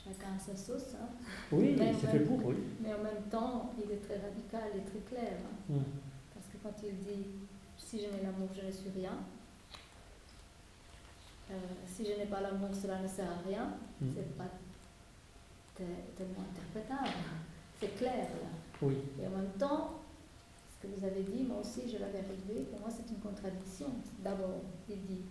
chacun 0.02 0.36
à 0.36 0.40
sa 0.40 0.56
sauce. 0.56 0.96
Hein. 0.96 1.08
Oui, 1.52 1.76
c'est 1.78 2.08
fait 2.08 2.20
pour, 2.22 2.46
oui. 2.46 2.56
Mais 2.82 2.94
en 2.94 3.04
même 3.04 3.24
temps, 3.30 3.74
il 3.78 3.92
est 3.92 3.98
très 3.98 4.16
radical 4.16 4.70
et 4.76 4.90
très 4.90 5.00
clair. 5.00 5.34
Hein. 5.44 5.74
Mm. 5.74 5.84
Parce 6.34 6.48
que 6.48 6.58
quand 6.64 6.88
il 6.88 6.96
dit 6.98 7.26
si 7.78 8.00
je 8.00 8.06
n'ai 8.06 8.24
l'amour, 8.24 8.50
je 8.56 8.66
ne 8.66 8.72
suis 8.72 8.90
rien. 8.96 9.18
Euh, 11.52 11.56
si 11.86 12.06
je 12.06 12.20
n'ai 12.20 12.26
pas 12.26 12.42
l'amour, 12.42 12.70
cela 12.74 13.00
ne 13.00 13.08
sert 13.08 13.30
à 13.30 13.48
rien. 13.48 13.74
C'est 14.14 14.38
pas 14.38 14.50
tellement 15.78 16.46
interprétable. 16.52 17.18
C'est 17.80 17.96
clair 17.98 18.24
là. 18.24 18.50
Oui. 18.82 18.96
Et 19.22 19.28
en 19.28 19.32
même 19.32 19.52
temps, 19.60 20.00
ce 20.70 20.88
que 20.88 20.94
vous 20.94 21.06
avez 21.06 21.24
dit, 21.24 21.44
moi 21.44 21.60
aussi 21.62 21.82
je 21.88 21.98
l'avais 21.98 22.22
relevé, 22.22 22.66
pour 22.72 22.80
moi 22.80 22.90
c'est 22.90 23.10
une 23.12 23.20
contradiction. 23.20 23.88
D'abord, 24.20 24.62
il 24.90 25.02
dit 25.06 25.22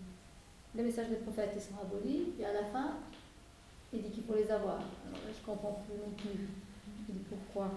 les 0.75 0.83
messages 0.83 1.09
des 1.09 1.17
prophètes 1.17 1.53
ils 1.55 1.63
sont 1.63 1.81
abolis, 1.81 2.33
et 2.39 2.45
à 2.45 2.53
la 2.53 2.65
fin, 2.65 2.97
il 3.93 4.03
dit 4.03 4.11
qu'il 4.11 4.25
faut 4.25 4.35
les 4.35 4.51
avoir. 4.51 4.77
Alors 4.77 5.21
là, 5.25 5.33
je 5.33 5.41
ne 5.41 5.47
comprends 5.47 5.83
plus 5.87 5.97
non 5.97 6.13
plus. 6.17 6.49
Il 7.09 7.15
dit 7.15 7.25
pourquoi? 7.29 7.71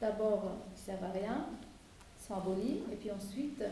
D'abord, 0.00 0.42
ils 0.68 0.72
ne 0.72 0.84
servent 0.84 1.04
à 1.04 1.10
rien, 1.10 1.46
ils 2.20 2.26
sont 2.26 2.34
abolis, 2.34 2.80
et 2.92 2.96
puis 2.96 3.10
ensuite, 3.10 3.62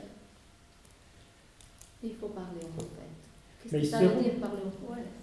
il 2.02 2.14
faut 2.14 2.28
parler 2.28 2.60
aux 2.62 2.68
prophètes. 2.68 3.19
Ça 3.68 3.78
dire 3.78 4.10
prophètes 4.10 4.38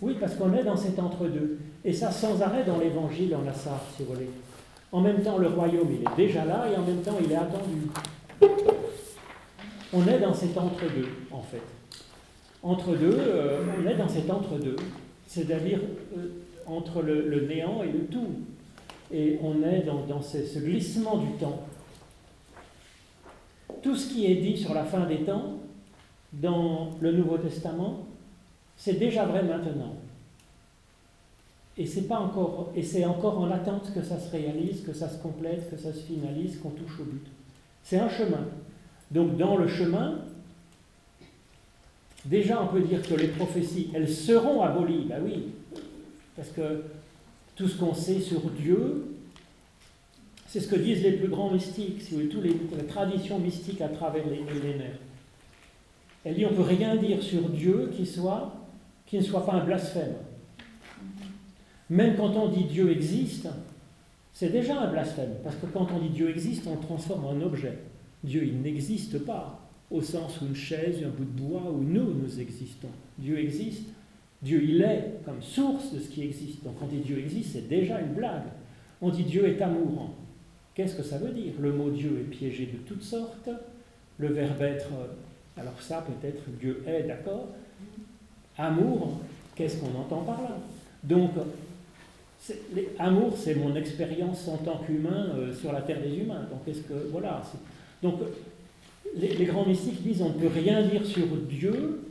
Oui, 0.02 0.16
parce 0.20 0.36
qu'on 0.36 0.54
est 0.54 0.64
dans 0.64 0.78
cet 0.78 1.00
entre-deux. 1.00 1.60
Et 1.84 1.94
ça, 1.94 2.12
sans 2.12 2.42
arrêt 2.42 2.64
dans 2.64 2.78
l'évangile, 2.78 3.36
on 3.44 3.48
a 3.48 3.54
ça, 3.54 3.82
si 3.96 4.04
vous 4.04 4.14
voulez. 4.14 4.30
En 4.92 5.02
même 5.02 5.22
temps, 5.22 5.38
le 5.38 5.48
royaume, 5.48 5.90
il 5.92 6.02
est 6.02 6.16
déjà 6.16 6.46
là, 6.46 6.66
et 6.72 6.76
en 6.78 6.84
même 6.84 7.02
temps, 7.02 7.18
il 7.24 7.32
est 7.32 7.36
attendu. 7.36 7.88
On 9.94 10.06
est 10.08 10.20
dans 10.20 10.34
cet 10.34 10.58
entre-deux, 10.58 11.08
en 11.32 11.42
fait 11.42 11.62
entre 12.64 12.96
deux, 12.96 13.18
euh, 13.18 13.64
on 13.80 13.88
est 13.88 13.96
dans 13.96 14.10
cet 14.10 14.30
entre-deux, 14.30 14.76
c'est-à-dire 15.26 15.80
euh, 16.18 16.28
entre 16.66 17.02
le, 17.02 17.48
néant 17.48 17.82
et 17.84 17.92
le 17.92 18.06
tout. 18.06 18.28
Et 19.12 19.40
on 19.42 19.64
est 19.64 19.84
dans, 19.84 20.22
ce, 20.22 20.60
glissement 20.60 21.18
du 21.18 21.32
temps. 21.38 21.62
Tout 23.82 23.96
ce 23.96 24.10
qui 24.12 24.30
est 24.30 24.36
dit 24.36 24.58
sur 24.58 24.74
la 24.74 24.84
fin 24.84 25.06
des 25.06 25.20
temps 25.20 25.60
dans 26.34 26.92
le 27.00 27.14
Nouveau 27.14 27.38
Testament, 27.38 28.06
c'est 28.78 29.00
déjà 29.00 29.26
vrai 29.26 29.44
maintenant. 29.44 29.96
Et 31.78 31.86
c'est 31.86 32.12
encore, 32.12 32.74
encore 33.06 33.40
en 33.40 33.52
attente 33.52 33.94
que 33.94 34.02
ça 34.02 34.20
se 34.20 34.32
réalise, 34.32 34.84
que 34.84 34.94
ça 34.94 35.10
se 35.10 35.22
complète, 35.22 35.70
que 35.70 35.78
ça 35.78 35.94
se 35.94 36.00
finalise, 36.00 36.58
qu'on 36.60 36.72
touche 36.72 37.00
au 37.00 37.04
but. 37.04 37.28
C'est 37.84 38.00
un 38.00 38.10
chemin. 38.10 38.48
Donc 39.12 39.38
dans 39.38 39.58
le 39.58 39.68
chemin, 39.68 40.20
Déjà, 42.28 42.62
on 42.62 42.68
peut 42.68 42.82
dire 42.82 43.02
que 43.02 43.14
les 43.14 43.28
prophéties, 43.30 43.90
elles 43.94 44.10
seront 44.10 44.62
abolies. 44.62 45.06
Ben 45.08 45.22
oui, 45.24 45.46
parce 46.36 46.50
que 46.50 46.84
tout 47.56 47.68
ce 47.68 47.78
qu'on 47.78 47.94
sait 47.94 48.20
sur 48.20 48.42
Dieu, 48.50 49.16
c'est 50.46 50.60
ce 50.60 50.68
que 50.68 50.76
disent 50.76 51.04
les 51.04 51.14
plus 51.14 51.30
grands 51.30 51.52
mystiques, 51.52 52.02
si 52.02 52.12
vous 52.12 52.18
voulez, 52.18 52.30
toutes 52.30 52.78
les, 52.78 52.86
traditions 52.86 53.40
mystiques 53.40 53.80
à 53.82 53.88
travers 53.88 54.26
les 54.28 54.42
millénaires. 54.42 54.98
Elle 56.26 56.36
dit 56.36 56.46
on 56.46 56.52
ne 56.52 56.56
peut 56.56 56.64
rien 56.64 56.98
dire 56.98 57.24
sur 57.24 57.48
Dieu 57.50 57.92
qui, 57.96 58.06
soit, 58.06 58.54
qui 59.08 59.18
ne 59.18 59.24
soit 59.24 59.46
pas 59.46 59.54
un 59.54 59.66
blasphème. 59.66 60.14
Même 61.90 62.16
quand 62.16 62.36
on 62.36 62.50
dit 62.50 62.66
Dieu 62.66 62.92
existe, 62.92 63.48
c'est 64.34 64.52
déjà 64.52 64.82
un 64.82 64.92
blasphème, 64.92 65.36
parce 65.44 65.56
que 65.56 65.66
quand 65.66 65.88
on 65.96 66.00
dit 66.00 66.10
Dieu 66.10 66.30
existe, 66.30 66.68
on 66.68 66.76
le 66.76 66.82
transforme 66.82 67.26
en 67.26 67.42
objet. 67.42 67.78
Dieu, 68.24 68.46
il 68.46 68.62
n'existe 68.62 69.20
pas 69.26 69.60
au 69.90 70.02
sens 70.02 70.42
où 70.42 70.46
une 70.46 70.56
chaise, 70.56 71.04
un 71.04 71.10
bout 71.10 71.24
de 71.24 71.42
bois, 71.42 71.72
où 71.72 71.82
nous, 71.82 72.14
nous 72.14 72.40
existons. 72.40 72.90
Dieu 73.18 73.40
existe. 73.40 73.88
Dieu, 74.42 74.62
il 74.64 74.82
est 74.82 75.22
comme 75.26 75.42
source 75.42 75.94
de 75.94 76.00
ce 76.00 76.10
qui 76.10 76.24
existe. 76.24 76.64
Donc, 76.64 76.78
quand 76.80 76.86
on 76.86 76.90
dit 76.90 77.00
Dieu 77.00 77.18
existe, 77.18 77.54
c'est 77.54 77.68
déjà 77.68 78.00
une 78.02 78.14
blague. 78.14 78.44
On 79.02 79.10
dit 79.10 79.24
Dieu 79.24 79.48
est 79.48 79.62
amourant. 79.62 80.14
Qu'est-ce 80.76 80.96
que 80.96 81.04
ça 81.04 81.18
veut 81.18 81.32
dire? 81.32 81.54
Le 81.60 81.72
mot 81.72 81.90
Dieu 81.90 82.20
est 82.20 82.30
piégé 82.30 82.68
de 82.68 82.78
toutes 82.78 83.02
sortes. 83.02 83.50
Le 84.20 84.28
verbe 84.28 84.62
être, 84.62 84.90
alors 85.56 85.82
ça 85.82 86.06
peut-être 86.06 86.44
Dieu 86.60 86.84
est, 86.86 87.04
d'accord 87.04 87.48
Amour, 88.58 89.20
qu'est-ce 89.56 89.78
qu'on 89.78 90.00
entend 90.00 90.22
par 90.22 90.42
là? 90.42 90.58
Donc, 91.04 91.32
amour, 93.00 93.34
c'est 93.38 93.56
mon 93.56 93.76
expérience 93.76 94.48
en 94.48 94.58
tant 94.58 94.78
qu'humain 94.80 95.30
euh, 95.36 95.54
sur 95.54 95.72
la 95.72 95.82
terre 95.82 96.02
des 96.02 96.16
humains. 96.16 96.48
Donc, 96.50 96.68
est-ce 96.68 96.82
que, 96.82 97.08
voilà. 97.12 97.42
Donc, 98.02 98.20
les, 99.16 99.46
grands 99.46 99.66
mystiques 99.66 100.02
disent 100.04 100.22
on 100.22 100.30
ne 100.30 100.40
peut 100.40 100.52
rien 100.54 100.84
dire 100.84 101.06
sur 101.06 101.28
Dieu 101.50 102.04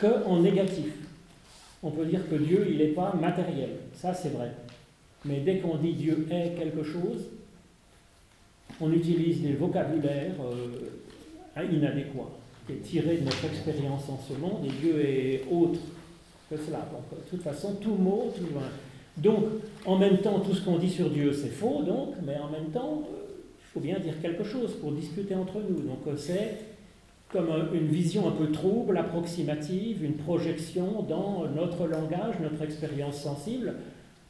qu'en 0.00 0.40
négatif. 0.40 0.92
On 1.82 1.90
peut 1.90 2.06
dire 2.06 2.28
que 2.28 2.36
Dieu, 2.36 2.66
il 2.70 2.78
n'est 2.78 2.88
pas 2.88 3.14
matériel. 3.20 3.70
Ça, 3.94 4.14
c'est 4.14 4.30
vrai. 4.30 4.52
Mais 5.24 5.40
dès 5.40 5.58
qu'on 5.58 5.76
dit 5.76 5.92
Dieu 5.92 6.26
est 6.30 6.54
quelque 6.58 6.82
chose, 6.82 7.26
on 8.80 8.92
utilise 8.92 9.42
des 9.42 9.52
vocabulaires 9.52 10.34
euh, 10.42 11.64
inadéquats, 11.64 12.30
qui 12.66 12.72
est 12.72 12.82
tiré 12.82 13.18
de 13.18 13.24
notre 13.24 13.44
expérience 13.44 14.08
en 14.08 14.18
ce 14.18 14.38
monde, 14.38 14.64
et 14.64 14.70
Dieu 14.80 15.00
est 15.00 15.44
autre 15.50 15.80
que 16.50 16.56
cela. 16.56 16.88
Donc, 16.92 17.18
de 17.18 17.30
toute 17.30 17.42
façon, 17.42 17.74
tout 17.80 17.94
mot, 17.94 18.32
tout 18.36 18.52
loin. 18.52 18.68
Donc, 19.16 19.44
en 19.84 19.96
même 19.96 20.18
temps, 20.18 20.40
tout 20.40 20.54
ce 20.54 20.64
qu'on 20.64 20.78
dit 20.78 20.90
sur 20.90 21.10
Dieu, 21.10 21.32
c'est 21.32 21.50
faux, 21.50 21.82
donc, 21.82 22.14
mais 22.24 22.36
en 22.36 22.50
même 22.50 22.70
temps, 22.72 23.04
faut 23.74 23.80
bien 23.80 23.98
dire 23.98 24.14
quelque 24.22 24.44
chose 24.44 24.72
pour 24.80 24.92
discuter 24.92 25.34
entre 25.34 25.60
nous. 25.60 25.80
Donc 25.80 26.06
euh, 26.06 26.16
c'est 26.16 26.58
comme 27.28 27.48
une 27.74 27.88
vision 27.88 28.28
un 28.28 28.30
peu 28.30 28.52
trouble, 28.52 28.96
approximative, 28.96 30.04
une 30.04 30.14
projection 30.14 31.02
dans 31.02 31.48
notre 31.48 31.88
langage, 31.88 32.36
notre 32.40 32.62
expérience 32.62 33.20
sensible 33.20 33.74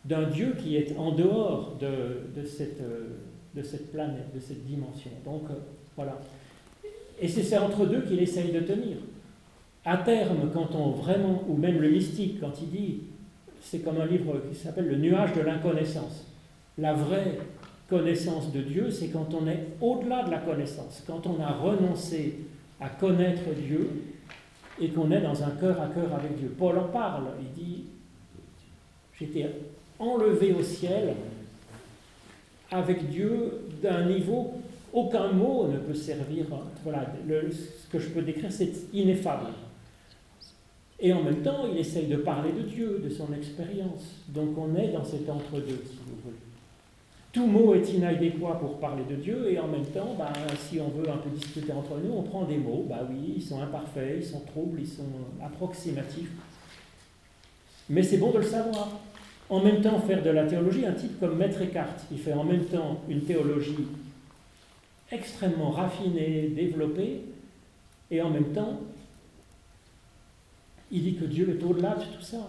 d'un 0.06 0.22
Dieu 0.30 0.56
qui 0.58 0.76
est 0.76 0.96
en 0.96 1.12
dehors 1.12 1.76
de, 1.78 1.86
euh, 1.86 3.62
cette 3.62 3.92
planète, 3.92 4.34
de 4.34 4.40
cette 4.40 4.64
dimension. 4.64 5.10
Donc 5.26 5.42
euh, 5.50 5.54
voilà. 5.96 6.18
Et 7.20 7.28
c'est 7.28 7.56
entre 7.58 7.86
deux 7.86 8.02
qu'il 8.02 8.20
essaye 8.20 8.52
de 8.52 8.60
tenir. 8.60 8.96
À 9.84 9.98
terme, 9.98 10.50
quand 10.52 10.74
on 10.74 10.90
vraiment, 10.90 11.44
ou 11.48 11.56
même 11.56 11.80
le 11.80 11.90
mystique, 11.90 12.40
quand 12.40 12.52
il 12.62 12.70
dit, 12.70 13.00
c'est 13.60 13.80
comme 13.80 14.00
un 14.00 14.06
livre 14.06 14.40
qui 14.50 14.58
s'appelle 14.58 14.88
Le 14.88 14.96
nuage 14.96 15.32
de 15.34 15.40
l'inconnaissance. 15.40 16.26
La 16.78 16.92
vraie 16.92 17.38
connaissance 17.88 18.52
de 18.52 18.60
Dieu, 18.60 18.90
c'est 18.90 19.08
quand 19.08 19.34
on 19.34 19.46
est 19.46 19.66
au-delà 19.80 20.24
de 20.24 20.30
la 20.30 20.38
connaissance, 20.38 21.02
quand 21.06 21.26
on 21.26 21.40
a 21.40 21.52
renoncé 21.52 22.38
à 22.80 22.88
connaître 22.88 23.42
Dieu 23.66 23.90
et 24.80 24.88
qu'on 24.88 25.10
est 25.10 25.20
dans 25.20 25.42
un 25.42 25.50
cœur 25.50 25.80
à 25.80 25.86
cœur 25.86 26.12
avec 26.14 26.36
Dieu. 26.36 26.54
Paul 26.58 26.78
en 26.78 26.88
parle, 26.88 27.24
il 27.40 27.62
dit, 27.62 27.84
j'étais 29.18 29.48
enlevé 29.98 30.52
au 30.52 30.62
ciel 30.62 31.14
avec 32.70 33.08
Dieu 33.08 33.60
d'un 33.82 34.06
niveau, 34.06 34.54
aucun 34.94 35.32
mot 35.32 35.68
ne 35.68 35.76
peut 35.76 35.94
servir. 35.94 36.46
Voilà, 36.82 37.12
ce 37.28 37.90
que 37.90 37.98
je 37.98 38.08
peux 38.08 38.22
décrire, 38.22 38.50
c'est 38.50 38.72
ineffable. 38.94 39.48
Et 41.00 41.12
en 41.12 41.22
même 41.22 41.42
temps, 41.42 41.66
il 41.70 41.78
essaye 41.78 42.06
de 42.06 42.16
parler 42.16 42.52
de 42.52 42.62
Dieu, 42.62 43.02
de 43.04 43.10
son 43.10 43.32
expérience. 43.34 44.22
Donc 44.28 44.56
on 44.56 44.74
est 44.76 44.88
dans 44.88 45.04
cet 45.04 45.28
entre-deux, 45.28 45.82
si 45.84 45.98
vous 46.06 46.16
voulez 46.24 46.36
tout 47.34 47.46
mot 47.48 47.74
est 47.74 47.92
inadéquat 47.92 48.60
pour 48.60 48.78
parler 48.78 49.02
de 49.10 49.16
Dieu, 49.16 49.50
et 49.50 49.58
en 49.58 49.66
même 49.66 49.84
temps, 49.86 50.14
ben, 50.16 50.32
si 50.56 50.78
on 50.80 50.88
veut 50.88 51.10
un 51.10 51.16
peu 51.16 51.30
discuter 51.30 51.72
entre 51.72 51.98
nous, 51.98 52.14
on 52.16 52.22
prend 52.22 52.44
des 52.44 52.56
mots, 52.56 52.86
bah 52.88 53.00
oui, 53.10 53.34
ils 53.36 53.42
sont 53.42 53.60
imparfaits, 53.60 54.18
ils 54.18 54.24
sont 54.24 54.40
troubles, 54.46 54.80
ils 54.80 54.86
sont 54.86 55.02
approximatifs. 55.44 56.30
Mais 57.90 58.04
c'est 58.04 58.18
bon 58.18 58.30
de 58.30 58.38
le 58.38 58.44
savoir. 58.44 59.00
En 59.50 59.60
même 59.60 59.80
temps, 59.80 59.98
faire 59.98 60.22
de 60.22 60.30
la 60.30 60.44
théologie, 60.44 60.86
un 60.86 60.92
type 60.92 61.18
comme 61.18 61.36
Maître 61.36 61.60
Eckhart, 61.60 61.96
il 62.12 62.18
fait 62.18 62.32
en 62.32 62.44
même 62.44 62.64
temps 62.66 63.00
une 63.08 63.22
théologie 63.22 63.88
extrêmement 65.14 65.70
raffinée, 65.70 66.48
développée, 66.48 67.22
et 68.10 68.20
en 68.20 68.30
même 68.30 68.52
temps, 68.52 68.80
il 70.90 71.02
dit 71.02 71.14
que 71.16 71.24
Dieu 71.24 71.48
est 71.50 71.62
au-delà 71.64 71.96
de 71.96 72.04
tout 72.04 72.22
ça. 72.22 72.46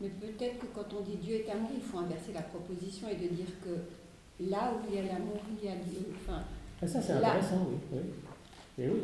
Mais 0.00 0.08
peut-être 0.08 0.58
que 0.58 0.66
quand 0.74 0.86
on 0.98 1.02
dit 1.02 1.16
Dieu 1.16 1.36
est 1.36 1.50
amour, 1.50 1.70
il 1.74 1.82
faut 1.82 1.98
inverser 1.98 2.32
la 2.34 2.42
proposition 2.42 3.08
et 3.08 3.14
de 3.14 3.34
dire 3.34 3.46
que 3.64 4.44
là 4.50 4.72
où 4.74 4.88
il 4.88 4.96
y 4.96 4.98
a 4.98 5.12
l'amour, 5.12 5.38
il 5.60 5.68
y 5.68 5.70
a 5.70 5.76
Dieu. 5.76 6.06
Enfin, 6.16 6.42
ah, 6.82 6.86
ça, 6.86 7.00
c'est 7.00 7.12
intéressant, 7.12 7.68
oui. 7.92 7.98
Et 8.78 8.88
oui. 8.88 9.00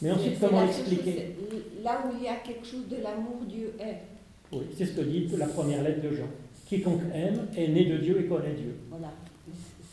Mais 0.00 0.12
ensuite, 0.12 0.40
comment 0.40 0.64
expliquer 0.64 1.36
Là 1.82 2.02
où 2.06 2.16
il 2.16 2.24
y 2.24 2.28
a 2.28 2.36
quelque 2.36 2.66
chose 2.66 2.88
de 2.88 2.96
l'amour, 3.02 3.42
Dieu 3.46 3.74
est. 3.78 3.98
Oui, 4.52 4.64
c'est 4.76 4.86
ce 4.86 4.92
que 4.92 5.02
dit 5.02 5.28
la 5.36 5.46
première 5.46 5.82
lettre 5.82 6.00
de 6.00 6.14
Jean. 6.14 6.28
quiconque 6.66 7.02
aime 7.12 7.46
est 7.56 7.68
né 7.68 7.84
de 7.84 7.98
Dieu 7.98 8.20
et 8.20 8.26
connaît 8.26 8.54
Dieu. 8.54 8.74
Voilà. 8.88 9.12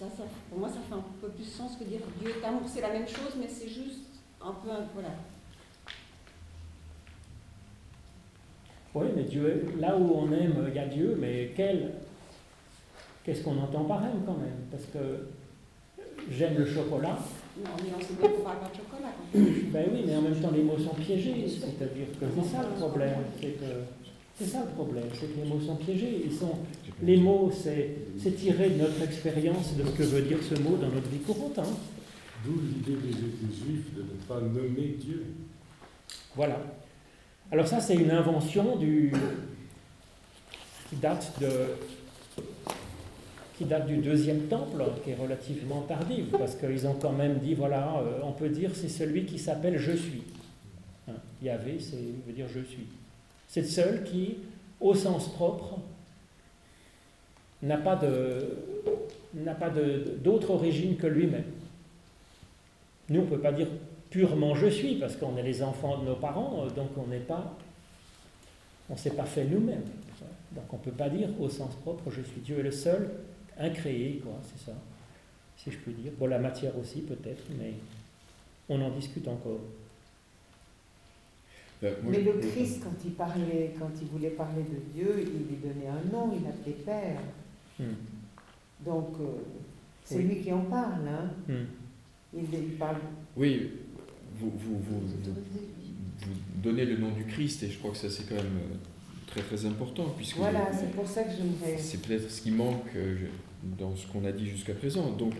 Ça, 0.05 0.17
ça, 0.17 0.23
pour 0.49 0.59
moi, 0.59 0.69
ça 0.69 0.75
fait 0.87 0.93
un 0.93 1.03
peu 1.19 1.29
plus 1.29 1.45
sens 1.45 1.77
que 1.77 1.83
dire 1.83 2.01
Dieu 2.19 2.29
est 2.29 2.45
amour. 2.45 2.61
C'est 2.67 2.81
la 2.81 2.91
même 2.91 3.07
chose, 3.07 3.33
mais 3.39 3.47
c'est 3.47 3.67
juste 3.67 4.01
un 4.39 4.51
peu. 4.51 4.69
Voilà. 4.93 5.09
Oui, 8.93 9.07
mais 9.15 9.23
Dieu, 9.23 9.73
là 9.79 9.97
où 9.97 10.13
on 10.15 10.31
aime, 10.31 10.65
il 10.67 10.75
y 10.75 10.79
a 10.79 10.85
Dieu, 10.85 11.17
mais 11.19 11.51
quel, 11.55 11.93
qu'est-ce 13.23 13.43
qu'on 13.43 13.57
entend 13.57 13.85
par 13.85 14.03
aime 14.05 14.21
quand 14.25 14.37
même? 14.37 14.67
Parce 14.69 14.85
que 14.85 15.27
j'aime 16.29 16.57
le 16.57 16.65
chocolat. 16.65 17.17
Non, 17.57 17.71
mais 17.83 17.89
on 17.97 18.01
sait 18.01 18.13
bien 18.13 18.29
qu'on 18.29 18.43
parle 18.43 18.59
pas 18.59 18.69
de 18.69 18.75
chocolat. 18.75 19.13
ben 19.33 19.85
oui, 19.91 20.03
mais 20.05 20.15
en 20.15 20.21
même 20.21 20.39
temps, 20.39 20.51
les 20.51 20.61
mots 20.61 20.77
sont 20.77 20.93
piégés. 20.93 21.47
C'est-à-dire 21.47 22.07
que 22.19 22.25
c'est 22.35 22.55
ça 22.55 22.61
le 22.61 22.79
problème. 22.79 23.23
C'est 23.41 23.59
que 23.59 23.65
c'est 24.37 24.45
ça 24.45 24.65
le 24.65 24.71
problème, 24.71 25.05
c'est 25.13 25.33
que 25.33 25.39
les 25.41 25.49
mots 25.49 25.61
sont 25.61 25.75
piégés. 25.77 26.23
Ils 26.25 26.33
sont, 26.33 26.59
les 27.01 27.17
mots, 27.17 27.51
c'est, 27.53 28.35
tiré 28.35 28.69
de 28.69 28.81
notre 28.81 29.01
expérience 29.01 29.75
de 29.77 29.83
ce 29.85 29.91
que 29.91 30.03
veut 30.03 30.21
dire 30.23 30.39
ce 30.43 30.59
mot 30.61 30.75
dans 30.75 30.89
notre 30.89 31.09
vie 31.09 31.19
courante. 31.19 31.57
Hein. 31.59 31.63
D'où 32.43 32.59
l'idée 32.61 32.99
des, 33.01 33.13
des 33.13 33.55
Juifs 33.55 33.93
de 33.95 34.01
ne 34.01 34.27
pas 34.27 34.41
nommer 34.41 34.97
Dieu. 34.99 35.23
Voilà. 36.35 36.59
Alors 37.51 37.67
ça, 37.67 37.79
c'est 37.79 37.95
une 37.95 38.11
invention 38.11 38.75
du, 38.75 39.13
qui 40.89 40.95
date 40.97 41.31
de 41.39 41.49
qui 43.57 43.63
date 43.63 43.87
du 43.87 43.97
deuxième 43.97 44.47
temple, 44.47 44.83
qui 45.01 45.11
est 45.11 45.15
relativement 45.15 45.81
tardive, 45.83 46.25
parce 46.37 46.55
qu'ils 46.55 46.85
ont 46.87 46.95
quand 46.95 47.13
même 47.13 47.37
dit, 47.39 47.53
voilà, 47.53 47.99
euh, 47.99 48.19
on 48.21 48.33
peut 48.33 48.49
dire 48.49 48.71
c'est 48.73 48.89
celui 48.89 49.25
qui 49.25 49.39
s'appelle 49.39 49.77
Je 49.77 49.93
suis. 49.93 50.23
Hein, 51.07 51.13
Yahvé, 51.41 51.77
c'est 51.79 51.95
veut 52.27 52.33
dire 52.33 52.47
Je 52.53 52.59
suis. 52.59 52.87
C'est 53.55 53.61
le 53.61 53.67
seul 53.67 54.03
qui, 54.03 54.39
au 54.81 54.93
sens 54.93 55.29
propre, 55.29 55.79
n'a 57.63 57.77
pas 57.77 57.95
d'autre 60.21 60.49
origine 60.51 60.97
que 60.97 61.07
lui-même. 61.07 61.45
Nous, 63.07 63.21
on 63.21 63.23
ne 63.23 63.29
peut 63.29 63.39
pas 63.39 63.53
dire 63.53 63.67
purement 64.09 64.55
je 64.55 64.67
suis, 64.67 64.95
parce 64.95 65.15
qu'on 65.15 65.37
est 65.37 65.43
les 65.43 65.63
enfants 65.63 65.99
de 65.99 66.03
nos 66.03 66.17
parents, 66.17 66.67
donc 66.75 66.89
on 66.97 67.07
n'est 67.07 67.19
pas, 67.19 67.55
on 68.89 68.95
ne 68.95 68.99
s'est 68.99 69.11
pas 69.11 69.23
fait 69.23 69.45
nous-mêmes. 69.45 69.85
Donc 70.51 70.65
on 70.73 70.75
ne 70.75 70.81
peut 70.81 70.91
pas 70.91 71.07
dire 71.07 71.29
au 71.39 71.47
sens 71.47 71.73
propre 71.75 72.11
je 72.11 72.23
suis. 72.23 72.41
Dieu 72.41 72.59
est 72.59 72.63
le 72.63 72.71
seul 72.71 73.09
incréé, 73.57 74.19
quoi, 74.21 74.33
c'est 74.43 74.65
ça, 74.65 74.75
si 75.55 75.71
je 75.71 75.77
puis 75.77 75.93
dire. 75.93 76.11
Pour 76.11 76.27
la 76.27 76.39
matière 76.39 76.77
aussi 76.77 76.99
peut-être, 76.99 77.43
mais 77.57 77.71
on 78.67 78.81
en 78.81 78.89
discute 78.89 79.29
encore. 79.29 79.61
Ben, 81.81 81.93
mais 82.03 82.21
le 82.21 82.33
Christ, 82.33 82.81
quand 82.83 82.95
il 83.05 83.11
parlait, 83.11 83.75
quand 83.77 83.91
il 84.01 84.07
voulait 84.07 84.29
parler 84.29 84.63
de 84.63 84.93
Dieu, 84.93 85.13
il 85.17 85.47
lui 85.47 85.57
donnait 85.61 85.87
un 85.87 86.11
nom, 86.11 86.31
il 86.35 86.43
l'appelait 86.43 86.83
Père. 86.85 87.19
Hmm. 87.79 88.85
Donc, 88.85 89.15
euh, 89.19 89.25
c'est 90.03 90.19
lui 90.19 90.41
qui 90.41 90.51
en 90.51 90.61
parle. 90.61 91.07
Hein. 91.07 91.29
Hmm. 91.47 91.65
Il, 92.33 92.77
parle. 92.77 92.97
Oui, 93.35 93.71
vous, 94.37 94.51
vous, 94.51 94.79
vous, 94.79 94.99
vous, 94.99 96.31
donnez 96.61 96.85
le 96.85 96.97
nom 96.97 97.11
du 97.11 97.25
Christ, 97.25 97.63
et 97.63 97.69
je 97.69 97.77
crois 97.79 97.91
que 97.91 97.97
ça, 97.97 98.09
c'est 98.09 98.27
quand 98.27 98.35
même 98.35 98.45
euh, 98.45 98.75
très 99.27 99.41
très 99.41 99.65
important. 99.65 100.13
Puisque 100.17 100.37
voilà, 100.37 100.69
c'est 100.73 100.91
pour 100.91 101.07
ça 101.07 101.23
que 101.23 101.31
j'aimerais. 101.31 101.77
C'est 101.77 102.01
peut-être 102.01 102.29
ce 102.29 102.41
qui 102.41 102.51
manque 102.51 102.95
euh, 102.95 103.15
dans 103.77 103.95
ce 103.95 104.07
qu'on 104.07 104.25
a 104.25 104.31
dit 104.31 104.47
jusqu'à 104.47 104.73
présent. 104.73 105.11
Donc, 105.11 105.33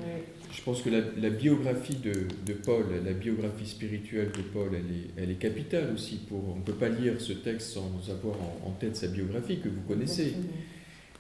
je 0.52 0.62
pense 0.62 0.82
que 0.82 0.90
la, 0.90 1.30
biographie 1.30 1.96
de, 1.96 2.28
de, 2.46 2.54
Paul, 2.54 2.86
la 3.04 3.14
biographie 3.14 3.68
spirituelle 3.68 4.32
de 4.32 4.42
Paul, 4.42 4.70
elle 4.72 4.80
est, 4.80 5.24
elle 5.24 5.32
est 5.32 5.40
capitale 5.40 5.92
aussi. 5.94 6.18
Pour, 6.28 6.42
on 6.54 6.58
ne 6.58 6.64
peut 6.64 6.74
pas 6.74 6.90
lire 6.90 7.20
ce 7.20 7.34
texte 7.34 7.74
sans 7.74 7.92
avoir 8.10 8.36
en, 8.66 8.72
tête 8.72 8.96
sa 8.96 9.08
biographie 9.08 9.60
que 9.60 9.70
vous 9.70 9.82
connaissez. 9.88 10.34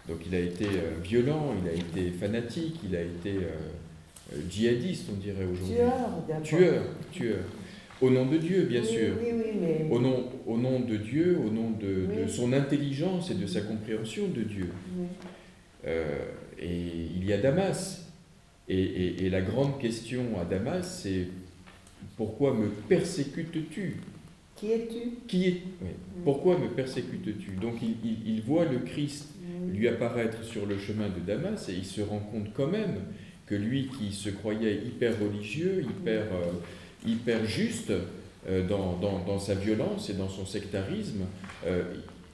Donc, 0.07 0.19
il 0.27 0.35
a 0.35 0.39
été 0.39 0.65
euh, 0.65 0.99
violent, 1.03 1.55
il 1.63 1.69
a 1.69 1.73
été 1.73 2.11
fanatique, 2.11 2.75
il 2.87 2.95
a 2.95 3.01
été 3.01 3.39
djihadiste, 4.49 5.07
on 5.11 5.17
dirait 5.17 5.45
aujourd'hui. 5.45 5.75
Tueur, 6.43 6.43
tueur, 6.43 6.83
tueur. 7.11 7.39
Au 8.01 8.09
nom 8.09 8.25
de 8.25 8.37
Dieu, 8.37 8.63
bien 8.63 8.83
sûr. 8.83 9.13
Oui, 9.19 9.29
oui, 9.33 9.51
mais... 9.59 9.87
au, 9.89 9.99
nom, 9.99 10.25
au 10.45 10.57
nom 10.57 10.81
de 10.81 10.97
Dieu, 10.97 11.37
au 11.45 11.49
nom 11.49 11.71
de, 11.71 12.27
son 12.27 12.51
intelligence 12.51 13.31
et 13.31 13.35
de 13.35 13.47
sa 13.47 13.61
compréhension 13.61 14.27
de 14.27 14.41
Dieu. 14.41 14.69
Euh, 15.87 16.03
et 16.59 16.81
il 17.15 17.25
y 17.25 17.31
a 17.31 17.37
Damas. 17.37 18.04
Et, 18.67 19.25
et, 19.25 19.29
la 19.29 19.41
grande 19.41 19.79
question 19.79 20.39
à 20.39 20.45
Damas, 20.45 21.01
c'est 21.03 21.27
pourquoi 22.17 22.53
me 22.53 22.69
persécutes-tu? 22.69 23.97
Qui 24.55 24.71
es-tu? 24.71 25.11
Qui 25.27 25.47
est 25.47 25.61
Pourquoi 26.23 26.57
me 26.57 26.69
persécutes-tu? 26.69 27.51
Donc 27.61 27.75
il, 27.81 27.95
il, 28.25 28.41
voit 28.41 28.65
le 28.65 28.79
Christ 28.79 29.29
lui 29.67 29.87
apparaître 29.87 30.43
sur 30.43 30.65
le 30.65 30.79
chemin 30.79 31.09
de 31.09 31.19
Damas 31.19 31.69
et 31.69 31.73
il 31.73 31.85
se 31.85 32.01
rend 32.01 32.19
compte 32.19 32.53
quand 32.55 32.67
même 32.67 32.95
que 33.45 33.53
lui 33.53 33.87
qui 33.87 34.11
se 34.11 34.29
croyait 34.29 34.77
hyper 34.77 35.19
religieux, 35.19 35.85
hyper... 35.87 36.23
Euh, 36.23 36.51
hyper 37.07 37.45
juste 37.45 37.91
euh, 38.47 38.67
dans, 38.67 38.99
dans, 39.25 39.39
sa 39.39 39.55
violence 39.55 40.09
et 40.09 40.13
dans 40.13 40.29
son 40.29 40.45
sectarisme, 40.45 41.25
euh, 41.65 41.83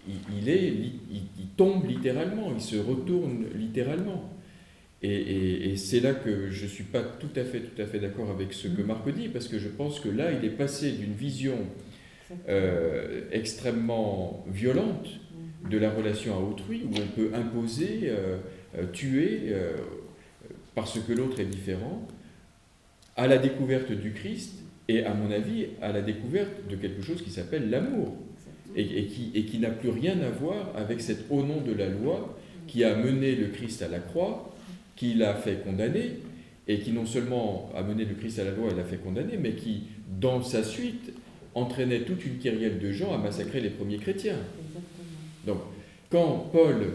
il, 0.07 0.49
est, 0.49 0.67
il, 0.67 1.47
tombe 1.55 1.88
littéralement, 1.88 2.51
il 2.53 2.61
se 2.61 2.77
retourne 2.77 3.45
littéralement. 3.55 4.29
Et, 5.04 5.72
et, 5.72 5.78
c'est 5.78 5.99
là 5.99 6.14
que 6.14 6.52
je 6.52 6.64
ne 6.64 6.70
suis 6.70 6.84
pas 6.84 7.02
tout 7.02 7.30
à 7.36 7.43
fait, 7.43 7.62
tout 7.62 7.82
à 7.82 7.86
fait 7.86 7.97
d'accord 7.97 8.30
avec 8.30 8.54
ce 8.54 8.68
que 8.68 8.84
Marc 8.84 9.10
dit, 9.10 9.30
parce 9.30 9.47
que 9.47 9.58
je 9.58 9.68
pense 9.68 9.99
que 9.99 10.10
là, 10.10 10.32
il 10.32 10.45
est 10.45 10.52
passé 10.52 10.91
d'une 10.91 11.14
vision 11.14 11.58
euh, 12.47 13.22
extrêmement 13.32 14.45
violente 14.47 15.08
de 15.70 15.78
la 15.80 15.89
relation 15.89 16.36
à 16.36 16.39
autrui, 16.39 16.84
où 16.86 16.93
on 16.95 17.08
peut 17.16 17.32
imposer, 17.34 18.12
tuer, 18.93 19.54
parce 20.76 20.99
que 20.99 21.14
l'autre 21.14 21.39
est 21.39 21.45
différent, 21.45 22.08
à 23.16 23.28
la 23.28 23.38
découverte 23.38 23.91
du 23.91 24.14
Christ 24.14 24.54
et, 24.88 25.04
à 25.04 25.14
mon 25.14 25.32
avis, 25.32 25.68
à 25.82 25.91
la 25.91 26.02
découverte 26.02 26.68
de 26.70 26.76
quelque 26.76 27.02
chose 27.02 27.22
qui 27.22 27.30
s'appelle 27.30 27.70
l'amour. 27.70 28.16
Et, 28.74 29.08
qui, 29.08 29.32
et 29.36 29.43
qui 29.43 29.60
n'a 29.60 29.70
plus 29.70 29.89
rien 29.89 30.18
à 30.22 30.30
voir 30.30 30.72
avec 30.78 31.02
cet 31.02 31.26
au 31.30 31.43
nom 31.43 31.60
de 31.60 31.74
la 31.74 31.89
loi 31.89 32.38
qui 32.68 32.86
a 32.86 32.95
mené 32.95 33.36
le 33.36 33.47
Christ 33.47 33.82
à 33.82 33.89
la 33.89 33.99
croix, 33.99 34.56
qui 35.02 35.16
l'a 35.16 35.34
fait 35.34 35.64
condamner 35.64 36.12
et 36.68 36.78
qui 36.78 36.91
non 36.91 37.08
seulement 37.08 37.72
a 37.76 37.82
mené 37.82 38.06
le 38.06 38.14
Christ 38.14 38.38
à 38.38 38.43
la 38.43 38.52
loi 38.52 38.70
et 38.70 38.76
l'a 38.76 38.84
fait 38.84 38.97
condamner, 38.97 39.36
mais 39.36 39.54
qui, 39.54 39.86
dans 40.20 40.43
sa 40.43 40.64
suite, 40.64 41.12
entraînait 41.56 42.02
toute 42.02 42.24
une 42.24 42.38
kyrielle 42.38 42.78
de 42.78 42.91
gens 42.91 43.12
à 43.12 43.18
massacrer 43.18 43.62
les 43.62 43.72
premiers 43.72 43.97
chrétiens. 43.97 44.38
Donc, 45.47 45.58
quand 46.12 46.52
Paul 46.52 46.86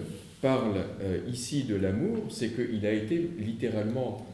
parle 0.41 0.85
euh, 1.01 1.19
ici 1.27 1.65
de 1.65 1.75
l'amour, 1.75 2.29
c'est 2.31 2.51
qu'il 2.51 2.87
a 2.87 2.93
été 2.93 3.29
littéralement 3.41 4.25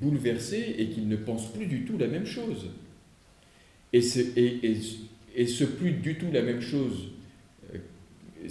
bouleversé 0.00 0.76
et 0.78 0.86
qu'il 0.90 1.08
ne 1.08 1.16
pense 1.16 1.52
plus 1.52 1.66
du 1.66 1.84
tout 1.84 1.98
la 1.98 2.06
même 2.06 2.26
chose. 2.26 2.68
Et 3.92 4.02
ce, 4.02 4.20
et, 4.36 4.76
et, 5.34 5.46
ce 5.48 5.64
plus 5.64 5.90
du 5.90 6.14
tout 6.14 6.30
la 6.32 6.42
même 6.42 6.60
chose, 6.60 7.08
euh, 7.74 8.48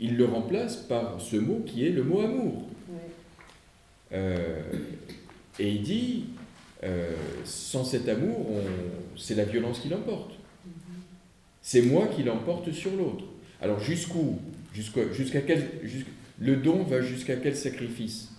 il 0.00 0.16
le 0.16 0.24
remplace 0.24 0.78
par 0.78 1.20
ce 1.20 1.36
mot 1.36 1.62
qui 1.64 1.86
est 1.86 1.90
le 1.90 2.02
mot 2.02 2.22
amour. 2.22 2.69
Euh, 4.12 4.60
et 5.58 5.70
il 5.70 5.82
dit, 5.82 6.24
euh, 6.82 7.12
sans 7.44 7.84
cet 7.84 8.08
amour, 8.08 8.46
c'est 9.16 9.34
la 9.34 9.44
violence 9.44 9.80
qui 9.80 9.88
l'emporte. 9.88 10.32
C'est 11.62 11.82
moi 11.82 12.08
qui 12.08 12.22
l'emporte 12.22 12.72
sur 12.72 12.90
l'autre. 12.96 13.24
Alors 13.60 13.80
jusqu'où? 13.80 14.40
Jusqu'à 14.72 15.40
quel 15.40 15.68
Le 16.38 16.56
don 16.56 16.84
va 16.84 17.02
jusqu'à 17.02 17.36
quel 17.36 17.56
sacrifice? 17.56 18.32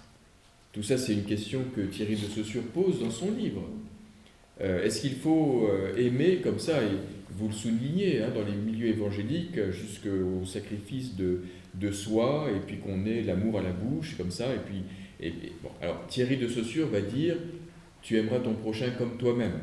Tout 0.72 0.82
ça, 0.82 0.97
c'est 0.97 1.13
une 1.13 1.26
question 1.26 1.65
que 1.76 1.82
Thierry 1.82 2.15
de 2.15 2.26
Saussure 2.26 2.63
pose 2.74 3.01
dans 3.01 3.11
son 3.11 3.32
livre. 3.32 3.69
Euh, 4.61 4.84
est-ce 4.84 5.01
qu'il 5.01 5.15
faut 5.15 5.69
aimer 5.97 6.38
comme 6.38 6.59
ça, 6.59 6.82
et 6.82 6.97
vous 7.32 7.47
le 7.47 7.53
soulignez, 7.53 8.22
hein, 8.22 8.30
dans 8.34 8.45
les 8.45 8.55
milieux 8.55 8.88
évangéliques, 8.88 9.72
jusqu'au 9.72 10.45
sacrifice 10.45 11.15
de 11.15 11.91
soi, 11.91 12.47
et 12.55 12.59
puis 12.65 12.78
qu'on 12.78 13.05
ait 13.05 13.22
l'amour 13.22 13.59
à 13.59 13.61
la 13.61 13.72
bouche, 13.72 14.15
comme 14.17 14.32
ça, 14.32 14.47
et 14.53 14.59
puis... 14.65 14.84
Alors 15.82 16.05
Thierry 16.07 16.38
de 16.38 16.47
Saussure 16.47 16.88
va 16.88 17.01
dire, 17.01 17.36
tu 18.01 18.17
aimeras 18.17 18.39
ton 18.39 18.53
prochain 18.53 18.89
comme 18.97 19.17
toi-même. 19.17 19.59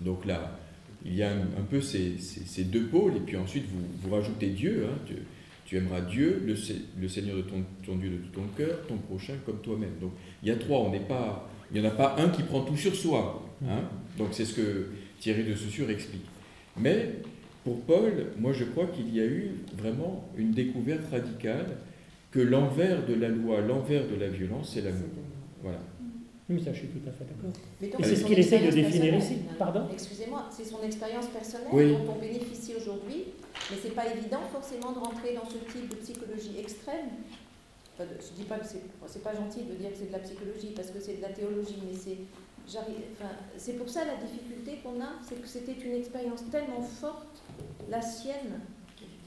Donc 0.00 0.24
là, 0.24 0.58
il 1.04 1.14
y 1.14 1.22
a 1.22 1.30
un, 1.30 1.62
peu 1.68 1.80
ces, 1.80 2.18
ces, 2.18 2.64
deux 2.64 2.84
pôles, 2.84 3.16
et 3.16 3.20
puis 3.20 3.36
ensuite 3.36 3.64
vous, 3.68 3.84
vous 4.02 4.14
rajoutez 4.14 4.48
Dieu. 4.48 4.86
Hein, 4.88 5.14
tu 5.64 5.76
aimeras 5.76 6.00
Dieu, 6.00 6.42
le, 6.46 6.54
le 7.00 7.08
Seigneur 7.08 7.36
de 7.36 7.42
ton, 7.42 7.96
Dieu 7.96 8.10
de 8.10 8.16
tout 8.16 8.40
ton 8.40 8.46
cœur, 8.56 8.86
ton 8.86 8.96
prochain 8.96 9.34
comme 9.44 9.60
toi-même. 9.60 9.98
Donc 10.00 10.12
il 10.42 10.48
y 10.48 10.52
a 10.52 10.56
trois, 10.56 10.80
on 10.80 10.90
n'est 10.90 11.00
pas, 11.00 11.48
il 11.72 11.80
n'y 11.80 11.86
en 11.86 11.90
a 11.90 11.94
pas 11.94 12.16
un 12.18 12.28
qui 12.30 12.42
prend 12.42 12.62
tout 12.62 12.76
sur 12.76 12.94
soi. 12.94 13.44
Hein. 13.68 13.82
Donc 14.16 14.28
c'est 14.32 14.44
ce 14.44 14.54
que 14.54 14.86
Thierry 15.20 15.44
de 15.44 15.54
Saussure 15.54 15.90
explique. 15.90 16.24
Mais 16.76 17.10
pour 17.64 17.80
Paul, 17.82 18.12
moi 18.38 18.52
je 18.52 18.64
crois 18.64 18.86
qu'il 18.86 19.14
y 19.14 19.20
a 19.20 19.26
eu 19.26 19.50
vraiment 19.76 20.28
une 20.36 20.52
découverte 20.52 21.10
radicale 21.10 21.76
que 22.30 22.40
l'envers 22.40 23.06
de 23.06 23.14
la 23.14 23.28
loi, 23.28 23.60
l'envers 23.60 24.06
de 24.06 24.16
la 24.16 24.28
violence, 24.28 24.72
c'est 24.74 24.82
l'amour. 24.82 25.08
Voilà. 25.62 25.78
Oui, 26.50 26.62
ça, 26.64 26.72
je 26.72 26.78
suis 26.78 26.88
tout 26.88 27.06
à 27.06 27.12
fait 27.12 27.24
d'accord. 27.24 28.00
Et 28.00 28.04
c'est 28.04 28.16
ce 28.16 28.24
qu'il 28.24 28.38
essaie 28.38 28.60
de 28.60 28.70
définir 28.70 29.14
ici. 29.14 29.36
Pardon 29.58 29.86
Excusez-moi, 29.92 30.46
c'est 30.50 30.64
son 30.64 30.82
expérience 30.82 31.26
personnelle 31.26 31.92
dont 31.92 32.12
on 32.12 32.18
bénéficie 32.18 32.74
aujourd'hui 32.74 33.24
Mais 33.70 33.76
c'est 33.82 33.94
pas 33.94 34.06
évident 34.06 34.40
forcément 34.50 34.92
de 34.92 34.98
rentrer 34.98 35.34
dans 35.34 35.44
ce 35.44 35.58
type 35.70 35.90
de 35.90 35.96
psychologie 35.96 36.58
extrême. 36.58 37.08
Enfin, 37.94 38.08
je 38.18 38.40
dis 38.40 38.48
pas 38.48 38.58
que 38.58 38.66
c'est 38.66 39.22
pas 39.22 39.34
gentil 39.34 39.64
de 39.64 39.74
dire 39.74 39.90
que 39.90 39.98
c'est 39.98 40.08
de 40.08 40.12
la 40.12 40.20
psychologie 40.20 40.72
parce 40.74 40.90
que 40.90 41.00
c'est 41.00 41.18
de 41.18 41.22
la 41.22 41.30
théologie, 41.30 41.82
mais 41.84 41.96
c'est. 41.96 42.16
Enfin, 42.66 43.32
c'est 43.56 43.78
pour 43.78 43.88
ça 43.88 44.04
la 44.04 44.16
difficulté 44.16 44.78
qu'on 44.82 45.00
a, 45.00 45.16
c'est 45.26 45.40
que 45.40 45.48
c'était 45.48 45.72
une 45.72 45.94
expérience 45.94 46.42
tellement 46.50 46.82
forte, 46.82 47.42
la 47.90 48.02
sienne, 48.02 48.60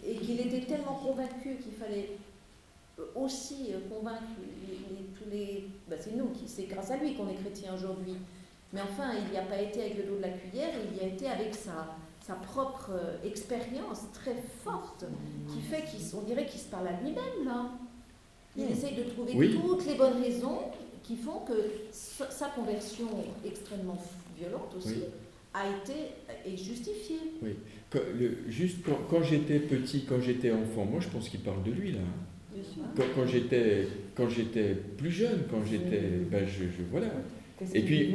et 0.07 0.15
qu'il 0.15 0.39
était 0.39 0.61
tellement 0.61 0.93
convaincu 1.03 1.57
qu'il 1.57 1.73
fallait 1.73 2.11
aussi 3.15 3.73
euh, 3.73 3.79
convaincre 3.89 4.23
tous 5.17 5.29
les. 5.29 5.65
ben, 5.89 5.97
c'est 5.99 6.15
nous, 6.15 6.29
qui, 6.29 6.47
c'est 6.47 6.63
grâce 6.63 6.91
à 6.91 6.97
lui 6.97 7.15
qu'on 7.15 7.27
est 7.29 7.35
chrétien 7.35 7.73
aujourd'hui. 7.73 8.15
Mais 8.73 8.81
enfin, 8.81 9.11
il 9.25 9.31
n'y 9.31 9.37
a 9.37 9.41
pas 9.43 9.61
été 9.61 9.81
avec 9.81 9.97
le 9.97 10.03
dos 10.03 10.15
de 10.17 10.21
la 10.21 10.29
cuillère, 10.29 10.69
il 10.91 10.97
y 10.97 11.01
a 11.01 11.07
été 11.13 11.27
avec 11.27 11.53
sa, 11.53 11.95
sa 12.25 12.35
propre 12.35 12.91
euh, 12.93 13.27
expérience 13.27 13.99
très 14.13 14.35
forte, 14.63 15.03
qui 15.51 15.59
fait 15.61 15.83
qu'on 16.11 16.21
dirait 16.21 16.45
qu'il 16.45 16.59
se 16.59 16.69
parle 16.69 16.87
à 16.87 16.93
lui-même 17.01 17.45
là. 17.45 17.69
Il 18.57 18.69
essaye 18.71 18.95
de 18.95 19.03
trouver 19.03 19.33
Oui. 19.35 19.53
toutes 19.55 19.85
les 19.85 19.95
bonnes 19.95 20.21
raisons 20.21 20.59
qui 21.03 21.15
font 21.15 21.39
que 21.39 21.53
sa, 21.91 22.47
conversion 22.49 23.07
extrêmement 23.45 23.97
violente 24.37 24.73
aussi 24.77 24.95
Oui. 24.95 25.03
a 25.53 25.67
été 25.69 25.93
est 26.45 26.57
justifiée. 26.57 27.19
Quand- 27.89 27.99
le- 28.17 28.49
juste 28.49 28.77
quand, 28.85 28.97
quand 29.09 29.23
j'étais 29.23 29.59
petit, 29.59 30.05
quand 30.05 30.21
j'étais 30.21 30.51
enfant, 30.51 30.85
moi 30.85 30.99
je 31.01 31.07
pense 31.09 31.27
qu'il 31.29 31.39
parle 31.41 31.63
de 31.63 31.71
lui 31.71 31.91
là. 31.93 31.99
Quand, 32.95 33.03
quand 33.15 33.27
j'étais 33.27 33.87
quand 34.15 34.29
j'étais 34.29 34.75
plus 34.97 35.11
jeune, 35.11 35.43
quand 35.49 35.63
j'étais, 35.63 36.01
ben 36.29 36.45
je, 36.47 36.65
je- 36.65 36.83
voilà. 36.91 37.07
Et 37.73 37.81
puis. 37.81 38.13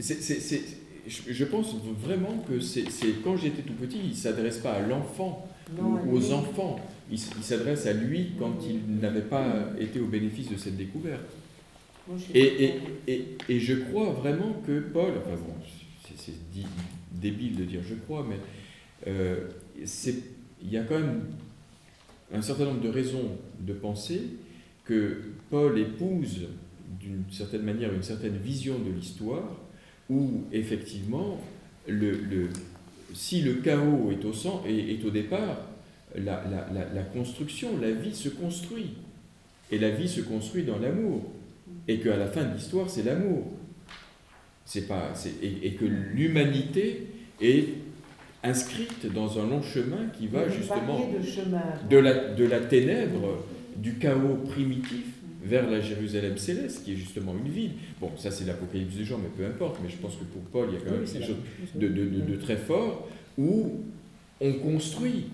C'est, 0.00 0.60
je, 1.08 1.44
pense 1.44 1.74
vraiment 2.00 2.44
que 2.46 2.60
c'est, 2.60 2.84
quand 3.24 3.36
j'étais 3.36 3.62
tout 3.62 3.72
petit, 3.74 3.98
il 4.04 4.10
ne 4.10 4.14
s'adresse 4.14 4.58
pas 4.58 4.72
à 4.72 4.80
l'enfant 4.80 5.48
ou 5.80 6.16
aux 6.16 6.32
enfants. 6.32 6.78
Il, 7.10 7.18
s'adresse 7.18 7.86
à 7.86 7.94
lui 7.94 8.32
quand 8.38 8.58
il 8.68 9.00
n'avait 9.00 9.22
pas 9.22 9.70
été 9.80 9.98
au 9.98 10.06
bénéfice 10.06 10.50
de 10.50 10.56
cette 10.56 10.76
découverte. 10.76 11.24
Et, 12.34 12.64
et, 12.64 12.72
et, 13.06 13.24
et 13.48 13.60
je 13.60 13.74
crois 13.74 14.10
vraiment 14.12 14.62
que 14.66 14.80
Paul, 14.80 15.12
enfin 15.18 15.36
bon, 15.36 15.54
c'est, 16.16 16.32
débile 17.12 17.56
de 17.56 17.64
dire 17.64 17.80
je 17.86 17.94
crois, 17.94 18.26
mais 18.28 18.38
euh, 19.06 19.48
c'est, 19.84 20.14
il 20.62 20.70
y 20.70 20.76
a 20.76 20.84
quand 20.84 20.98
même 20.98 21.22
un 22.32 22.42
certain 22.42 22.64
nombre 22.66 22.80
de 22.82 22.88
raisons 22.88 23.30
de 23.60 23.72
penser 23.72 24.20
que 24.84 25.18
Paul 25.50 25.78
épouse 25.78 26.46
d'une 27.00 27.24
certaine 27.30 27.62
manière 27.62 27.92
une 27.92 28.02
certaine 28.02 28.36
vision 28.36 28.78
de 28.78 28.90
l'histoire 28.90 29.56
où 30.10 30.44
effectivement, 30.52 31.40
le, 31.86 32.12
le- 32.12 32.48
si 33.14 33.42
le 33.42 33.54
chaos 33.54 34.10
est 34.10 34.24
au, 34.24 34.32
centre, 34.32 34.66
est, 34.66 34.92
est 34.94 35.04
au 35.04 35.10
départ, 35.10 35.66
la, 36.14 36.44
la- 36.50 36.88
la- 36.94 37.02
construction, 37.02 37.78
la 37.80 37.90
vie 37.90 38.14
se 38.14 38.28
construit. 38.30 38.90
Et 39.70 39.78
la 39.78 39.90
vie 39.90 40.08
se 40.08 40.20
construit 40.22 40.62
dans 40.64 40.78
l'amour. 40.78 41.22
Et 41.86 41.98
qu'à 42.00 42.16
la 42.16 42.26
fin 42.26 42.44
de 42.44 42.54
l'histoire, 42.54 42.88
c'est 42.88 43.02
l'amour. 43.02 43.44
C'est 44.64 44.86
pas, 44.86 45.12
et 45.42 45.72
que 45.74 45.84
l'humanité 45.86 47.06
est 47.40 47.68
inscrite 48.44 49.12
dans 49.12 49.38
un 49.38 49.48
long 49.48 49.62
chemin 49.62 50.06
qui 50.16 50.26
va 50.28 50.44
Vous 50.44 50.54
justement 50.54 50.98
de 50.98 51.24
chemin. 51.26 51.62
de 51.90 51.96
la, 51.96 52.34
de 52.34 52.44
la 52.44 52.60
ténèbre, 52.60 53.44
du 53.76 53.94
chaos 53.94 54.36
primitif 54.48 55.04
vers 55.42 55.68
la 55.70 55.80
Jérusalem 55.80 56.36
céleste, 56.36 56.84
qui 56.84 56.92
est 56.92 56.96
justement 56.96 57.34
une 57.44 57.50
ville. 57.50 57.70
Bon, 58.00 58.10
ça 58.16 58.30
c'est 58.30 58.44
l'Apocalypse 58.44 58.96
de 58.96 59.04
Jean, 59.04 59.18
mais 59.18 59.30
peu 59.36 59.44
importe. 59.48 59.78
Mais 59.82 59.88
je 59.88 59.96
pense 59.96 60.16
que 60.16 60.24
pour 60.24 60.42
Paul, 60.42 60.68
il 60.70 60.74
y 60.74 60.76
a 60.76 60.80
quand 60.80 60.92
même 60.92 61.04
Oui, 61.04 61.12
quelque 61.12 61.26
chose. 61.26 61.36
de, 61.74 61.88
de- 61.88 62.04
de- 62.04 62.20
de 62.32 62.36
très 62.36 62.56
fort 62.56 63.08
où 63.36 63.80
on 64.40 64.52
construit. 64.54 65.26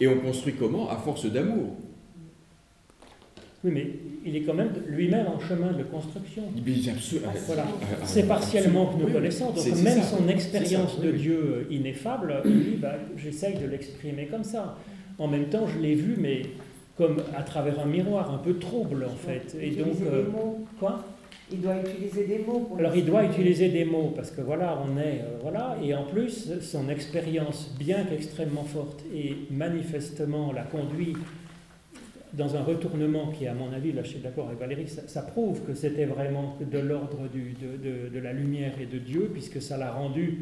Et 0.00 0.08
on 0.08 0.18
construit 0.18 0.54
comment? 0.54 0.90
À 0.90 0.96
force 0.96 1.26
d'amour. 1.26 1.76
Oui, 3.64 3.70
mais 3.72 3.86
il 4.26 4.36
est 4.36 4.42
quand 4.42 4.54
même 4.54 4.70
lui-même 4.86 5.26
en 5.26 5.40
chemin 5.40 5.72
de 5.72 5.82
construction. 5.84 6.42
Absolu- 6.54 7.20
ah, 7.26 7.30
Voilà. 7.46 7.64
ah, 7.66 7.84
ah, 7.92 8.04
C'est 8.04 8.28
partiellement 8.28 8.86
que 8.86 8.98
nous 9.00 9.06
oui, 9.06 9.12
connaissons. 9.12 9.50
Donc 9.52 9.66
même 9.82 10.00
ça. 10.02 10.16
son 10.18 10.28
expérience 10.28 10.96
ça, 10.96 11.02
de. 11.02 11.12
Dieu 11.12 11.66
ineffable, 11.70 12.42
il 12.44 12.58
dit, 12.64 12.76
bah, 12.76 12.96
j'essaye 13.16 13.56
de 13.58 13.66
l'exprimer 13.66 14.26
comme 14.26 14.44
ça. 14.44 14.76
En 15.18 15.28
même 15.28 15.46
temps, 15.46 15.66
je 15.66 15.78
l'ai 15.80 15.94
vu, 15.94 16.16
mais 16.18 16.42
comme 16.96 17.22
à 17.36 17.42
travers 17.42 17.80
un 17.80 17.86
miroir, 17.86 18.32
un 18.34 18.38
peu 18.38 18.58
trouble 18.58 19.04
en 19.04 19.16
fait. 19.16 19.56
Et 19.60 19.70
donc, 19.70 19.88
Utiliser 19.94 20.06
euh, 20.12 20.22
des 20.24 20.30
mots. 20.30 20.58
quoi? 20.78 21.04
Il 21.52 21.60
doit 21.60 21.76
utiliser 21.78 22.24
des 22.26 22.38
mots 22.38 22.60
pour 22.60 22.78
Alors 22.78 22.96
il 22.96 23.04
doit 23.04 23.24
utiliser 23.24 23.68
des 23.68 23.84
mots 23.84 24.12
parce 24.16 24.30
que 24.30 24.40
voilà, 24.40 24.78
on 24.86 24.96
est 24.98 25.20
euh, 25.22 25.38
voilà, 25.42 25.76
et 25.82 25.94
en 25.94 26.04
plus 26.04 26.52
son 26.62 26.88
expérience, 26.88 27.74
bien 27.78 28.04
qu'extrêmement 28.04 28.64
forte, 28.64 29.04
et 29.14 29.36
manifestement 29.50 30.52
la 30.52 30.62
conduit 30.62 31.14
dans 32.36 32.56
un 32.56 32.62
retournement 32.62 33.28
qui, 33.32 33.46
à 33.46 33.54
mon 33.54 33.72
avis, 33.72 33.92
là 33.92 34.02
je 34.02 34.08
suis 34.10 34.18
d'accord 34.20 34.46
avec 34.48 34.58
Valérie, 34.58 34.88
ça, 34.88 35.22
prouve 35.22 35.62
que 35.62 35.74
c'était 35.74 36.04
vraiment 36.06 36.56
de 36.60 36.78
l'ordre 36.78 37.28
de, 37.32 38.08
de- 38.14 38.20
la 38.20 38.32
lumière 38.32 38.72
et 38.80 38.86
de 38.86 38.98
Dieu, 38.98 39.30
puisque 39.32 39.60
ça 39.62 39.76
l'a 39.76 39.92
rendu 39.92 40.40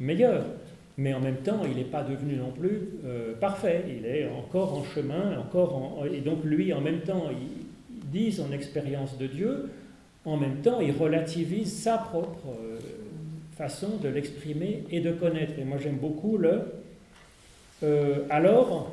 meilleur. 0.00 0.44
Mais 0.96 1.14
en 1.14 1.20
même 1.20 1.36
temps, 1.36 1.60
il 1.64 1.76
n'est 1.76 1.84
pas 1.84 2.02
devenu 2.02 2.34
non 2.36 2.50
plus 2.50 2.80
euh, 3.06 3.34
parfait. 3.40 3.84
Il 3.88 4.04
est 4.04 4.28
encore 4.28 4.74
en 4.76 4.84
chemin, 4.84 5.38
encore 5.38 5.76
en- 5.76 6.04
et 6.04 6.20
donc 6.20 6.44
lui, 6.44 6.72
en 6.72 6.80
même 6.80 7.00
temps, 7.00 7.26
il 7.30 8.08
dit 8.10 8.32
son 8.32 8.52
expérience 8.52 9.16
de 9.16 9.26
Dieu, 9.26 9.70
en 10.24 10.36
même 10.36 10.56
temps, 10.56 10.80
il 10.80 10.92
relativise 10.92 11.72
sa 11.72 11.98
propre 11.98 12.48
euh, 12.48 12.78
façon 13.56 13.96
de 14.02 14.08
l'exprimer 14.08 14.84
et 14.90 15.00
de 15.00 15.12
connaître. 15.12 15.52
Et 15.58 15.64
moi, 15.64 15.78
j'aime 15.80 15.96
beaucoup 15.98 16.36
le 16.36 16.62
euh, 17.84 18.24
alors 18.28 18.92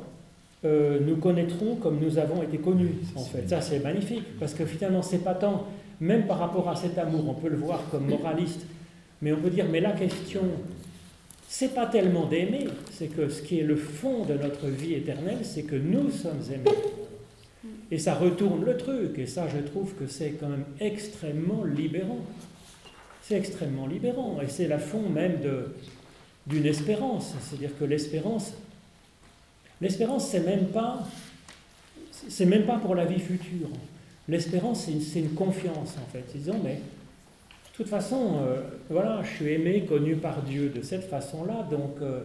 euh, 0.66 0.98
nous 1.00 1.16
connaîtrons 1.16 1.76
comme 1.76 2.00
nous 2.00 2.18
avons 2.18 2.42
été 2.42 2.58
connus. 2.58 2.94
En 3.14 3.22
fait, 3.22 3.48
ça 3.48 3.60
c'est 3.60 3.78
magnifique 3.78 4.24
parce 4.40 4.52
que 4.52 4.66
finalement, 4.66 5.02
c'est 5.02 5.22
pas 5.22 5.34
tant, 5.34 5.66
même 6.00 6.26
par 6.26 6.38
rapport 6.38 6.68
à 6.68 6.74
cet 6.74 6.98
amour, 6.98 7.28
on 7.28 7.34
peut 7.34 7.48
le 7.48 7.56
voir 7.56 7.82
comme 7.90 8.08
moraliste, 8.08 8.66
mais 9.22 9.32
on 9.32 9.36
peut 9.36 9.50
dire, 9.50 9.66
mais 9.70 9.80
la 9.80 9.92
question, 9.92 10.42
c'est 11.48 11.74
pas 11.74 11.86
tellement 11.86 12.26
d'aimer, 12.26 12.66
c'est 12.90 13.06
que 13.06 13.28
ce 13.28 13.42
qui 13.42 13.60
est 13.60 13.64
le 13.64 13.76
fond 13.76 14.24
de 14.24 14.34
notre 14.34 14.66
vie 14.66 14.94
éternelle, 14.94 15.38
c'est 15.42 15.62
que 15.62 15.76
nous 15.76 16.10
sommes 16.10 16.42
aimés. 16.52 16.76
Et 17.92 17.98
ça 17.98 18.14
retourne 18.14 18.64
le 18.64 18.76
truc, 18.76 19.18
et 19.18 19.26
ça 19.26 19.46
je 19.48 19.60
trouve 19.60 19.94
que 19.94 20.08
c'est 20.08 20.30
quand 20.32 20.48
même 20.48 20.64
extrêmement 20.80 21.64
libérant. 21.64 22.20
C'est 23.22 23.36
extrêmement 23.36 23.86
libérant, 23.86 24.38
et 24.42 24.48
c'est 24.48 24.66
la 24.66 24.78
fond 24.78 25.08
même 25.08 25.40
de, 25.40 25.68
d'une 26.46 26.66
espérance. 26.66 27.34
C'est-à-dire 27.40 27.78
que 27.78 27.84
l'espérance, 27.84 28.54
l'espérance 29.80 30.28
c'est 30.28 30.40
même 30.40 30.66
pas, 30.66 31.00
c'est 32.10 32.46
même 32.46 32.64
pas 32.64 32.78
pour 32.78 32.94
la 32.94 33.04
vie 33.04 33.20
future. 33.20 33.68
L'espérance 34.28 34.88
c'est 35.12 35.20
une, 35.20 35.34
confiance 35.34 35.96
en 36.02 36.10
fait. 36.12 36.24
Ils 36.34 36.40
disent 36.42 36.52
mais 36.64 36.74
de 36.74 37.76
toute 37.84 37.88
façon, 37.88 38.38
euh, 38.40 38.62
voilà, 38.88 39.20
je 39.22 39.36
suis 39.36 39.52
aimé, 39.52 39.84
connu 39.86 40.16
par 40.16 40.42
Dieu 40.42 40.70
de 40.70 40.80
cette 40.80 41.04
façon-là, 41.04 41.66
donc 41.70 41.96
euh, 42.00 42.22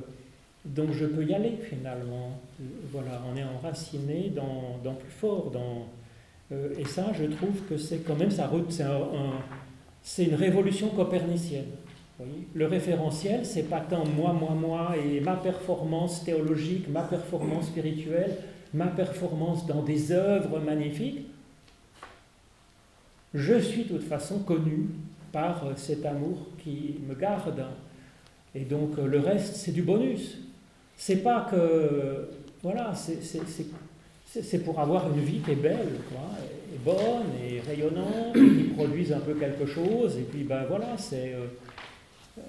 donc 0.64 0.92
je 0.94 1.06
peux 1.06 1.26
y 1.26 1.34
aller 1.34 1.58
finalement. 1.70 2.40
Voilà, 2.92 3.22
on 3.32 3.36
est 3.36 3.44
enraciné 3.44 4.32
dans, 4.36 4.80
dans 4.84 4.94
plus 4.94 5.10
fort. 5.12 5.52
Dans, 5.52 5.88
euh, 6.52 6.74
et 6.78 6.86
ça, 6.86 7.08
je 7.18 7.26
trouve 7.26 7.60
que 7.68 7.78
c'est 7.78 7.98
quand 7.98 8.16
même 8.16 8.30
un- 8.40 8.84
un- 8.84 9.42
c'est 10.04 10.26
une 10.26 10.36
révolution 10.36 10.90
copernicienne. 10.90 11.66
Le 12.54 12.66
référentiel, 12.68 13.46
c'est 13.46 13.64
pas 13.70 13.80
tant 13.82 14.04
moi, 14.06 14.34
moi, 14.34 14.52
moi 14.52 14.96
et 14.98 15.20
ma 15.22 15.36
performance 15.36 16.24
théologique, 16.24 16.88
ma 16.90 17.02
performance 17.04 17.68
spirituelle, 17.68 18.36
ma 18.74 18.88
performance 18.88 19.66
dans 19.66 19.82
des 19.84 20.12
œuvres 20.12 20.60
magnifiques. 20.60 21.26
Je 23.34 23.58
suis 23.60 23.84
de 23.86 23.98
toute 23.98 24.08
façon 24.08 24.40
connu 24.40 24.88
par 25.32 25.66
euh, 25.66 25.72
cet 25.78 26.06
amour 26.06 26.48
qui 26.62 27.00
me 27.08 27.16
garde. 27.16 27.66
Et 28.54 28.62
donc 28.66 28.98
euh, 29.00 29.08
le 29.08 29.20
reste, 29.20 29.56
c'est 29.56 29.72
du 29.72 29.82
bonus. 29.82 30.38
C'est 30.98 31.24
pas 31.24 31.48
que. 31.50 32.30
Voilà, 32.62 32.94
c'est- 32.94 34.60
pour 34.64 34.80
avoir 34.80 35.12
une 35.12 35.20
vie 35.22 35.40
qui 35.40 35.52
est 35.52 35.56
belle, 35.56 35.88
et 36.74 36.78
bonne, 36.86 37.26
et 37.44 37.60
rayonnante, 37.62 38.36
et 38.36 38.40
qui 38.40 38.64
produise 38.76 39.12
un 39.12 39.20
peu 39.20 39.34
quelque 39.34 39.66
chose. 39.66 40.18
Et 40.18 40.22
puis, 40.24 40.44
ben 40.44 40.64
voilà, 40.70 40.96
c'est. 40.98 41.34
euh, 41.34 41.48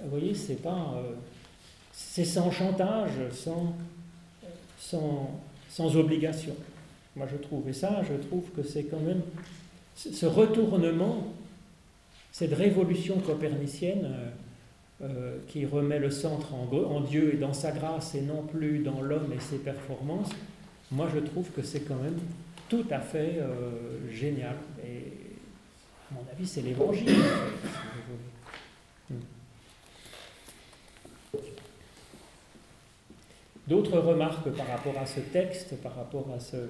vous 0.04 0.10
voyez, 0.10 0.34
c'est 0.34 0.62
pas. 0.62 0.94
euh, 0.96 1.12
c'est 1.92 2.24
sans 2.24 2.50
chantage, 2.50 3.12
sans, 3.32 3.74
sans, 4.78 5.30
sans 5.68 5.96
obligation, 5.96 6.54
moi 7.16 7.26
je 7.30 7.36
trouve. 7.36 7.68
Et 7.68 7.72
ça, 7.72 8.02
je 8.02 8.14
trouve 8.26 8.44
que 8.56 8.62
c'est 8.62 8.84
quand 8.84 9.00
même. 9.00 9.22
ce 9.94 10.26
retournement, 10.26 11.26
cette 12.32 12.54
révolution 12.54 13.18
copernicienne. 13.18 14.04
euh, 14.04 14.30
euh, 15.02 15.38
qui 15.48 15.66
remet 15.66 15.98
le 15.98 16.12
centre 16.12 16.54
en, 16.54 17.00
Dieu 17.00 17.34
et 17.34 17.36
dans 17.36 17.52
sa 17.52 17.72
grâce 17.72 18.14
et 18.14 18.20
non 18.20 18.42
plus 18.44 18.78
dans 18.78 19.00
l'homme 19.00 19.32
et 19.36 19.40
ses 19.40 19.58
performances, 19.58 20.30
moi 20.92 21.08
je 21.12 21.18
trouve 21.18 21.50
que 21.50 21.60
c'est 21.62 21.80
quand 21.80 21.96
même 21.96 22.20
tout 22.68 22.84
à 22.88 23.00
fait 23.00 23.40
génial. 24.12 24.54
Et 24.86 25.12
à 26.12 26.14
mon 26.14 26.24
avis, 26.30 26.46
c'est 26.46 26.62
l'évangile. 26.62 27.08
en 27.08 27.14
fait, 27.14 27.68
si 27.68 27.78
vous 27.96 28.16
voulez. 29.10 29.10
Hmm. 29.10 29.22
D'autres 33.66 33.98
remarques 33.98 34.50
par 34.50 34.66
rapport 34.66 34.98
à 34.98 35.06
ce 35.06 35.20
texte, 35.20 35.80
par 35.82 35.94
rapport 35.94 36.26
à 36.34 36.40
ce... 36.40 36.68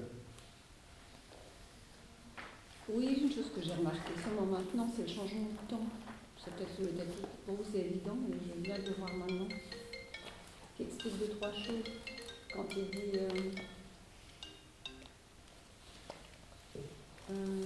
Oui, 2.89 3.21
une 3.23 3.31
chose 3.31 3.51
que 3.55 3.61
j'ai 3.61 3.73
remarqué 3.73 4.11
seulement 4.23 4.45
maintenant, 4.45 4.87
c'est 4.95 5.03
le 5.03 5.07
changement 5.07 5.47
de 5.49 5.69
temps. 5.69 5.85
C'est 6.37 6.53
peut-être 6.53 6.75
pour 7.45 7.55
vous 7.55 7.63
c'est 7.71 7.79
évident, 7.79 8.15
mais 8.27 8.35
je 8.35 8.61
viens 8.61 8.77
de 8.77 8.89
le 8.89 8.93
voir 8.95 9.13
maintenant. 9.13 9.47
Qui 10.75 10.83
explique 10.83 11.17
deux, 11.17 11.29
trois 11.29 11.51
choses. 11.51 11.83
Quand 12.53 12.65
il 12.75 12.89
dit. 12.91 13.17
Euh, 13.17 13.29
euh, 17.31 17.63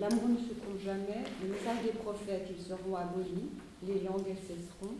L'amour 0.00 0.28
ne 0.28 0.36
se 0.36 0.54
compte 0.54 0.80
jamais, 0.84 1.24
le 1.42 1.48
message 1.48 1.82
des 1.82 1.98
prophètes, 1.98 2.46
ils 2.56 2.62
seront 2.62 2.94
abolis, 2.94 3.48
les 3.82 4.00
langues, 4.00 4.26
elles 4.28 4.36
cesseront. 4.36 4.94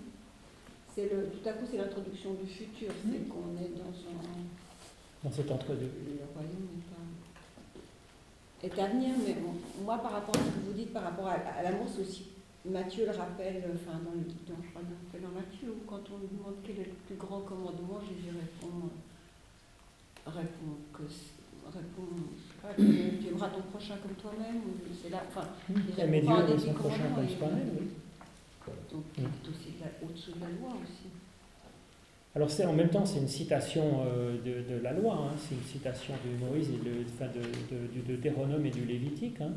C'est 0.99 1.15
le, 1.15 1.31
tout 1.31 1.49
à 1.49 1.53
coup, 1.53 1.63
c'est 1.71 1.77
l'introduction 1.77 2.35
du 2.35 2.51
futur, 2.51 2.91
c'est 2.91 3.29
qu'on 3.29 3.55
est 3.55 3.71
dans 3.79 3.95
un. 4.11 4.43
Dans 5.23 5.31
cet 5.31 5.49
entre-deux. 5.49 5.95
Le 5.95 6.27
royaume 6.35 6.67
n'est 6.75 6.83
pas 6.91 8.67
est 8.67 8.83
à 8.83 8.89
venir, 8.89 9.15
mais 9.25 9.37
moi, 9.85 9.99
par 9.99 10.11
rapport 10.11 10.35
à 10.35 10.39
ce 10.41 10.51
que 10.51 10.67
vous 10.67 10.73
dites, 10.73 10.93
par 10.93 11.05
rapport 11.05 11.29
à, 11.29 11.63
l'amour, 11.63 11.87
c'est 11.87 12.03
aussi, 12.03 12.25
Matthieu 12.65 13.07
le 13.07 13.13
rappelle, 13.13 13.63
enfin, 13.79 14.01
dans, 14.03 14.11
le, 14.11 14.27
dans, 14.43 14.61
je 14.61 14.71
crois, 14.71 14.83
dans 14.83 15.39
Matthieu, 15.39 15.71
où 15.71 15.87
quand 15.87 16.03
on 16.11 16.19
lui 16.19 16.35
demande 16.37 16.59
quel 16.67 16.81
est 16.81 16.91
le 16.91 16.99
plus 17.07 17.15
grand 17.15 17.43
commandement, 17.47 18.03
Jésus 18.03 18.35
répond, 18.35 18.91
répond 20.27 20.83
que, 20.93 21.07
répond, 21.71 22.11
tu 23.23 23.29
aimeras 23.29 23.51
ton 23.51 23.63
prochain 23.71 23.95
comme 24.03 24.19
toi-même, 24.19 24.63
c'est 25.01 25.11
là, 25.11 25.23
enfin, 25.29 25.47
il 25.71 25.95
répond 25.95 26.27
pas 26.27 26.41
à 26.41 26.43
des 26.43 26.73
prochain 26.73 27.07
comme 27.15 27.29
soi-même, 27.29 27.71
oui. 27.79 27.87
Donc, 28.93 29.05
c'est 29.17 29.23
aussi 29.51 29.75
au-dessus 30.03 30.33
de 30.33 30.41
la 30.41 30.49
loi 30.49 30.77
aussi. 30.83 31.09
Alors 32.37 32.51
c'est 32.51 32.67
en 32.67 32.73
même 32.75 32.91
temps 32.91 33.05
c'est 33.05 33.19
une 33.19 33.29
citation 33.29 34.03
euh, 34.07 34.37
de, 34.45 34.81
la 34.83 34.93
loi, 34.93 35.15
hein. 35.15 35.35
c'est 35.39 35.55
une 35.55 35.63
citation 35.63 36.15
de 36.25 36.47
Moïse 36.47 36.69
et 36.69 36.85
de, 36.85 37.05
enfin 37.15 37.27
de, 37.33 37.41
de, 37.75 38.01
de 38.01 38.17
Deutéronome 38.17 38.65
et 38.65 38.71
du 38.71 38.85
Lévitique. 38.85 39.41
Hein. 39.41 39.53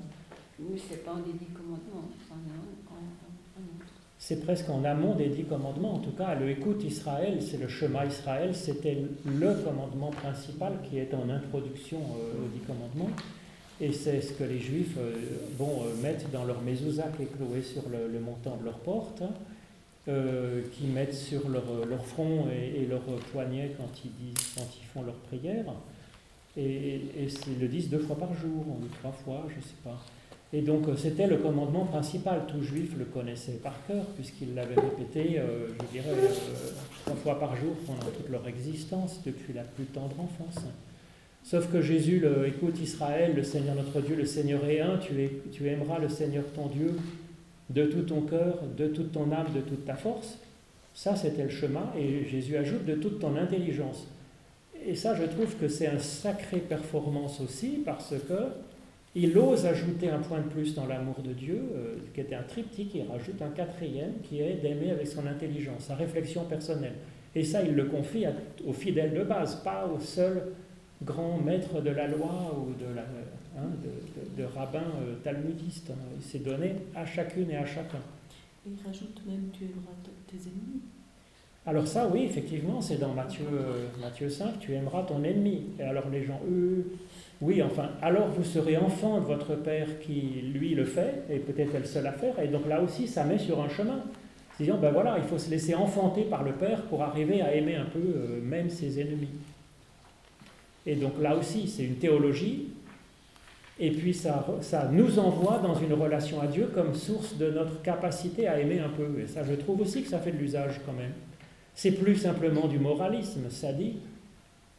Oui, 0.60 0.82
c'est 0.90 1.04
pas 1.04 1.12
un 1.12 1.20
des 1.20 1.34
dix 1.34 1.52
commandements, 1.54 2.10
c'est 4.18 4.46
presque 4.46 4.70
en 4.70 4.84
amont 4.84 5.16
des 5.16 5.30
dix 5.30 5.46
commandements. 5.46 5.96
En 5.96 6.00
tout 6.00 6.12
cas, 6.12 6.36
le 6.36 6.52
écoute 6.52 6.84
Israël, 6.84 7.42
c'est 7.42 7.58
le 7.58 7.68
chemin 7.68 8.06
Israël, 8.06 8.54
c'était 8.54 8.96
le 9.26 9.54
commandement 9.64 10.12
principal 10.12 10.74
qui 10.84 11.00
est 11.00 11.12
en 11.16 11.28
introduction 11.28 11.98
euh, 11.98 12.46
aux 12.46 12.48
dix 12.50 12.60
commandements. 12.60 13.10
Et 13.82 13.92
c'est 13.92 14.22
ce 14.22 14.34
que 14.34 14.44
les 14.44 14.60
Juifs 14.60 14.96
euh, 14.98 15.14
vont 15.58 15.84
mettre 16.02 16.30
dans 16.30 16.46
leur 16.46 16.62
mezouza 16.62 17.06
qui 17.18 17.24
est 17.24 17.62
sur 17.64 17.84
le, 17.90 18.20
montant 18.20 18.56
de 18.58 18.66
leur 18.66 18.78
porte. 18.80 19.22
Hein. 19.22 19.32
Euh, 20.08 20.64
qui 20.74 20.88
mettent 20.88 21.14
sur 21.14 21.48
leur, 21.48 21.86
leur 21.88 22.04
front 22.04 22.48
et, 22.50 22.88
leur 22.88 23.02
poignet 23.32 23.76
quand 23.78 23.88
ils, 24.04 24.10
disent, 24.10 24.48
quand 24.56 24.68
ils 24.82 24.86
font 24.88 25.04
leur 25.04 25.14
prière. 25.14 25.66
Et, 26.58 27.02
ils 27.48 27.60
le 27.60 27.68
disent 27.68 27.88
deux 27.88 28.00
fois 28.00 28.18
par 28.18 28.34
jour, 28.34 28.66
ou 28.68 28.88
trois 29.00 29.12
fois, 29.12 29.46
je 29.50 29.58
ne 29.58 29.62
sais 29.62 29.78
pas. 29.84 30.04
Et 30.54 30.64
donc 30.64 30.88
euh, 30.88 30.98
c'était 30.98 31.28
le 31.28 31.38
commandement 31.38 31.86
principal. 31.86 32.48
Tout 32.48 32.64
juif 32.64 32.96
le 32.98 33.06
connaissait 33.06 33.60
par 33.64 33.76
cœur, 33.86 34.04
puisqu'il 34.16 34.56
l'avait 34.56 34.74
répété, 34.74 35.38
euh, 35.38 35.68
je 35.80 36.00
dirais, 36.00 36.16
trois 37.06 37.16
fois 37.18 37.40
par 37.40 37.56
jour 37.56 37.76
pendant 37.86 38.12
toute 38.12 38.30
leur 38.30 38.48
existence, 38.48 39.22
depuis 39.24 39.54
la 39.54 39.62
plus 39.62 39.86
tendre 39.86 40.16
enfance. 40.20 40.66
Sauf 41.44 41.72
que 41.72 41.82
Jésus, 41.82 42.24
écoute 42.46 42.80
Israël, 42.80 43.34
le 43.36 43.44
Seigneur 43.44 43.76
notre 43.76 44.00
Dieu, 44.02 44.16
le 44.16 44.26
Seigneur 44.26 44.64
est 44.66 44.80
un, 44.80 44.98
tu, 44.98 45.68
aimeras 45.68 46.00
le 46.00 46.08
Seigneur 46.08 46.44
ton 46.54 46.68
Dieu 46.68 46.94
de 47.70 47.86
tout 47.86 48.04
ton 48.04 48.22
cœur, 48.22 48.60
de 48.78 48.88
toute 48.88 49.12
ton 49.12 49.32
âme, 49.32 49.48
de 49.56 49.62
toute 49.62 49.86
ta 49.86 49.96
force. 49.96 50.38
Ça, 50.94 51.16
c'était 51.16 51.44
le 51.44 51.50
chemin. 51.50 51.92
Et 51.98 52.26
Jésus 52.26 52.58
ajoute 52.58 52.86
de 52.86 52.96
toute 52.96 53.20
ton 53.20 53.36
intelligence. 53.36 54.08
Et 54.86 54.96
ça, 54.96 55.16
je 55.16 55.24
trouve 55.24 55.56
que 55.56 55.68
c'est 55.68 55.88
un 55.88 56.00
sacré 56.00 56.58
performance 56.58 57.40
aussi, 57.42 57.82
parce 57.86 58.14
que 58.28 58.50
il 59.14 59.38
ose 59.38 59.66
ajouter 59.66 60.10
un 60.10 60.20
point 60.20 60.40
de 60.40 60.48
plus 60.48 60.74
dans 60.74 60.86
l'amour 60.86 61.22
de 61.22 61.34
Dieu, 61.34 61.62
euh, 61.76 61.96
qui 62.14 62.22
était 62.22 62.36
un 62.36 62.44
triptyque, 62.44 62.96
il 62.96 63.04
rajoute 63.12 63.42
un 63.42 63.50
quatrième, 63.50 64.14
qui 64.24 64.40
est 64.40 64.62
d'aimer 64.62 64.92
avec 64.92 65.08
son 65.08 65.28
intelligence, 65.28 65.86
sa 65.88 65.96
réflexion 65.96 66.46
personnelle. 66.46 66.94
Et 67.36 67.44
ça, 67.44 67.62
il 67.62 67.74
le 67.74 67.86
confie 67.86 68.26
aux 68.66 68.74
fidèles 68.74 69.14
de 69.14 69.24
base, 69.24 69.56
pas 69.56 69.86
au 69.94 70.00
seul 70.00 70.44
grand 71.04 71.38
maître 71.38 71.82
de 71.82 71.90
la 71.90 72.08
loi 72.08 72.56
ou 72.58 72.74
de 72.74 72.96
la, 72.96 73.04
Hein, 73.58 73.68
de, 73.84 74.42
de, 74.42 74.48
rabbins 74.48 74.80
euh, 74.80 75.16
talmudistes. 75.24 75.92
Hein. 75.92 76.00
Il 76.16 76.24
s'est 76.24 76.40
donné 76.40 76.74
à 76.96 77.06
chacune 77.06 77.52
et 77.52 77.58
à 77.58 77.66
chacun. 77.66 78.00
il 78.66 78.78
rajoute 78.86 79.22
même 79.28 79.50
tu 79.52 79.66
aimeras 79.66 79.92
tes 80.26 80.38
ennemis. 80.38 80.82
Alors 81.66 81.86
ça, 81.86 82.08
oui, 82.08 82.24
effectivement, 82.24 82.80
c'est 82.80 82.98
dans 82.98 83.14
Matthieu, 83.14 83.46
euh, 83.52 83.88
Matthieu 84.00 84.30
5, 84.30 84.60
tu 84.60 84.74
aimeras 84.74 85.04
ton 85.04 85.22
ennemi. 85.26 85.66
Et 85.80 85.84
alors 85.84 86.08
les 86.10 86.24
gens, 86.24 86.40
eux, 86.50 86.94
oui, 87.42 87.62
enfin, 87.62 87.90
alors 88.02 88.30
vous 88.30 88.46
serez 88.46 88.78
enfant 88.78 89.20
de 89.20 89.26
votre 89.26 89.56
Père 89.56 90.00
qui, 90.00 90.22
lui, 90.54 90.74
le 90.74 90.86
fait, 90.86 91.26
et 91.30 91.40
peut-être 91.40 91.76
elle 91.76 91.86
seule 91.86 92.08
à 92.08 92.14
faire. 92.14 92.40
Et 92.40 92.48
donc 92.48 92.66
là 92.70 92.82
aussi, 92.82 93.06
ça 93.06 93.26
met 93.26 93.38
sur 93.38 93.62
un 93.62 93.68
chemin. 93.68 94.02
Disant, 94.62 94.78
ben 94.78 94.92
voilà, 94.92 95.18
il 95.18 95.26
faut 95.26 95.38
se 95.38 95.50
laisser 95.50 95.76
enfanter 95.76 96.24
par 96.24 96.44
le 96.44 96.54
Père 96.54 96.84
pour 96.84 97.04
arriver 97.04 97.42
à 97.42 97.54
aimer 97.54 97.76
un 97.76 97.86
peu 97.86 98.00
euh, 98.00 98.42
même 98.42 98.70
ses 98.70 99.02
ennemis. 99.02 99.30
Et 100.86 100.96
donc 100.96 101.14
là 101.22 101.36
aussi, 101.36 101.68
c'est 101.68 101.84
une 101.84 101.96
théologie 101.96 102.70
et 103.80 103.90
puis 103.90 104.14
ça, 104.14 104.46
ça 104.62 104.90
nous 104.92 105.18
envoie 105.18 105.58
dans 105.58 105.74
une 105.74 105.94
relation 105.94 106.40
à 106.40 106.46
Dieu 106.46 106.70
comme 106.72 106.94
source 106.94 107.36
de 107.38 107.50
notre 107.50 107.82
capacité 107.82 108.48
à 108.48 108.60
aimer 108.60 108.80
un 108.80 108.90
peu. 108.90 109.20
Et 109.20 109.28
ça, 109.28 109.44
je 109.44 109.54
trouve 109.54 109.82
aussi 109.82 110.04
que 110.04 110.10
ça 110.10 110.20
fait 110.20 110.32
de 110.32 110.38
l'usage 110.38 110.80
quand 110.86 110.94
même. 110.94 111.14
C'est 111.74 111.94
plus 111.94 112.16
simplement 112.16 112.68
du 112.68 112.78
moralisme. 112.78 113.50
Ça 113.50 113.74
dit 113.74 113.96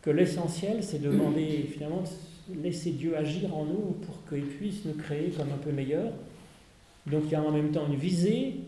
que 0.02 0.10
l'essentiel, 0.10 0.84
c'est 0.84 1.02
demander, 1.02 1.68
finalement, 1.72 2.04
laisser 2.62 2.90
Dieu 2.90 3.16
agir 3.16 3.52
en 3.56 3.64
nous 3.64 3.96
pour 4.06 4.24
qu'il 4.28 4.44
puisse 4.44 4.84
nous 4.84 4.94
créer 4.94 5.30
comme 5.30 5.48
un 5.52 5.58
peu 5.58 5.72
meilleur. 5.72 6.12
Donc 7.08 7.24
il 7.26 7.32
y 7.32 7.34
a 7.34 7.42
en 7.42 7.50
même 7.50 7.72
temps 7.72 7.88
une 7.88 7.96
visée, 7.96 8.60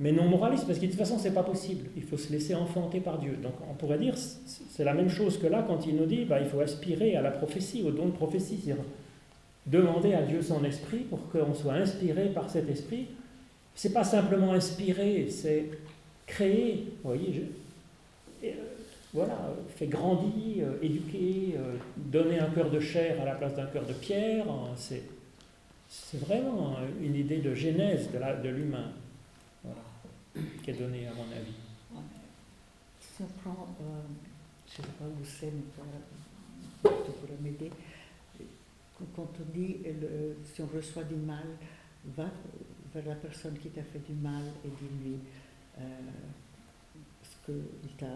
mais 0.00 0.12
non 0.12 0.24
moraliste, 0.24 0.66
parce 0.66 0.78
que 0.78 0.86
de 0.86 0.90
toute 0.90 0.98
façon, 0.98 1.18
ce 1.18 1.28
n'est 1.28 1.34
pas 1.34 1.42
possible. 1.44 1.88
Il 1.96 2.02
faut 2.02 2.16
se 2.16 2.32
laisser 2.32 2.54
enfanter 2.54 3.00
par 3.00 3.18
Dieu. 3.18 3.38
Donc 3.42 3.52
on 3.70 3.74
pourrait 3.74 3.98
dire, 3.98 4.14
c'est 4.16 4.84
la 4.84 4.94
même 4.94 5.08
chose 5.08 5.38
que 5.38 5.46
là, 5.46 5.64
quand 5.66 5.86
il 5.86 5.96
nous 5.96 6.06
dit, 6.06 6.24
bah, 6.24 6.40
il 6.40 6.46
faut 6.46 6.60
aspirer 6.60 7.16
à 7.16 7.22
la 7.22 7.30
prophétie, 7.30 7.82
au 7.82 7.90
don 7.90 8.06
de 8.06 8.12
prophétie 8.12 8.72
demander 9.66 10.14
à 10.14 10.22
Dieu 10.22 10.42
son 10.42 10.64
esprit 10.64 10.98
pour 10.98 11.30
qu'on 11.30 11.54
soit 11.54 11.74
inspiré 11.74 12.26
par 12.26 12.50
cet 12.50 12.68
esprit. 12.68 13.06
C'est 13.74 13.92
pas 13.92 14.04
simplement 14.04 14.52
inspirer, 14.52 15.28
c'est 15.30 15.70
créer. 16.26 16.92
Vous 17.02 17.10
voyez, 17.10 17.50
euh, 18.44 18.48
voilà, 19.12 19.54
fait 19.76 19.86
grandir, 19.86 20.66
euh, 20.66 20.76
éduquer, 20.82 21.54
euh, 21.56 21.76
donner 21.96 22.38
un 22.38 22.50
cœur 22.50 22.70
de 22.70 22.80
chair 22.80 23.20
à 23.20 23.24
la 23.24 23.34
place 23.34 23.54
d'un 23.54 23.66
cœur 23.66 23.84
de 23.84 23.92
pierre. 23.92 24.44
C'est, 24.76 25.02
c'est 25.88 26.20
vraiment 26.20 26.76
une 27.02 27.14
idée 27.14 27.38
de 27.38 27.54
genèse 27.54 28.10
de, 28.12 28.48
l'humain 28.48 28.90
qui 30.62 30.70
est 30.70 30.74
donnée, 30.74 31.06
à 31.06 31.14
mon 31.14 31.30
avis. 31.30 31.54
Si 33.00 33.22
on 33.22 33.26
prend, 33.40 33.68
je 34.66 34.82
ne 34.82 34.86
sais 34.86 34.92
pas 34.98 35.04
où 35.04 35.24
c'est, 35.24 35.52
mais 35.52 35.62
tu 36.82 37.12
pourrais 37.12 37.38
m'aider 37.40 37.70
quand 39.16 39.28
on 39.40 39.58
dit, 39.58 39.78
si 40.44 40.62
on 40.62 40.66
reçoit 40.66 41.04
du 41.04 41.16
mal, 41.16 41.46
va 42.16 42.30
vers 42.94 43.06
la 43.06 43.14
personne 43.16 43.58
qui 43.58 43.70
t'a 43.70 43.82
fait 43.82 44.04
du 44.06 44.14
mal 44.14 44.42
et 44.64 44.68
dis-lui 44.68 45.18
euh, 45.78 45.82
ce 47.22 47.52
qu'il 47.52 47.96
t'a 47.96 48.06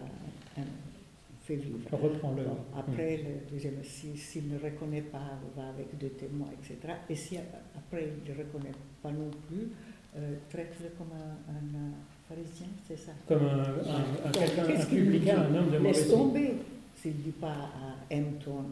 fait 1.43 1.55
vivre. 1.55 1.79
Reprends-le. 1.91 2.43
après, 2.77 3.17
mm. 3.17 3.21
le 3.23 3.51
deuxième, 3.51 3.83
s'il 3.83 4.49
ne 4.49 4.57
reconnaît 4.57 5.01
pas, 5.01 5.37
va 5.55 5.69
avec 5.69 5.97
deux 5.97 6.09
témoins, 6.09 6.49
etc. 6.53 6.93
Et 7.09 7.15
si 7.15 7.37
après 7.37 8.09
il 8.25 8.31
ne 8.31 8.37
reconnaît 8.37 8.75
pas 9.01 9.11
non 9.11 9.29
plus, 9.47 9.69
euh, 10.17 10.35
traite-le 10.49 10.89
comme 10.97 11.11
un, 11.13 11.91
pharisien, 12.27 12.67
c'est 12.87 12.97
ça 12.97 13.11
Comme 13.27 13.47
un, 13.47 14.31
quelqu'un, 14.31 14.65
un 14.65 14.85
publicain, 14.85 15.41
un 15.41 15.55
homme 15.55 15.71
de 15.71 15.77
mauvaise 15.77 15.97
Laisse 15.97 16.09
tomber. 16.09 16.53
S'il 16.95 17.11
ne 17.11 17.21
dit 17.23 17.31
pas 17.31 17.47
à 17.47 18.13
aime 18.13 18.33
ton 18.43 18.65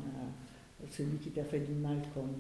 celui 0.92 1.18
qui 1.18 1.30
t'a 1.30 1.44
fait 1.44 1.60
du 1.60 1.74
mal 1.74 1.98
comme, 2.14 2.36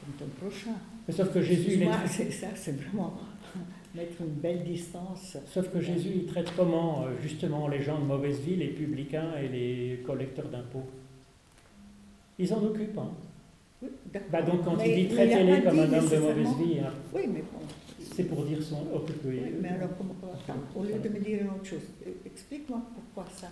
comme 0.00 0.14
ton 0.18 0.26
prochain. 0.40 0.76
Mais 1.06 1.14
sauf 1.14 1.32
que 1.32 1.42
Jésus, 1.42 1.84
c'est 2.06 2.30
ça, 2.30 2.48
c'est 2.54 2.76
vraiment 2.80 3.14
mettre 3.94 4.20
une 4.20 4.40
belle 4.40 4.64
distance. 4.64 5.36
Sauf 5.46 5.68
que 5.70 5.80
Jésus, 5.80 6.10
il 6.14 6.26
traite 6.26 6.52
comment 6.56 7.04
euh, 7.04 7.10
justement 7.22 7.68
les 7.68 7.82
gens 7.82 7.98
de 7.98 8.04
mauvaise 8.04 8.40
vie, 8.40 8.56
les 8.56 8.68
publicains 8.68 9.32
et 9.42 9.48
les 9.48 10.02
collecteurs 10.06 10.48
d'impôts? 10.48 10.86
Ils 12.38 12.48
s'en 12.48 12.62
occupent. 12.64 12.98
Hein. 12.98 13.10
Oui, 13.82 13.88
bah 14.30 14.42
donc 14.42 14.64
quand 14.64 14.78
il 14.84 14.94
dit 14.94 15.14
traitez-les 15.14 15.62
comme 15.62 15.80
un 15.80 15.92
homme 15.92 16.08
de 16.08 16.16
mauvaise 16.16 16.56
vie, 16.58 16.78
hein, 16.78 16.92
oui, 17.12 17.22
mais 17.26 17.40
bon. 17.40 17.66
C'est 18.14 18.24
pour 18.24 18.44
dire 18.44 18.62
son 18.62 18.86
occupé. 18.94 19.28
Oui, 19.28 19.54
mais 19.60 19.70
alors 19.70 19.90
comment, 19.96 20.14
au 20.76 20.84
lieu 20.84 20.98
de 20.98 21.08
me 21.08 21.18
dire 21.18 21.42
une 21.42 21.48
autre 21.48 21.66
chose, 21.66 21.82
explique-moi 22.24 22.80
pourquoi 22.94 23.30
ça 23.34 23.48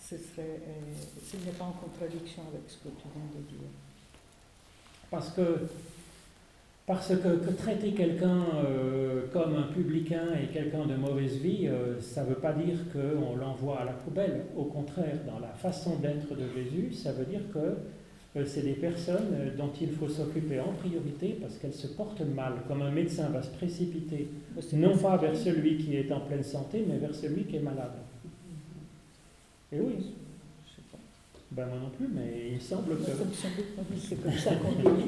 ce 0.00 0.18
serait, 0.18 0.60
euh, 0.68 1.44
n'est 1.46 1.52
pas 1.52 1.64
en 1.64 1.72
contradiction 1.72 2.42
avec 2.52 2.62
ce 2.68 2.76
que 2.76 2.88
tu 2.88 3.08
viens 3.14 3.40
de 3.40 3.48
dire. 3.48 3.68
Parce 5.10 5.30
que 5.30 5.66
Parce 6.86 7.08
que, 7.16 7.50
traiter 7.52 7.92
quelqu'un 7.92 8.44
euh, 8.56 9.22
comme 9.32 9.56
un 9.56 9.72
publicain 9.72 10.34
et 10.34 10.52
quelqu'un 10.52 10.84
de 10.84 10.96
mauvaise 10.96 11.36
vie, 11.38 11.66
euh, 11.66 11.98
ça 11.98 12.22
ne 12.22 12.28
veut 12.28 12.34
pas 12.34 12.52
dire 12.52 12.76
qu'on 12.92 13.36
l'envoie 13.36 13.80
à 13.80 13.84
la 13.86 13.92
poubelle. 13.92 14.44
Au 14.54 14.64
contraire, 14.64 15.16
dans 15.26 15.38
la 15.38 15.54
façon 15.54 15.96
d'être 15.96 16.34
de 16.34 16.46
Jésus, 16.54 16.92
ça 16.92 17.12
veut 17.12 17.24
dire 17.24 17.40
que 17.54 17.78
c'est 18.46 18.62
des 18.62 18.72
personnes 18.72 19.52
dont 19.56 19.70
il 19.80 19.90
faut 19.92 20.08
s'occuper 20.08 20.58
en 20.58 20.72
priorité 20.72 21.38
parce 21.40 21.56
qu'elles 21.56 21.72
se 21.72 21.86
portent 21.86 22.22
mal, 22.34 22.54
comme 22.66 22.82
un 22.82 22.90
médecin 22.90 23.28
va 23.28 23.42
se 23.42 23.50
précipiter, 23.50 24.28
non 24.72 24.96
pas 24.98 25.16
vers 25.16 25.36
celui 25.36 25.78
qui 25.78 25.96
est 25.96 26.10
en 26.10 26.20
pleine 26.20 26.42
santé, 26.42 26.84
mais 26.88 26.96
vers 26.96 27.14
celui 27.14 27.44
qui 27.44 27.56
est 27.56 27.60
malade. 27.60 27.92
Et 29.72 29.78
oui, 29.78 30.14
ben 31.52 31.66
moi 31.66 31.78
non 31.80 31.90
plus, 31.96 32.08
mais 32.12 32.50
il 32.52 32.60
semble 32.60 32.96
que. 32.96 33.04
C'est 33.98 34.22
comme 34.22 34.32
ça 34.32 34.50
qu'on 34.56 34.72
dit. 34.82 35.04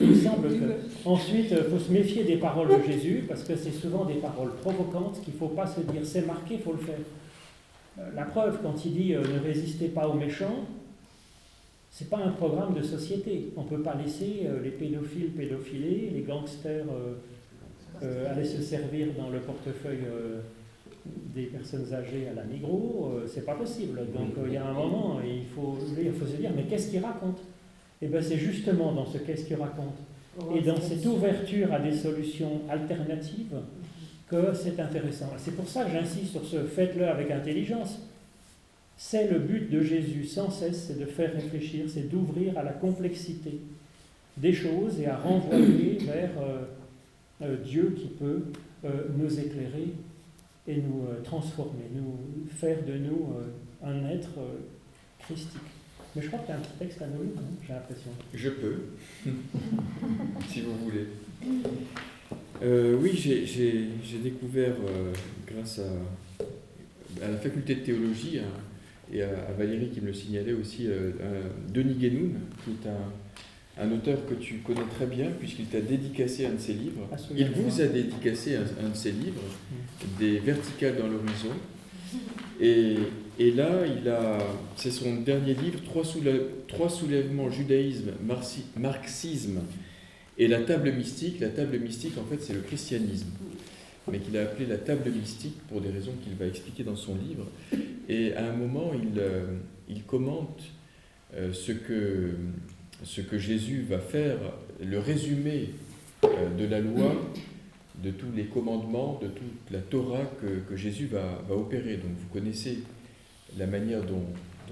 Il 0.00 0.16
semble 0.16 0.48
que. 0.48 1.08
Ensuite, 1.08 1.50
il 1.50 1.64
faut 1.64 1.78
se 1.78 1.90
méfier 1.90 2.24
des 2.24 2.36
paroles 2.36 2.68
de 2.68 2.92
Jésus, 2.92 3.24
parce 3.28 3.42
que 3.42 3.56
c'est 3.56 3.72
souvent 3.72 4.04
des 4.04 4.14
paroles 4.14 4.54
provocantes 4.56 5.20
qu'il 5.22 5.34
ne 5.34 5.38
faut 5.38 5.48
pas 5.48 5.66
se 5.66 5.80
dire 5.80 6.02
c'est 6.04 6.26
marqué, 6.26 6.54
il 6.54 6.60
faut 6.60 6.72
le 6.72 6.78
faire. 6.78 6.98
Euh, 7.98 8.08
la 8.14 8.24
preuve, 8.24 8.58
quand 8.62 8.84
il 8.84 8.94
dit 8.94 9.14
euh, 9.14 9.22
ne 9.22 9.40
résistez 9.40 9.88
pas 9.88 10.08
aux 10.08 10.14
méchants, 10.14 10.66
ce 11.92 12.02
n'est 12.02 12.10
pas 12.10 12.18
un 12.18 12.32
programme 12.32 12.74
de 12.74 12.82
société. 12.82 13.52
On 13.56 13.62
ne 13.62 13.68
peut 13.68 13.82
pas 13.82 13.94
laisser 13.94 14.40
euh, 14.46 14.60
les 14.60 14.70
pédophiles 14.70 15.30
pédophiler, 15.30 16.10
les 16.12 16.22
gangsters 16.22 16.86
aller 18.28 18.44
se 18.44 18.60
servir 18.60 19.08
dans 19.16 19.30
le 19.30 19.38
portefeuille 19.38 20.00
des 21.06 21.44
personnes 21.44 21.92
âgées 21.92 22.28
à 22.28 22.34
la 22.34 22.44
Nigro, 22.44 23.12
euh, 23.14 23.26
c'est 23.26 23.44
pas 23.44 23.54
possible. 23.54 23.98
Donc 24.14 24.36
euh, 24.38 24.44
il 24.46 24.54
y 24.54 24.56
a 24.56 24.66
un 24.66 24.72
moment, 24.72 25.20
il 25.24 25.44
faut, 25.54 25.78
il 25.98 26.12
faut 26.12 26.26
se 26.26 26.36
dire, 26.36 26.50
mais 26.54 26.64
qu'est-ce 26.64 26.90
qu'il 26.90 27.04
raconte 27.04 27.38
Et 28.00 28.06
eh 28.06 28.08
bien 28.08 28.22
c'est 28.22 28.36
justement 28.36 28.92
dans 28.92 29.06
ce 29.06 29.18
qu'est-ce 29.18 29.44
qu'il 29.46 29.56
raconte 29.56 29.96
et 30.54 30.62
dans 30.62 30.80
cette 30.80 31.04
ouverture 31.04 31.72
à 31.74 31.78
des 31.78 31.92
solutions 31.92 32.62
alternatives 32.70 33.54
que 34.26 34.54
c'est 34.54 34.80
intéressant. 34.80 35.26
C'est 35.36 35.54
pour 35.54 35.68
ça 35.68 35.84
que 35.84 35.90
j'insiste 35.90 36.32
sur 36.32 36.44
ce 36.44 36.64
faites-le 36.64 37.06
avec 37.06 37.30
intelligence. 37.30 37.98
C'est 38.96 39.30
le 39.30 39.38
but 39.38 39.70
de 39.70 39.82
Jésus 39.82 40.24
sans 40.24 40.50
cesse, 40.50 40.86
c'est 40.86 40.98
de 40.98 41.06
faire 41.06 41.32
réfléchir, 41.32 41.86
c'est 41.88 42.08
d'ouvrir 42.08 42.56
à 42.56 42.62
la 42.62 42.72
complexité 42.72 43.60
des 44.36 44.52
choses 44.52 45.00
et 45.00 45.06
à 45.06 45.16
renvoyer 45.16 45.98
vers 46.06 46.30
euh, 47.42 47.56
Dieu 47.64 47.94
qui 47.98 48.08
peut 48.08 48.44
nous 49.16 49.38
éclairer 49.38 49.92
et 50.66 50.76
nous 50.76 51.06
euh, 51.08 51.20
transformer, 51.22 51.84
nous 51.94 52.46
faire 52.56 52.78
de 52.84 52.94
nous 52.94 53.34
euh, 53.36 53.86
un 53.86 54.08
être 54.08 54.30
euh, 54.38 54.58
christique. 55.18 55.60
Mais 56.14 56.22
je 56.22 56.28
crois 56.28 56.40
que 56.40 56.46
tu 56.46 56.52
as 56.52 56.56
un 56.56 56.60
petit 56.60 56.78
texte 56.78 57.02
à 57.02 57.06
nous 57.06 57.22
hein, 57.22 57.42
j'ai 57.66 57.72
l'impression. 57.72 58.10
Je 58.34 58.50
peux, 58.50 58.82
si 60.48 60.60
vous 60.60 60.76
voulez. 60.78 61.06
oui, 62.62 63.16
j'ai 63.16 64.18
découvert, 64.22 64.74
grâce 65.46 65.80
à, 65.80 67.24
à, 67.24 67.28
la 67.28 67.38
faculté 67.38 67.76
de 67.76 67.80
théologie 67.80 68.40
et 69.12 69.22
à, 69.22 69.52
Valérie 69.58 69.88
qui 69.88 70.00
me 70.00 70.06
le 70.06 70.14
signalait 70.14 70.52
aussi, 70.52 70.88
Denis 71.72 71.94
Guénoun, 71.94 72.34
qui 72.64 72.70
est 72.70 72.88
un, 72.88 73.12
un 73.78 73.90
auteur 73.90 74.18
que 74.26 74.34
tu 74.34 74.58
connais 74.58 74.86
très 74.94 75.06
bien, 75.06 75.30
puisqu'il 75.38 75.66
t'a 75.66 75.80
dédicacé 75.80 76.46
un 76.46 76.54
de 76.54 76.60
ses 76.60 76.74
livres. 76.74 77.08
Il 77.34 77.48
vous 77.50 77.80
a 77.80 77.86
dédicacé 77.86 78.56
un, 78.56 78.88
de 78.88 78.94
ses 78.94 79.12
livres, 79.12 79.42
mm. 79.42 80.18
Des 80.18 80.38
verticales 80.38 80.96
dans 80.96 81.06
l'horizon. 81.06 81.54
Et, 82.60 82.96
et, 83.38 83.50
là, 83.52 83.70
il 83.86 84.08
a, 84.08 84.38
c'est 84.76 84.90
son 84.90 85.16
dernier 85.22 85.54
livre, 85.54 85.80
Trois, 85.84 86.04
Trois 86.68 86.90
soulèvements, 86.90 87.50
judaïsme, 87.50 88.12
marxisme 88.76 89.60
et 90.36 90.48
la 90.48 90.60
table 90.60 90.92
mystique. 90.92 91.40
La 91.40 91.48
table 91.48 91.78
mystique, 91.78 92.18
en 92.18 92.24
fait, 92.24 92.42
c'est 92.42 92.52
le 92.52 92.60
christianisme, 92.60 93.28
mais 94.10 94.18
qu'il 94.18 94.36
a 94.36 94.42
appelé 94.42 94.66
la 94.66 94.78
table 94.78 95.10
mystique 95.10 95.58
pour 95.68 95.80
des 95.80 95.90
raisons 95.90 96.12
qu'il 96.22 96.34
va 96.34 96.46
expliquer 96.46 96.84
dans 96.84 96.96
son 96.96 97.14
livre. 97.16 97.46
Et 98.08 98.34
à 98.34 98.50
un 98.50 98.52
moment, 98.52 98.92
il, 98.94 99.18
euh, 99.18 99.44
il 99.88 100.02
commente 100.04 100.62
euh, 101.34 101.52
ce 101.52 101.72
que 101.72 102.34
ce 103.04 103.20
que 103.20 103.38
Jésus 103.38 103.82
va 103.82 103.98
faire, 103.98 104.38
le 104.80 104.98
résumé 104.98 105.70
euh, 106.24 106.56
de 106.56 106.66
la 106.66 106.80
loi, 106.80 107.14
de 107.96 108.10
tous 108.10 108.30
les 108.34 108.44
commandements, 108.44 109.18
de 109.20 109.28
toute 109.28 109.70
la 109.70 109.80
Torah 109.80 110.24
que, 110.40 110.76
Jésus 110.76 111.06
va, 111.06 111.42
opérer. 111.50 111.96
Donc 111.96 112.10
vous 112.18 112.28
connaissez 112.32 112.82
la 113.58 113.66
manière 113.66 114.02
dont, 114.04 114.24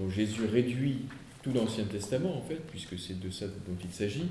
Jésus 0.09 0.47
réduit 0.47 1.01
tout 1.43 1.53
l'Ancien 1.53 1.85
Testament, 1.85 2.35
en 2.35 2.41
fait, 2.41 2.61
puisque 2.71 2.99
c'est 2.99 3.21
de 3.21 3.31
ça 3.31 3.47
dont 3.47 3.77
il 3.85 3.93
s'agit. 3.93 4.29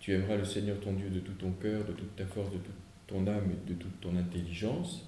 Tu 0.00 0.12
aimeras 0.12 0.36
le 0.36 0.44
Seigneur 0.44 0.80
ton 0.80 0.94
Dieu 0.94 1.10
de 1.10 1.20
tout 1.20 1.32
ton 1.32 1.50
cœur, 1.50 1.84
de 1.84 1.92
toute 1.92 2.16
ta 2.16 2.24
force, 2.24 2.50
de 2.50 2.56
toute 2.56 2.81
ton 3.12 3.26
âme 3.26 3.50
et 3.50 3.70
de 3.70 3.74
toute 3.74 4.00
ton 4.00 4.16
intelligence. 4.16 5.06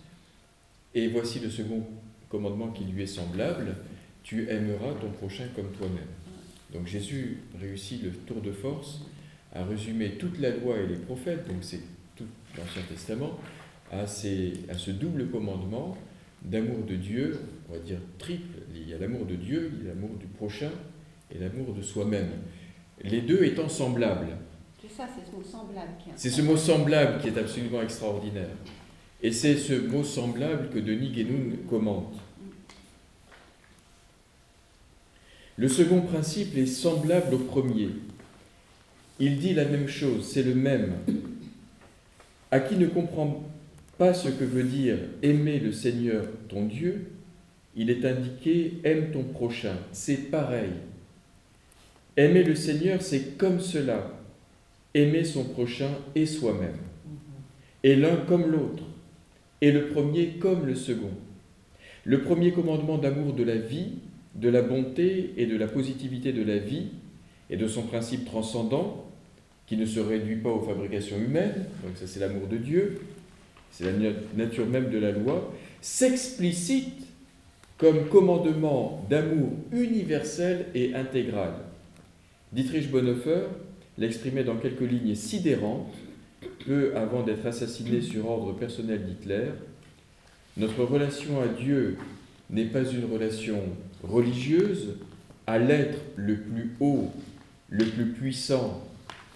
Et 0.94 1.08
voici 1.08 1.40
le 1.40 1.50
second 1.50 1.84
commandement 2.28 2.68
qui 2.68 2.84
lui 2.84 3.02
est 3.02 3.06
semblable, 3.06 3.76
tu 4.22 4.48
aimeras 4.48 4.94
ton 5.00 5.10
prochain 5.10 5.44
comme 5.56 5.70
toi-même. 5.72 6.08
Donc 6.72 6.86
Jésus 6.86 7.38
réussit 7.60 8.02
le 8.02 8.10
tour 8.10 8.40
de 8.40 8.52
force 8.52 9.02
à 9.52 9.64
résumer 9.64 10.12
toute 10.12 10.38
la 10.40 10.50
loi 10.50 10.78
et 10.78 10.86
les 10.86 10.96
prophètes, 10.96 11.46
donc 11.46 11.58
c'est 11.62 11.80
tout 12.16 12.26
l'Ancien 12.56 12.82
Testament, 12.88 13.38
à, 13.92 14.00
à 14.00 14.06
ce 14.06 14.90
double 14.90 15.28
commandement 15.28 15.96
d'amour 16.42 16.84
de 16.84 16.96
Dieu, 16.96 17.38
on 17.68 17.74
va 17.74 17.78
dire 17.78 18.00
triple. 18.18 18.58
Il 18.74 18.88
y 18.88 18.94
a 18.94 18.98
l'amour 18.98 19.26
de 19.26 19.36
Dieu, 19.36 19.72
il 19.78 19.86
y 19.86 19.90
a 19.90 19.94
l'amour 19.94 20.16
du 20.18 20.26
prochain 20.26 20.70
et 21.34 21.38
l'amour 21.38 21.74
de 21.74 21.82
soi-même. 21.82 22.30
Les 23.02 23.20
deux 23.20 23.44
étant 23.44 23.68
semblables. 23.68 24.36
C'est 24.86 24.96
ça, 24.96 25.08
c'est 25.14 25.30
ce 25.30 25.34
mot 25.34 25.42
semblable 25.42 25.92
qui 26.02 26.10
est 26.10 26.12
C'est 26.16 26.30
ce 26.30 26.42
mot 26.42 26.56
semblable 26.56 27.20
qui 27.20 27.28
est 27.28 27.38
absolument 27.38 27.80
extraordinaire. 27.80 28.50
Et 29.22 29.32
c'est 29.32 29.56
ce 29.56 29.72
mot 29.72 30.04
semblable 30.04 30.68
que 30.68 30.78
Denis 30.78 31.10
Guénoun 31.10 31.56
commente. 31.70 32.14
Le 35.56 35.68
second 35.68 36.02
principe 36.02 36.56
est 36.58 36.66
semblable 36.66 37.34
au 37.34 37.38
premier. 37.38 37.88
Il 39.18 39.38
dit 39.38 39.54
la 39.54 39.64
même 39.64 39.88
chose, 39.88 40.28
c'est 40.30 40.42
le 40.42 40.54
même. 40.54 40.96
À 42.50 42.60
qui 42.60 42.76
ne 42.76 42.86
comprend 42.86 43.42
pas 43.96 44.12
ce 44.12 44.28
que 44.28 44.44
veut 44.44 44.64
dire 44.64 44.98
aimer 45.22 45.60
le 45.60 45.72
Seigneur 45.72 46.26
ton 46.48 46.66
Dieu, 46.66 47.10
il 47.74 47.88
est 47.88 48.04
indiqué 48.04 48.74
aime 48.84 49.12
ton 49.12 49.22
prochain. 49.22 49.76
C'est 49.92 50.30
pareil. 50.30 50.72
Aimer 52.16 52.42
le 52.42 52.54
Seigneur, 52.54 53.00
c'est 53.00 53.38
comme 53.38 53.60
cela. 53.60 54.10
Aimer 54.94 55.24
son 55.24 55.44
prochain 55.44 55.90
et 56.14 56.26
soi-même. 56.26 56.78
Et 57.82 57.96
l'un 57.96 58.16
comme 58.16 58.50
l'autre. 58.50 58.84
Et 59.60 59.72
le 59.72 59.88
premier 59.88 60.38
comme 60.38 60.66
le 60.66 60.74
second. 60.74 61.10
Le 62.04 62.22
premier 62.22 62.52
commandement 62.52 62.98
d'amour 62.98 63.32
de 63.32 63.42
la 63.42 63.56
vie 63.56 63.92
de 64.34 64.48
la 64.48 64.62
bonté 64.62 65.32
et 65.36 65.46
de 65.46 65.56
la 65.56 65.66
positivité 65.66 66.32
de 66.32 66.42
la 66.42 66.58
vie 66.58 66.88
et 67.50 67.56
de 67.56 67.68
son 67.68 67.82
principe 67.82 68.24
transcendant, 68.24 69.04
qui 69.66 69.76
ne 69.76 69.86
se 69.86 70.00
réduit 70.00 70.36
pas 70.36 70.50
aux 70.50 70.60
fabrications 70.60 71.16
humaines, 71.16 71.66
donc 71.82 71.96
ça 71.96 72.06
c'est 72.06 72.20
l'amour 72.20 72.48
de 72.48 72.56
Dieu, 72.56 73.00
c'est 73.70 73.84
la 73.84 74.10
nature 74.36 74.66
même 74.66 74.90
de 74.90 74.98
la 74.98 75.12
loi, 75.12 75.52
s'explicite 75.80 77.06
comme 77.78 78.08
commandement 78.08 79.04
d'amour 79.08 79.52
universel 79.72 80.66
et 80.74 80.94
intégral. 80.94 81.52
Dietrich 82.52 82.90
Bonhoeffer 82.90 83.46
l'exprimait 83.98 84.44
dans 84.44 84.56
quelques 84.56 84.80
lignes 84.80 85.14
sidérantes, 85.14 85.94
peu 86.66 86.96
avant 86.96 87.22
d'être 87.22 87.46
assassiné 87.46 88.00
sur 88.00 88.28
ordre 88.28 88.52
personnel 88.52 89.04
d'Hitler. 89.04 89.50
Notre 90.56 90.84
relation 90.84 91.40
à 91.40 91.48
Dieu 91.48 91.96
n'est 92.50 92.66
pas 92.66 92.84
une 92.84 93.10
relation 93.12 93.60
religieuse 94.02 94.96
à 95.46 95.58
l'être 95.58 95.98
le 96.16 96.36
plus 96.36 96.70
haut, 96.80 97.10
le 97.68 97.84
plus 97.84 98.06
puissant, 98.06 98.86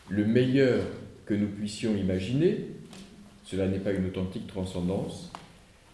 le 0.09 0.25
meilleur 0.25 0.85
que 1.27 1.35
nous 1.35 1.49
puissions 1.49 1.95
imaginer. 1.97 2.67
Cela 3.45 3.67
n'est 3.67 3.79
pas 3.79 3.93
une 3.93 4.07
authentique 4.07 4.47
transcendance, 4.47 5.31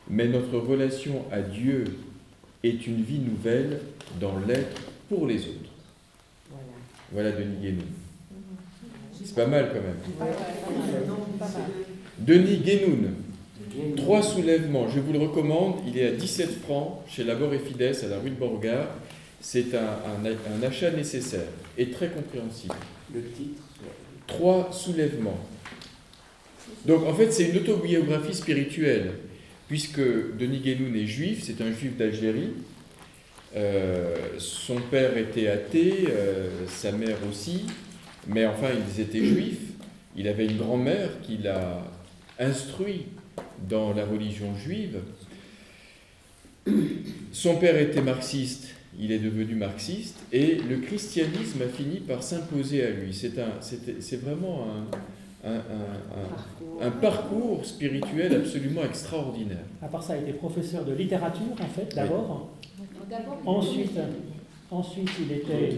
mais 0.08 0.28
notre 0.28 0.58
relation 0.58 1.24
à 1.30 1.40
Dieu 1.40 1.84
est 2.62 2.86
une 2.86 3.02
vie 3.02 3.20
nouvelle 3.20 3.80
dans 4.20 4.38
l'être 4.38 4.80
pour 5.08 5.26
les 5.26 5.40
autres. 5.40 5.70
Voilà, 7.12 7.32
Denis 7.32 7.60
Guénoun. 7.60 8.03
C'est 9.24 9.34
pas 9.34 9.46
mal 9.46 9.70
quand 9.72 9.80
même. 9.80 9.96
Denis 12.18 12.58
Guénoun, 12.58 13.14
Trois 13.96 14.22
soulèvements, 14.22 14.88
je 14.88 15.00
vous 15.00 15.12
le 15.12 15.18
recommande, 15.18 15.80
il 15.86 15.98
est 15.98 16.06
à 16.06 16.10
17 16.12 16.62
francs 16.62 17.00
chez 17.08 17.24
Labor 17.24 17.52
et 17.54 17.58
Fides 17.58 17.82
à 17.82 18.08
la 18.08 18.18
rue 18.18 18.30
de 18.30 18.36
Beauregard. 18.36 18.88
C'est 19.40 19.74
un, 19.74 20.62
achat 20.62 20.90
nécessaire 20.90 21.48
et 21.76 21.90
très 21.90 22.08
compréhensible. 22.08 22.74
Le 23.12 23.22
titre 23.22 23.62
Trois 24.26 24.70
soulèvements. 24.72 25.40
Donc 26.86 27.04
en 27.04 27.14
fait, 27.14 27.32
c'est 27.32 27.50
une 27.50 27.58
autobiographie 27.58 28.34
spirituelle, 28.34 29.12
puisque 29.68 30.00
Denis 30.00 30.60
Guénoun 30.60 30.94
est 30.96 31.06
juif, 31.06 31.42
c'est 31.42 31.60
un 31.60 31.72
juif 31.72 31.96
d'Algérie. 31.96 32.52
Euh, 33.56 34.16
son 34.38 34.76
père 34.76 35.16
était 35.18 35.48
athée, 35.48 36.06
euh, 36.10 36.48
sa 36.68 36.92
mère 36.92 37.18
aussi, 37.28 37.66
mais 38.28 38.46
enfin 38.46 38.68
ils 38.96 39.00
étaient 39.00 39.24
juifs. 39.24 39.60
Il 40.16 40.28
avait 40.28 40.46
une 40.46 40.56
grand-mère 40.58 41.10
qui 41.22 41.38
l'a 41.38 41.82
instruit 42.38 43.06
dans 43.68 43.92
la 43.92 44.04
religion 44.04 44.54
juive. 44.56 44.98
Son 47.32 47.56
père 47.56 47.76
était 47.78 48.00
marxiste, 48.00 48.68
il 48.98 49.12
est 49.12 49.18
devenu 49.18 49.54
marxiste, 49.54 50.16
et 50.32 50.56
le 50.56 50.78
christianisme 50.78 51.62
a 51.62 51.66
fini 51.68 52.00
par 52.00 52.22
s'imposer 52.22 52.84
à 52.86 52.90
lui. 52.90 53.12
C'est 53.12 53.38
un, 53.38 53.60
c'était- 53.60 53.96
c'est 54.00 54.16
vraiment 54.22 54.66
un, 55.44 55.48
un- 55.50 55.54
un- 55.56 56.82
un- 56.82 56.86
un 56.86 56.90
parcours 56.90 57.64
spirituel 57.66 58.34
absolument 58.34 58.82
extraordinaire. 58.84 59.64
À 59.82 59.88
part 59.88 60.02
ça, 60.02 60.16
il 60.16 60.22
était 60.22 60.32
professeur 60.38 60.84
de 60.84 60.94
littérature, 60.94 61.52
en 61.60 61.66
fait, 61.66 61.94
d'abord. 61.94 62.50
D'abord, 63.10 63.38
Ensuite, 63.44 63.90
ensuite, 64.74 65.10
il 65.20 65.32
était, 65.32 65.76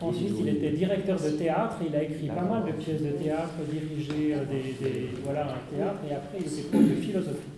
ensuite, 0.00 0.34
il 0.40 0.48
était 0.48 0.70
directeur 0.70 1.18
de 1.20 1.30
théâtre. 1.30 1.76
Il 1.88 1.94
a 1.96 2.02
écrit 2.02 2.28
pas 2.28 2.42
mal 2.42 2.64
de 2.66 2.72
pièces 2.72 3.02
de 3.02 3.10
théâtre, 3.10 3.54
dirigé 3.70 4.34
euh, 4.34 4.44
des, 4.44 4.74
des- 4.84 5.08
voilà, 5.24 5.44
un 5.46 5.74
théâtre. 5.76 6.00
Et 6.10 6.14
après, 6.14 6.38
il 6.40 6.46
était 6.46 6.68
prof 6.68 6.82
de 6.82 6.94
philosophie. 6.94 7.52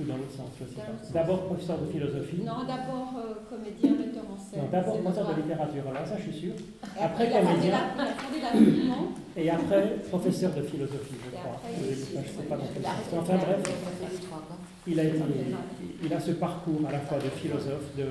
Ou 0.00 0.04
dans 0.04 0.16
l'autre 0.16 0.32
sens, 0.32 0.48
je 0.58 0.64
sais 0.64 0.80
pas. 0.80 1.12
D'abord 1.12 1.44
professeur 1.44 1.76
de 1.78 1.86
philosophie. 1.92 2.38
Non, 2.38 2.64
d'abord 2.66 3.12
euh, 3.18 3.34
comédien, 3.50 3.90
metteur 3.92 4.24
en 4.24 4.38
scène. 4.40 4.60
Non, 4.62 4.68
d'abord 4.72 4.98
professeur 5.02 5.28
de 5.36 5.42
littérature, 5.42 5.82
alors 5.90 6.06
ça, 6.06 6.16
je 6.16 6.30
suis 6.32 6.40
sûr. 6.40 6.52
Et 6.98 7.02
Après, 7.04 7.28
comédien. 7.30 7.74
Et 9.36 9.50
après, 9.50 9.96
professeur 10.08 10.54
de 10.54 10.62
philosophie, 10.62 11.14
je 11.24 11.30
crois. 11.36 11.60
après, 11.60 11.72
Je 11.84 12.18
ne 12.18 12.24
sais 12.24 12.42
pas 12.48 12.56
dans 12.56 12.64
quel 12.72 12.82
sens. 12.82 13.20
Enfin 13.20 13.36
bref, 13.36 13.62
il 14.86 14.98
a, 14.98 15.04
été, 15.04 15.18
il 16.04 16.12
a 16.12 16.20
ce 16.20 16.30
parcours 16.32 16.80
à 16.88 16.92
la 16.92 17.00
fois 17.00 17.18
de 17.18 17.28
philosophe, 17.28 17.94
de, 17.96 18.04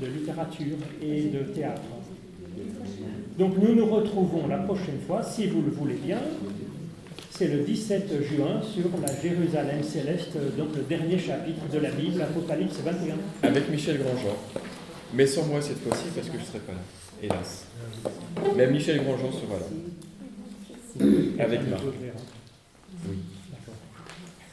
de 0.00 0.06
littérature 0.06 0.76
et 1.02 1.22
de 1.24 1.42
théâtre. 1.54 1.82
Donc 3.38 3.56
nous 3.58 3.74
nous 3.74 3.86
retrouvons 3.86 4.46
la 4.48 4.58
prochaine 4.58 5.00
fois, 5.06 5.22
si 5.22 5.46
vous 5.46 5.62
le 5.62 5.70
voulez 5.70 5.94
bien. 5.94 6.18
C'est 7.30 7.48
le 7.48 7.62
17 7.62 8.24
juin 8.24 8.60
sur 8.62 8.90
la 9.00 9.20
Jérusalem 9.20 9.82
céleste, 9.84 10.36
donc 10.56 10.74
le 10.74 10.82
dernier 10.82 11.18
chapitre 11.18 11.68
de 11.72 11.78
la 11.78 11.90
Bible, 11.92 12.20
Apocalypse 12.20 12.80
21. 12.84 13.14
Avec 13.48 13.70
Michel 13.70 13.98
Grandjean. 13.98 14.34
Mais 15.14 15.26
sans 15.26 15.46
moi 15.46 15.62
cette 15.62 15.78
fois-ci 15.78 16.08
parce 16.14 16.26
que 16.28 16.34
je 16.34 16.42
ne 16.42 16.46
serai 16.46 16.58
pas 16.58 16.72
là, 16.72 16.80
hélas. 17.22 17.64
Mais 18.56 18.66
Michel 18.68 19.04
Grandjean 19.04 19.30
sera 19.30 19.58
là. 19.60 19.66
Avec 21.44 21.68
Marc. 21.68 21.82
Oui. 23.08 23.18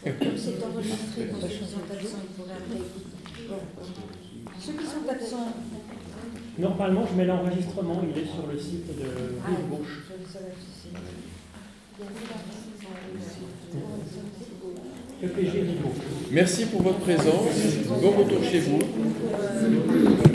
Comme 0.03 0.37
c'est 0.37 0.63
enregistré 0.63 1.25
pour 1.25 1.41
ceux 1.41 1.47
qui 1.47 1.57
sont 1.57 1.81
absents, 1.91 2.19
ils 2.21 2.35
pourraient 2.35 2.61
réécouter. 2.69 4.24
Ceux 4.65 4.73
qui 4.73 4.85
sont 4.85 5.07
absents, 5.07 5.53
Normalement, 6.57 7.05
je 7.05 7.15
mets 7.15 7.25
l'enregistrement, 7.25 8.01
il 8.03 8.17
est 8.19 8.25
sur 8.25 8.47
le 8.51 8.57
site 8.57 8.87
de 8.87 9.03
ah, 9.43 9.47
Rive 9.47 9.69
Gauche. 9.69 10.05
Rive 15.21 15.81
Gauche. 15.83 16.05
Merci 16.31 16.65
pour 16.65 16.81
votre 16.81 16.99
présence. 16.99 17.45
Bon 18.01 18.11
retour 18.11 18.43
chez 18.43 18.59
vous. 18.61 20.25